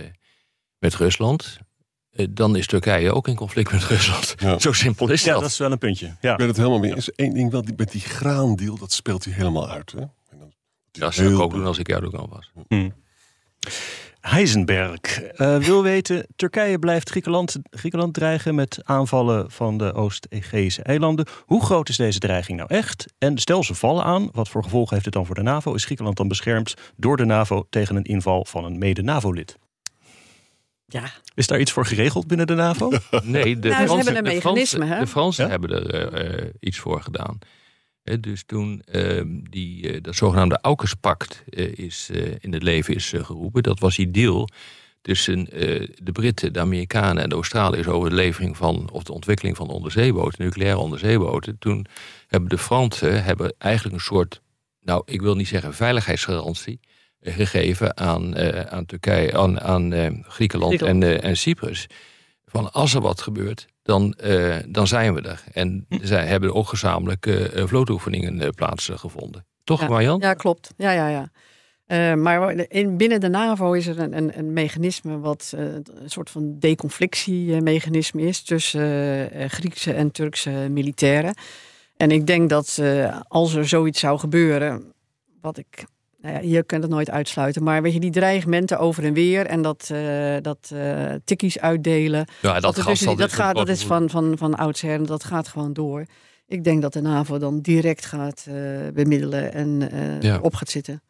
met 0.78 0.94
Rusland, 0.94 1.58
eh, 2.10 2.26
dan 2.30 2.56
is 2.56 2.66
Turkije 2.66 3.12
ook 3.14 3.28
in 3.28 3.34
conflict 3.36 3.72
met 3.72 3.82
Rusland. 3.84 4.34
Ja. 4.38 4.58
Zo 4.68 4.72
simpel 4.72 5.10
is 5.10 5.24
Ja, 5.24 5.32
dat. 5.32 5.40
dat 5.42 5.50
is 5.50 5.58
wel 5.58 5.72
een 5.72 5.78
puntje. 5.78 6.16
Ja. 6.20 6.32
Ik 6.32 6.38
ben 6.38 6.46
het 6.46 6.56
helemaal 6.56 6.78
mee 6.78 6.94
eens. 6.94 7.10
Eén 7.14 7.32
ding 7.34 7.50
wel, 7.50 7.62
die, 7.64 7.74
met 7.76 7.90
die 7.90 8.00
graandeal, 8.00 8.78
dat 8.78 8.92
speelt 8.92 9.24
hij 9.24 9.32
helemaal 9.34 9.68
uit. 9.70 9.92
Hè? 9.92 10.00
En 10.00 10.38
dan, 10.38 10.52
Dat 10.92 11.14
zou 11.14 11.32
ik 11.34 11.40
ook 11.40 11.52
doen 11.52 11.66
als 11.66 11.78
ik 11.78 11.88
Erdogan 11.88 12.28
was. 12.30 12.52
Heisenberg 14.22 15.22
eh, 15.22 15.56
wil 15.56 15.82
weten: 15.82 16.26
Turkije 16.36 16.78
blijft 16.78 17.10
Griekenland, 17.10 17.56
Griekenland 17.70 18.14
dreigen 18.14 18.54
met 18.54 18.80
aanvallen 18.84 19.50
van 19.50 19.78
de 19.78 19.92
Oost-Egeïsche 19.92 20.82
eilanden. 20.82 21.26
Hoe 21.44 21.64
groot 21.64 21.88
is 21.88 21.96
deze 21.96 22.18
dreiging 22.18 22.58
nou 22.58 22.70
echt? 22.74 23.06
En 23.18 23.38
stel 23.38 23.64
ze 23.64 23.74
vallen 23.74 24.04
aan, 24.04 24.28
wat 24.32 24.48
voor 24.48 24.62
gevolgen 24.62 24.92
heeft 24.92 25.04
het 25.04 25.14
dan 25.14 25.26
voor 25.26 25.34
de 25.34 25.42
NAVO? 25.42 25.74
Is 25.74 25.84
Griekenland 25.84 26.16
dan 26.16 26.28
beschermd 26.28 26.74
door 26.96 27.16
de 27.16 27.24
NAVO 27.24 27.66
tegen 27.70 27.96
een 27.96 28.04
inval 28.04 28.44
van 28.44 28.64
een 28.64 28.78
mede-NAVO-lid? 28.78 29.58
Ja, 30.86 31.10
Is 31.34 31.46
daar 31.46 31.60
iets 31.60 31.72
voor 31.72 31.86
geregeld 31.86 32.26
binnen 32.26 32.46
de 32.46 32.54
NAVO? 32.54 32.90
Nee, 33.22 33.58
de 33.58 33.68
Nou, 33.68 33.84
Fransen, 33.84 33.96
hebben 33.96 34.16
een 34.16 34.24
de 34.24 34.34
mechanisme, 34.34 34.78
Fransen, 34.78 34.96
hè? 34.96 34.98
de 34.98 35.06
Fransen 35.06 35.44
Ja? 35.44 35.50
hebben 35.50 35.70
er 35.70 36.12
eh, 36.12 36.38
eh, 36.38 36.48
iets 36.60 36.78
voor 36.78 37.02
gedaan. 37.02 37.38
Dus 38.20 38.42
toen 38.46 38.82
ehm, 38.84 39.38
die, 39.50 39.92
eh, 39.92 40.02
dat 40.02 40.14
zogenaamde 40.14 40.60
AUKUS-pact 40.60 41.44
eh, 41.48 41.72
is, 41.72 42.08
eh, 42.12 42.34
in 42.40 42.52
het 42.52 42.62
leven 42.62 42.94
is 42.94 43.12
geroepen, 43.16 43.62
dat 43.62 43.78
was 43.78 43.96
die 43.96 44.10
deal 44.10 44.48
tussen 45.00 45.44
de 45.44 46.12
Britten, 46.12 46.52
de 46.52 46.60
Amerikanen 46.60 47.22
en 47.22 47.28
de 47.28 47.34
Australiërs 47.34 47.86
over 47.86 48.10
de 48.10 48.14
levering 48.14 48.56
van, 48.56 48.90
of 48.92 49.02
de 49.02 49.12
ontwikkeling 49.12 49.56
van 49.56 49.68
onderzeeboten, 49.68 50.44
nucleaire 50.44 50.78
onderzeeboten. 50.78 51.58
Toen 51.58 51.86
hebben 52.26 52.48
de 52.48 52.58
Fransen 52.58 53.24
hebben 53.24 53.54
eigenlijk 53.58 53.96
een 53.96 54.02
soort, 54.02 54.40
nou 54.80 55.02
ik 55.04 55.20
wil 55.20 55.34
niet 55.34 55.48
zeggen 55.48 55.74
veiligheidsgarantie, 55.74 56.80
gegeven 57.22 57.96
aan, 57.96 58.36
aan 58.70 58.86
Turkije, 58.86 59.36
aan, 59.36 59.60
aan 59.60 59.90
Griekenland, 59.92 60.26
Griekenland. 60.32 60.82
En, 60.82 61.02
eh, 61.02 61.24
en 61.24 61.36
Cyprus. 61.36 61.86
Van 62.46 62.72
als 62.72 62.94
er 62.94 63.00
wat 63.00 63.20
gebeurt, 63.20 63.66
dan, 63.82 64.12
eh, 64.12 64.56
dan 64.68 64.86
zijn 64.86 65.14
we 65.14 65.20
er. 65.20 65.44
En 65.52 65.86
zij 65.88 66.26
hebben 66.26 66.54
ook 66.54 66.68
gezamenlijk 66.68 67.26
eh, 67.26 67.66
vlootoefeningen 67.66 68.40
eh, 68.40 68.48
plaatsgevonden. 68.48 69.46
Toch, 69.64 69.80
Ja. 69.80 69.88
Marjan? 69.88 70.20
Ja, 70.20 70.34
klopt. 70.34 70.74
Ja, 70.76 70.90
ja, 70.90 71.08
ja. 71.08 71.30
Maar 72.16 72.52
in, 72.68 72.96
binnen 72.96 73.20
de 73.20 73.28
NAVO 73.28 73.72
is 73.72 73.86
er 73.86 73.98
een, 73.98 74.16
een, 74.16 74.38
een 74.38 74.52
mechanisme 74.52 75.18
wat 75.18 75.52
een 75.56 75.84
soort 76.10 76.30
van 76.30 76.58
deconflictiemechanisme 76.58 78.22
is 78.22 78.42
tussen 78.42 79.30
Griekse 79.50 79.92
en 79.92 80.10
Turkse 80.10 80.50
militairen. 80.50 81.34
En 81.96 82.10
ik 82.10 82.26
denk 82.26 82.48
dat 82.48 82.82
als 83.28 83.54
er 83.54 83.68
zoiets 83.68 84.00
zou 84.00 84.18
gebeuren, 84.18 84.92
wat 85.40 85.58
ik, 85.58 85.84
nou 86.22 86.34
ja, 86.34 86.40
je 86.40 86.62
kunt 86.62 86.82
het 86.82 86.92
nooit 86.92 87.10
uitsluiten, 87.10 87.62
maar 87.62 87.82
weet 87.82 87.92
je, 87.92 88.00
die 88.00 88.10
dreigementen 88.10 88.78
over 88.78 89.04
en 89.04 89.12
weer 89.12 89.46
en 89.46 89.62
dat, 89.62 89.88
eh, 89.92 90.36
dat 90.42 90.70
eh, 90.74 91.12
tikkies 91.24 91.58
uitdelen, 91.58 92.26
Ja, 92.42 92.60
dat, 92.60 92.74
tussen 92.74 93.08
die- 93.08 93.16
dat, 93.16 93.28
is 93.28 93.34
gaat, 93.34 93.54
dat 93.54 93.62
ook- 93.62 93.68
is 93.74 93.84
van, 93.84 94.10
van, 94.10 94.38
van 94.38 94.54
oudsher 94.54 94.90
en 94.94 95.06
dat 95.06 95.24
gaat 95.24 95.48
gewoon 95.48 95.72
door. 95.72 96.04
Ik 96.46 96.64
denk 96.64 96.82
dat 96.82 96.92
de 96.92 97.00
NAVO 97.00 97.38
dan 97.38 97.60
direct 97.60 98.06
gaat 98.06 98.46
eh, 98.48 98.54
bemiddelen 98.94 99.52
en 99.52 99.90
eh, 99.90 100.20
Ja. 100.20 100.38
op 100.38 100.54
gaat 100.54 100.68
zitten. 100.68 101.02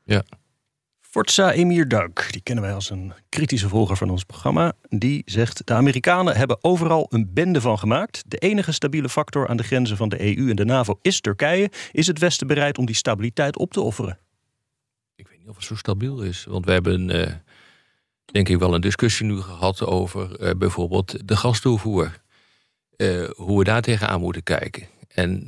Forza 1.00 1.52
Emir 1.52 1.88
Doug, 1.88 2.30
die 2.30 2.40
kennen 2.42 2.64
wij 2.64 2.74
als 2.74 2.90
een 2.90 3.12
kritische 3.28 3.68
volger 3.68 3.96
van 3.96 4.10
ons 4.10 4.24
programma. 4.24 4.72
Die 4.88 5.22
zegt: 5.24 5.66
De 5.66 5.72
Amerikanen 5.74 6.36
hebben 6.36 6.58
overal 6.64 7.06
een 7.08 7.30
bende 7.32 7.60
van 7.60 7.78
gemaakt. 7.78 8.22
De 8.26 8.36
enige 8.38 8.72
stabiele 8.72 9.08
factor 9.08 9.48
aan 9.48 9.56
de 9.56 9.62
grenzen 9.62 9.96
van 9.96 10.08
de 10.08 10.36
EU 10.36 10.50
en 10.50 10.56
de 10.56 10.64
NAVO 10.64 10.98
is 11.02 11.20
Turkije. 11.20 11.70
Is 11.92 12.06
het 12.06 12.18
Westen 12.18 12.46
bereid 12.46 12.78
om 12.78 12.86
die 12.86 12.94
stabiliteit 12.94 13.58
op 13.58 13.72
te 13.72 13.80
offeren? 13.80 14.18
Ik 15.22 15.28
weet 15.28 15.38
niet 15.38 15.48
of 15.48 15.56
het 15.56 15.64
zo 15.64 15.76
stabiel 15.76 16.22
is. 16.22 16.44
Want 16.44 16.64
we 16.64 16.72
hebben, 16.72 17.10
eh, 17.10 17.34
denk 18.24 18.48
ik, 18.48 18.58
wel 18.58 18.74
een 18.74 18.80
discussie 18.80 19.26
nu 19.26 19.40
gehad 19.40 19.86
over 19.86 20.40
eh, 20.40 20.54
bijvoorbeeld 20.56 21.28
de 21.28 21.36
gastoevoer. 21.36 22.20
Eh, 22.96 23.28
hoe 23.30 23.58
we 23.58 23.64
daar 23.64 23.82
tegenaan 23.82 24.20
moeten 24.20 24.42
kijken. 24.42 24.86
En 25.08 25.40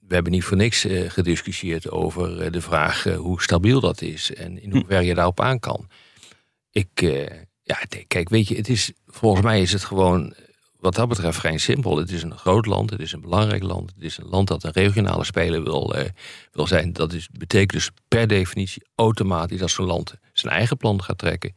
we 0.00 0.14
hebben 0.14 0.32
niet 0.32 0.44
voor 0.44 0.56
niks 0.56 0.86
gediscussieerd 1.08 1.90
over 1.90 2.52
de 2.52 2.60
vraag 2.60 3.04
hoe 3.04 3.42
stabiel 3.42 3.80
dat 3.80 4.02
is 4.02 4.34
en 4.34 4.62
in 4.62 4.72
hoeverre 4.72 5.04
je 5.04 5.14
daarop 5.14 5.40
aan 5.40 5.60
kan. 5.60 5.88
Ik, 6.70 7.00
ja, 7.62 7.78
kijk, 8.06 8.28
weet 8.28 8.48
je, 8.48 8.56
het 8.56 8.68
is, 8.68 8.92
volgens 9.06 9.42
mij 9.42 9.60
is 9.60 9.72
het 9.72 9.84
gewoon 9.84 10.34
wat 10.84 10.94
dat 10.94 11.08
betreft 11.08 11.38
vrij 11.38 11.58
simpel. 11.58 11.96
Het 11.96 12.10
is 12.10 12.22
een 12.22 12.38
groot 12.38 12.66
land, 12.66 12.90
het 12.90 13.00
is 13.00 13.12
een 13.12 13.20
belangrijk 13.20 13.62
land, 13.62 13.92
het 13.94 14.04
is 14.04 14.18
een 14.18 14.28
land 14.28 14.48
dat 14.48 14.64
een 14.64 14.72
regionale 14.72 15.24
speler 15.24 15.62
wil, 15.62 15.94
eh, 15.94 16.08
wil 16.52 16.66
zijn. 16.66 16.92
Dat 16.92 17.12
is, 17.12 17.28
betekent 17.32 17.72
dus 17.72 17.90
per 18.08 18.26
definitie 18.26 18.82
automatisch 18.94 19.58
dat 19.58 19.70
zo'n 19.70 19.86
land 19.86 20.14
zijn 20.32 20.54
eigen 20.54 20.76
plan 20.76 21.02
gaat 21.02 21.18
trekken. 21.18 21.54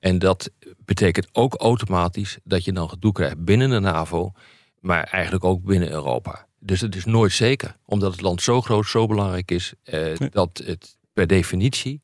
En 0.00 0.18
dat 0.18 0.50
betekent 0.84 1.28
ook 1.32 1.54
automatisch 1.54 2.38
dat 2.44 2.64
je 2.64 2.72
dan 2.72 2.88
gedoe 2.88 3.12
krijgt 3.12 3.44
binnen 3.44 3.70
de 3.70 3.78
NAVO, 3.78 4.32
maar 4.80 5.02
eigenlijk 5.02 5.44
ook 5.44 5.62
binnen 5.62 5.90
Europa. 5.90 6.46
Dus 6.58 6.80
het 6.80 6.96
is 6.96 7.04
nooit 7.04 7.32
zeker, 7.32 7.76
omdat 7.84 8.12
het 8.12 8.20
land 8.20 8.42
zo 8.42 8.60
groot, 8.60 8.86
zo 8.86 9.06
belangrijk 9.06 9.50
is, 9.50 9.72
eh, 9.82 10.16
dat 10.30 10.62
het 10.64 10.96
per 11.12 11.26
definitie 11.26 12.02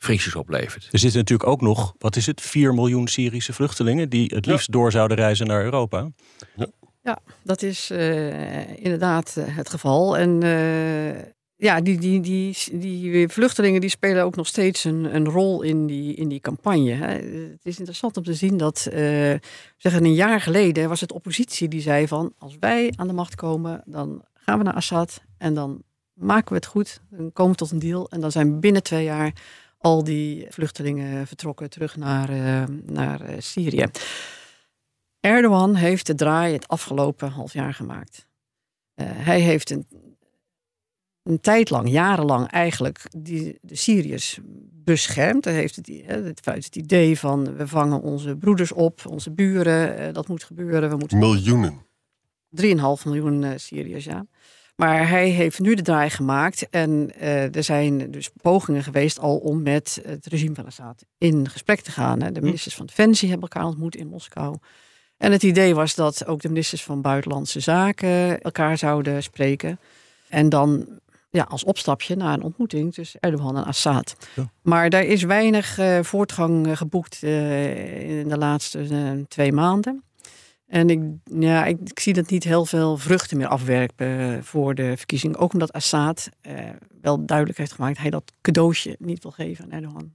fricties 0.00 0.34
oplevert. 0.34 0.88
Er 0.90 0.98
zitten 0.98 1.18
natuurlijk 1.18 1.48
ook 1.48 1.60
nog, 1.60 1.94
wat 1.98 2.16
is 2.16 2.26
het, 2.26 2.40
4 2.40 2.74
miljoen 2.74 3.08
Syrische 3.08 3.52
vluchtelingen 3.52 4.08
die 4.08 4.32
het 4.34 4.46
liefst 4.46 4.72
door 4.72 4.92
zouden 4.92 5.16
reizen 5.16 5.46
naar 5.46 5.64
Europa. 5.64 6.10
Ja, 7.02 7.18
dat 7.42 7.62
is 7.62 7.90
eh, 7.90 8.76
inderdaad 8.84 9.36
eh, 9.36 9.56
het 9.56 9.68
geval. 9.68 10.16
En 10.16 10.42
eh, 10.42 11.22
ja, 11.60 11.80
die, 11.80 11.98
die, 11.98 12.20
die, 12.20 12.56
die 12.72 13.28
vluchtelingen 13.28 13.80
die 13.80 13.90
spelen 13.90 14.24
ook 14.24 14.36
nog 14.36 14.46
steeds 14.46 14.84
een, 14.84 15.14
een 15.14 15.28
rol 15.28 15.62
in 15.62 15.86
die, 15.86 16.14
in 16.14 16.28
die 16.28 16.40
campagne. 16.40 16.92
Hè. 16.92 17.12
Het 17.50 17.64
is 17.64 17.78
interessant 17.78 18.16
om 18.16 18.22
te 18.22 18.34
zien 18.34 18.56
dat, 18.56 18.88
eh, 18.92 19.34
zeggen 19.76 20.04
een 20.04 20.14
jaar 20.14 20.40
geleden 20.40 20.88
was 20.88 21.00
het 21.00 21.12
oppositie 21.12 21.68
die 21.68 21.80
zei 21.80 22.08
van 22.08 22.32
als 22.38 22.56
wij 22.60 22.92
aan 22.96 23.06
de 23.06 23.12
macht 23.12 23.34
komen, 23.34 23.82
dan 23.84 24.24
gaan 24.34 24.58
we 24.58 24.64
naar 24.64 24.74
Assad 24.74 25.22
en 25.38 25.54
dan 25.54 25.82
maken 26.14 26.48
we 26.48 26.54
het 26.54 26.66
goed. 26.66 27.00
Dan 27.10 27.32
komen 27.32 27.52
we 27.52 27.58
tot 27.58 27.70
een 27.70 27.78
deal 27.78 28.10
en 28.10 28.20
dan 28.20 28.32
zijn 28.32 28.60
binnen 28.60 28.82
twee 28.82 29.04
jaar 29.04 29.32
al 29.80 30.04
die 30.04 30.46
vluchtelingen 30.48 31.26
vertrokken 31.26 31.70
terug 31.70 31.96
naar, 31.96 32.28
eh, 32.28 32.64
naar 32.86 33.20
eh, 33.20 33.34
Syrië. 33.38 33.86
Erdogan 35.20 35.74
heeft 35.74 36.06
de 36.06 36.14
draai 36.14 36.52
het 36.52 36.68
afgelopen 36.68 37.30
half 37.30 37.52
jaar 37.52 37.74
gemaakt. 37.74 38.26
Eh, 38.94 39.06
hij 39.10 39.40
heeft 39.40 39.70
een, 39.70 39.86
een 41.22 41.40
tijd 41.40 41.70
lang, 41.70 41.88
jarenlang 41.88 42.46
eigenlijk, 42.46 43.02
die, 43.18 43.58
de 43.62 43.76
Syriërs 43.76 44.38
beschermd. 44.72 45.44
Hij 45.44 45.54
heeft 45.54 45.76
het, 45.76 45.90
het, 46.06 46.44
het 46.44 46.76
idee 46.76 47.18
van 47.18 47.56
we 47.56 47.68
vangen 47.68 48.00
onze 48.00 48.36
broeders 48.36 48.72
op, 48.72 49.06
onze 49.06 49.30
buren, 49.30 50.14
dat 50.14 50.28
moet 50.28 50.44
gebeuren. 50.44 50.90
We 50.90 50.96
moeten 50.96 51.18
Miljoenen. 51.18 51.88
3,5 52.50 53.04
miljoen 53.04 53.58
Syriërs, 53.58 54.04
ja. 54.04 54.26
Maar 54.80 55.08
hij 55.08 55.28
heeft 55.28 55.58
nu 55.58 55.74
de 55.74 55.82
draai 55.82 56.10
gemaakt 56.10 56.68
en 56.70 57.12
eh, 57.18 57.56
er 57.56 57.64
zijn 57.64 58.10
dus 58.10 58.30
pogingen 58.42 58.82
geweest 58.82 59.18
al 59.18 59.36
om 59.36 59.62
met 59.62 60.02
het 60.06 60.26
regime 60.26 60.54
van 60.54 60.66
Assad 60.66 61.04
in 61.18 61.48
gesprek 61.48 61.80
te 61.80 61.90
gaan. 61.90 62.22
Hè. 62.22 62.32
De 62.32 62.40
ministers 62.40 62.74
van 62.74 62.86
Defensie 62.86 63.30
hebben 63.30 63.48
elkaar 63.48 63.68
ontmoet 63.68 63.96
in 63.96 64.08
Moskou. 64.08 64.56
En 65.16 65.32
het 65.32 65.42
idee 65.42 65.74
was 65.74 65.94
dat 65.94 66.26
ook 66.26 66.40
de 66.40 66.48
ministers 66.48 66.82
van 66.82 67.00
Buitenlandse 67.00 67.60
Zaken 67.60 68.40
elkaar 68.40 68.78
zouden 68.78 69.22
spreken. 69.22 69.78
En 70.28 70.48
dan 70.48 70.86
ja, 71.30 71.46
als 71.48 71.64
opstapje 71.64 72.16
naar 72.16 72.34
een 72.34 72.42
ontmoeting 72.42 72.94
tussen 72.94 73.20
Erdogan 73.20 73.56
en 73.56 73.64
Assad. 73.64 74.16
Ja. 74.34 74.50
Maar 74.62 74.90
daar 74.90 75.04
is 75.04 75.22
weinig 75.22 75.78
eh, 75.78 75.98
voortgang 76.02 76.78
geboekt 76.78 77.22
eh, 77.22 78.18
in 78.20 78.28
de 78.28 78.38
laatste 78.38 79.24
twee 79.28 79.52
maanden. 79.52 80.02
En 80.70 80.90
ik, 80.90 81.02
ja, 81.24 81.64
ik, 81.64 82.00
zie 82.00 82.12
dat 82.12 82.30
niet 82.30 82.44
heel 82.44 82.64
veel 82.64 82.96
vruchten 82.96 83.36
meer 83.36 83.46
afwerpen 83.46 84.36
eh, 84.36 84.42
voor 84.42 84.74
de 84.74 84.96
verkiezing. 84.96 85.36
Ook 85.36 85.52
omdat 85.52 85.72
Assad 85.72 86.28
eh, 86.40 86.70
wel 87.00 87.26
duidelijk 87.26 87.58
heeft 87.58 87.72
gemaakt 87.72 87.94
dat 87.94 88.02
hij 88.02 88.10
dat 88.10 88.32
cadeautje 88.40 88.96
niet 88.98 89.22
wil 89.22 89.32
geven 89.32 89.64
aan 89.64 89.70
Erdogan. 89.70 90.14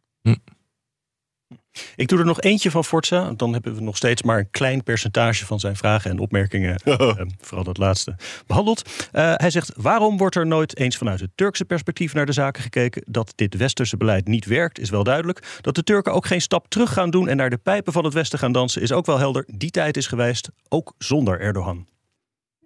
Ik 1.95 2.07
doe 2.07 2.19
er 2.19 2.25
nog 2.25 2.41
eentje 2.41 2.71
van 2.71 2.83
Forza. 2.83 3.33
Dan 3.33 3.53
hebben 3.53 3.75
we 3.75 3.81
nog 3.81 3.97
steeds 3.97 4.23
maar 4.23 4.39
een 4.39 4.49
klein 4.49 4.83
percentage 4.83 5.45
van 5.45 5.59
zijn 5.59 5.75
vragen 5.75 6.11
en 6.11 6.19
opmerkingen, 6.19 6.75
eh, 6.83 7.21
vooral 7.41 7.63
dat 7.63 7.77
laatste, 7.77 8.15
behandeld. 8.47 9.09
Eh, 9.11 9.33
hij 9.35 9.49
zegt: 9.49 9.71
Waarom 9.75 10.17
wordt 10.17 10.35
er 10.35 10.47
nooit 10.47 10.77
eens 10.77 10.97
vanuit 10.97 11.19
het 11.19 11.31
Turkse 11.35 11.65
perspectief 11.65 12.13
naar 12.13 12.25
de 12.25 12.31
zaken 12.31 12.63
gekeken? 12.63 13.03
Dat 13.05 13.33
dit 13.35 13.55
westerse 13.55 13.97
beleid 13.97 14.27
niet 14.27 14.45
werkt, 14.45 14.79
is 14.79 14.89
wel 14.89 15.03
duidelijk. 15.03 15.59
Dat 15.61 15.75
de 15.75 15.83
Turken 15.83 16.13
ook 16.13 16.25
geen 16.25 16.41
stap 16.41 16.67
terug 16.67 16.93
gaan 16.93 17.09
doen 17.09 17.27
en 17.27 17.37
naar 17.37 17.49
de 17.49 17.57
pijpen 17.57 17.93
van 17.93 18.03
het 18.03 18.13
Westen 18.13 18.39
gaan 18.39 18.51
dansen, 18.51 18.81
is 18.81 18.91
ook 18.91 19.05
wel 19.05 19.17
helder. 19.17 19.45
Die 19.47 19.71
tijd 19.71 19.97
is 19.97 20.07
geweest, 20.07 20.49
ook 20.69 20.93
zonder 20.97 21.39
Erdogan. 21.39 21.87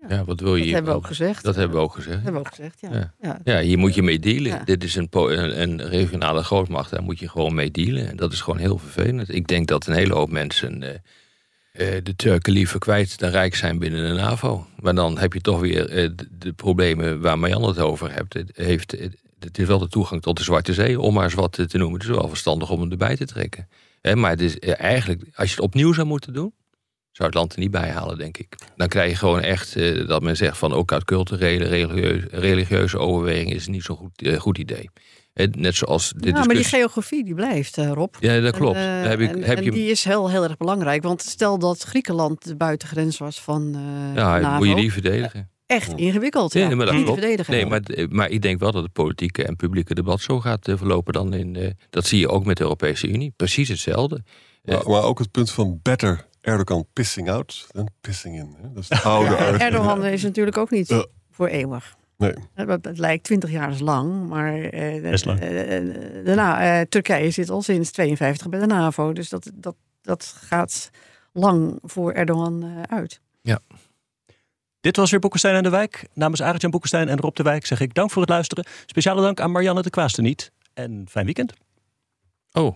Ja, 0.08 0.24
wat 0.24 0.40
wil 0.40 0.56
je 0.56 0.64
Dat 0.64 0.74
hebben 0.74 0.92
we 0.92 0.98
ook 0.98 1.08
gezegd. 1.08 1.44
Dat 1.44 1.56
hebben 1.56 1.78
we 1.78 1.84
ook 1.84 1.94
gezegd. 1.94 2.16
Dat 2.16 2.24
hebben 2.24 2.42
we 2.42 2.48
ook 2.48 2.56
gezegd, 2.56 2.80
ja. 2.80 3.42
Ja. 3.44 3.60
hier 3.60 3.78
moet 3.78 3.96
je 3.96 4.02
mee 4.02 4.20
dealen. 4.20 4.66
Dit 4.66 4.84
is 4.84 4.96
een, 4.96 5.08
een, 5.12 5.82
regionale 5.82 6.44
grootmacht, 6.44 6.92
daar 6.92 7.04
moet 7.04 7.20
je 7.20 7.30
gewoon 7.30 7.54
mee 7.54 7.72
dealen. 7.72 8.10
En 8.10 8.18
dat 8.18 8.34
is 8.34 8.42
gewoon 8.42 8.60
heel 8.60 8.78
vervelend. 8.78 9.34
Ik 9.34 9.48
denk 9.48 9.68
dat 9.68 9.88
een 9.88 9.94
hele 9.94 10.14
hoop 10.14 10.32
mensen 10.32 10.84
eh, 10.84 10.96
eh, 11.72 12.04
de 12.04 12.16
Turken 12.16 12.54
liever 12.54 12.80
kwijt 12.80 13.20
dan 13.20 13.30
rijk 13.30 13.56
zijn 13.56 13.80
binnen 13.80 14.08
de 14.08 14.22
NAVO. 14.22 14.68
Maar 14.80 14.96
dan 14.96 15.18
heb 15.18 15.34
je 15.34 15.42
toch 15.42 15.60
weer 15.60 15.90
eh, 15.90 16.10
de, 16.16 16.28
de 16.38 16.54
problemen 16.54 17.22
waar 17.22 17.40
Marjan 17.40 17.64
het 17.64 17.80
over 17.80 18.14
hebt. 18.14 18.34
Het, 18.34 18.52
heeft, 18.54 18.92
het, 19.40 19.58
is 19.58 19.68
wel 19.68 19.80
de 19.80 19.88
toegang 19.88 20.22
tot 20.22 20.38
de 20.38 20.44
Zwarte 20.44 20.74
Zee, 20.74 21.00
om 21.00 21.14
maar 21.14 21.24
eens 21.24 21.34
wat 21.34 21.52
te 21.52 21.78
noemen. 21.78 22.00
Het 22.00 22.10
is 22.10 22.16
wel 22.16 22.28
verstandig 22.28 22.70
om 22.70 22.82
hem 22.82 22.92
erbij 22.92 23.16
te 23.16 23.26
trekken. 23.26 23.68
Hè, 24.02 24.16
maar 24.16 24.32
het 24.32 24.42
is 24.42 24.60
eigenlijk, 24.60 25.22
als 25.36 25.50
je 25.50 25.56
het 25.56 25.64
opnieuw 25.64 25.94
zou 25.94 26.08
moeten 26.08 26.34
doen, 26.34 26.54
zou 27.20 27.30
het 27.30 27.34
land 27.34 27.54
er 27.54 27.60
niet 27.60 27.72
bij 27.72 27.90
halen, 27.90 28.18
denk 28.18 28.38
ik. 28.38 28.56
Dan 28.76 28.88
krijg 28.88 29.10
je 29.10 29.16
gewoon 29.18 29.42
echt 29.42 29.76
eh, 29.76 30.08
dat 30.08 30.22
men 30.22 30.38
zegt 30.38 30.58
van 30.58 30.74
ook 30.74 30.92
uit 30.92 31.04
culturele, 31.04 31.66
religieuze, 31.66 32.28
religieuze 32.32 32.98
overwegingen 32.98 33.56
is 33.56 33.62
het 33.62 33.72
niet 33.72 33.84
zo'n 33.84 33.96
goed, 33.96 34.22
eh, 34.22 34.40
goed 34.40 34.58
idee. 34.58 34.90
Eh, 35.34 35.48
net 35.52 35.76
zoals 35.76 36.14
dit 36.16 36.36
Ja, 36.38 36.44
maar 36.46 36.56
die 36.56 36.64
geografie 36.64 37.24
die 37.24 37.34
blijft, 37.34 37.78
eh, 37.78 37.92
Rob. 37.92 38.14
Ja, 38.20 38.40
dat 38.40 38.56
klopt. 38.56 38.76
En, 38.78 39.10
heb 39.10 39.20
ik, 39.20 39.32
en, 39.32 39.44
heb 39.44 39.58
en 39.58 39.64
je, 39.64 39.72
die 39.72 39.90
is 39.90 40.04
heel, 40.04 40.30
heel 40.30 40.44
erg 40.44 40.58
belangrijk. 40.58 41.04
Want 41.04 41.22
stel 41.22 41.60
dat 41.60 41.82
Griekenland 41.84 42.44
de 42.46 42.56
buitengrens 42.56 43.18
was 43.18 43.42
van 43.42 43.76
eh 43.76 44.16
ja, 44.16 44.40
NAVO. 44.40 44.58
moet 44.58 44.68
je 44.68 44.76
die 44.76 44.94
verdedigen. 44.94 45.50
Echt 45.66 45.94
ingewikkeld. 45.96 46.54
Ja, 46.54 46.70
Ja, 46.70 46.76
maar 46.76 46.86
dat 46.86 46.96
Niet 46.96 47.04
klopt. 47.04 47.20
verdedigen. 47.20 47.54
Nee, 47.54 47.66
maar, 47.66 47.82
maar 48.10 48.30
ik 48.30 48.42
denk 48.42 48.60
wel 48.60 48.72
dat 48.72 48.84
het 48.84 48.94
politieke 48.94 49.44
en 49.44 49.56
publieke 49.56 49.94
debat 49.94 50.22
zo 50.22 50.40
gaat 50.40 50.72
verlopen 50.76 51.14
dan 51.14 51.34
in. 51.34 51.56
eh, 51.56 51.70
dat 51.90 52.06
zie 52.06 52.20
je 52.20 52.28
ook 52.30 52.46
met 52.46 52.58
de 52.58 52.64
Europese 52.64 53.08
Unie. 53.08 53.34
Precies 53.36 53.70
hetzelfde. 53.70 54.24
Maar, 54.64 54.90
maar 54.90 55.04
ook 55.04 55.20
het 55.20 55.32
punt 55.32 55.52
van 55.52 55.80
better 55.82 56.26
Erdogan 56.42 56.86
pissing 56.94 57.30
out 57.30 57.68
pissing 58.02 58.36
in. 58.36 58.56
Hè? 58.62 58.72
Dat 58.74 58.84
is 58.84 58.88
de 58.90 59.00
oude. 59.10 59.36
Erdogan 59.36 60.06
is 60.06 60.24
natuurlijk 60.24 60.58
ook 60.58 60.70
niet 60.70 60.88
Ja. 60.88 61.06
voor 61.32 61.48
eeuwig. 61.48 61.98
Nee. 62.18 62.34
Het, 62.54 62.86
het 62.86 62.98
lijkt 62.98 63.24
20 63.24 63.50
jaar 63.52 63.72
is 63.72 63.80
lang, 63.80 64.28
maar 64.28 64.60
eh, 64.60 65.02
Best 65.02 65.26
lang. 65.26 65.40
eh, 65.40 65.78
eh, 65.78 66.26
daarna, 66.26 66.80
eh, 66.80 66.86
Turkije 66.90 67.32
zit 67.32 67.50
al 67.50 67.62
sinds 67.62 67.92
52 67.92 68.50
bij 68.50 68.60
de 68.60 68.66
NAVO. 68.66 69.14
Dus 69.14 69.30
dat, 69.30 69.52
dat, 69.54 69.76
dat 70.02 70.24
gaat 70.42 70.90
lang 71.34 71.80
voor 71.82 72.12
Erdogan 72.12 72.64
eh, 72.64 72.82
uit. 72.98 73.22
Dit 74.82 74.96
was 74.96 75.12
weer 75.12 75.20
Boekenstein 75.20 75.56
en 75.56 75.64
de 75.64 75.70
Wijk. 75.70 76.08
Namens 76.14 76.42
Arend-Jan 76.42 76.72
Boekenstein 76.72 77.10
en 77.10 77.18
Rob 77.20 77.36
de 77.36 77.44
Wijk 77.44 77.66
zeg 77.66 77.80
ik 77.80 77.94
dank 77.94 78.12
voor 78.12 78.22
het 78.22 78.32
luisteren. 78.32 78.66
Speciale 78.86 79.22
dank 79.22 79.40
aan 79.40 79.52
Marianne 79.52 79.82
de 79.82 79.90
Kwaasteniet. 79.90 80.52
En 80.74 81.06
fijn 81.10 81.26
weekend. 81.26 81.54
Oh, 82.52 82.76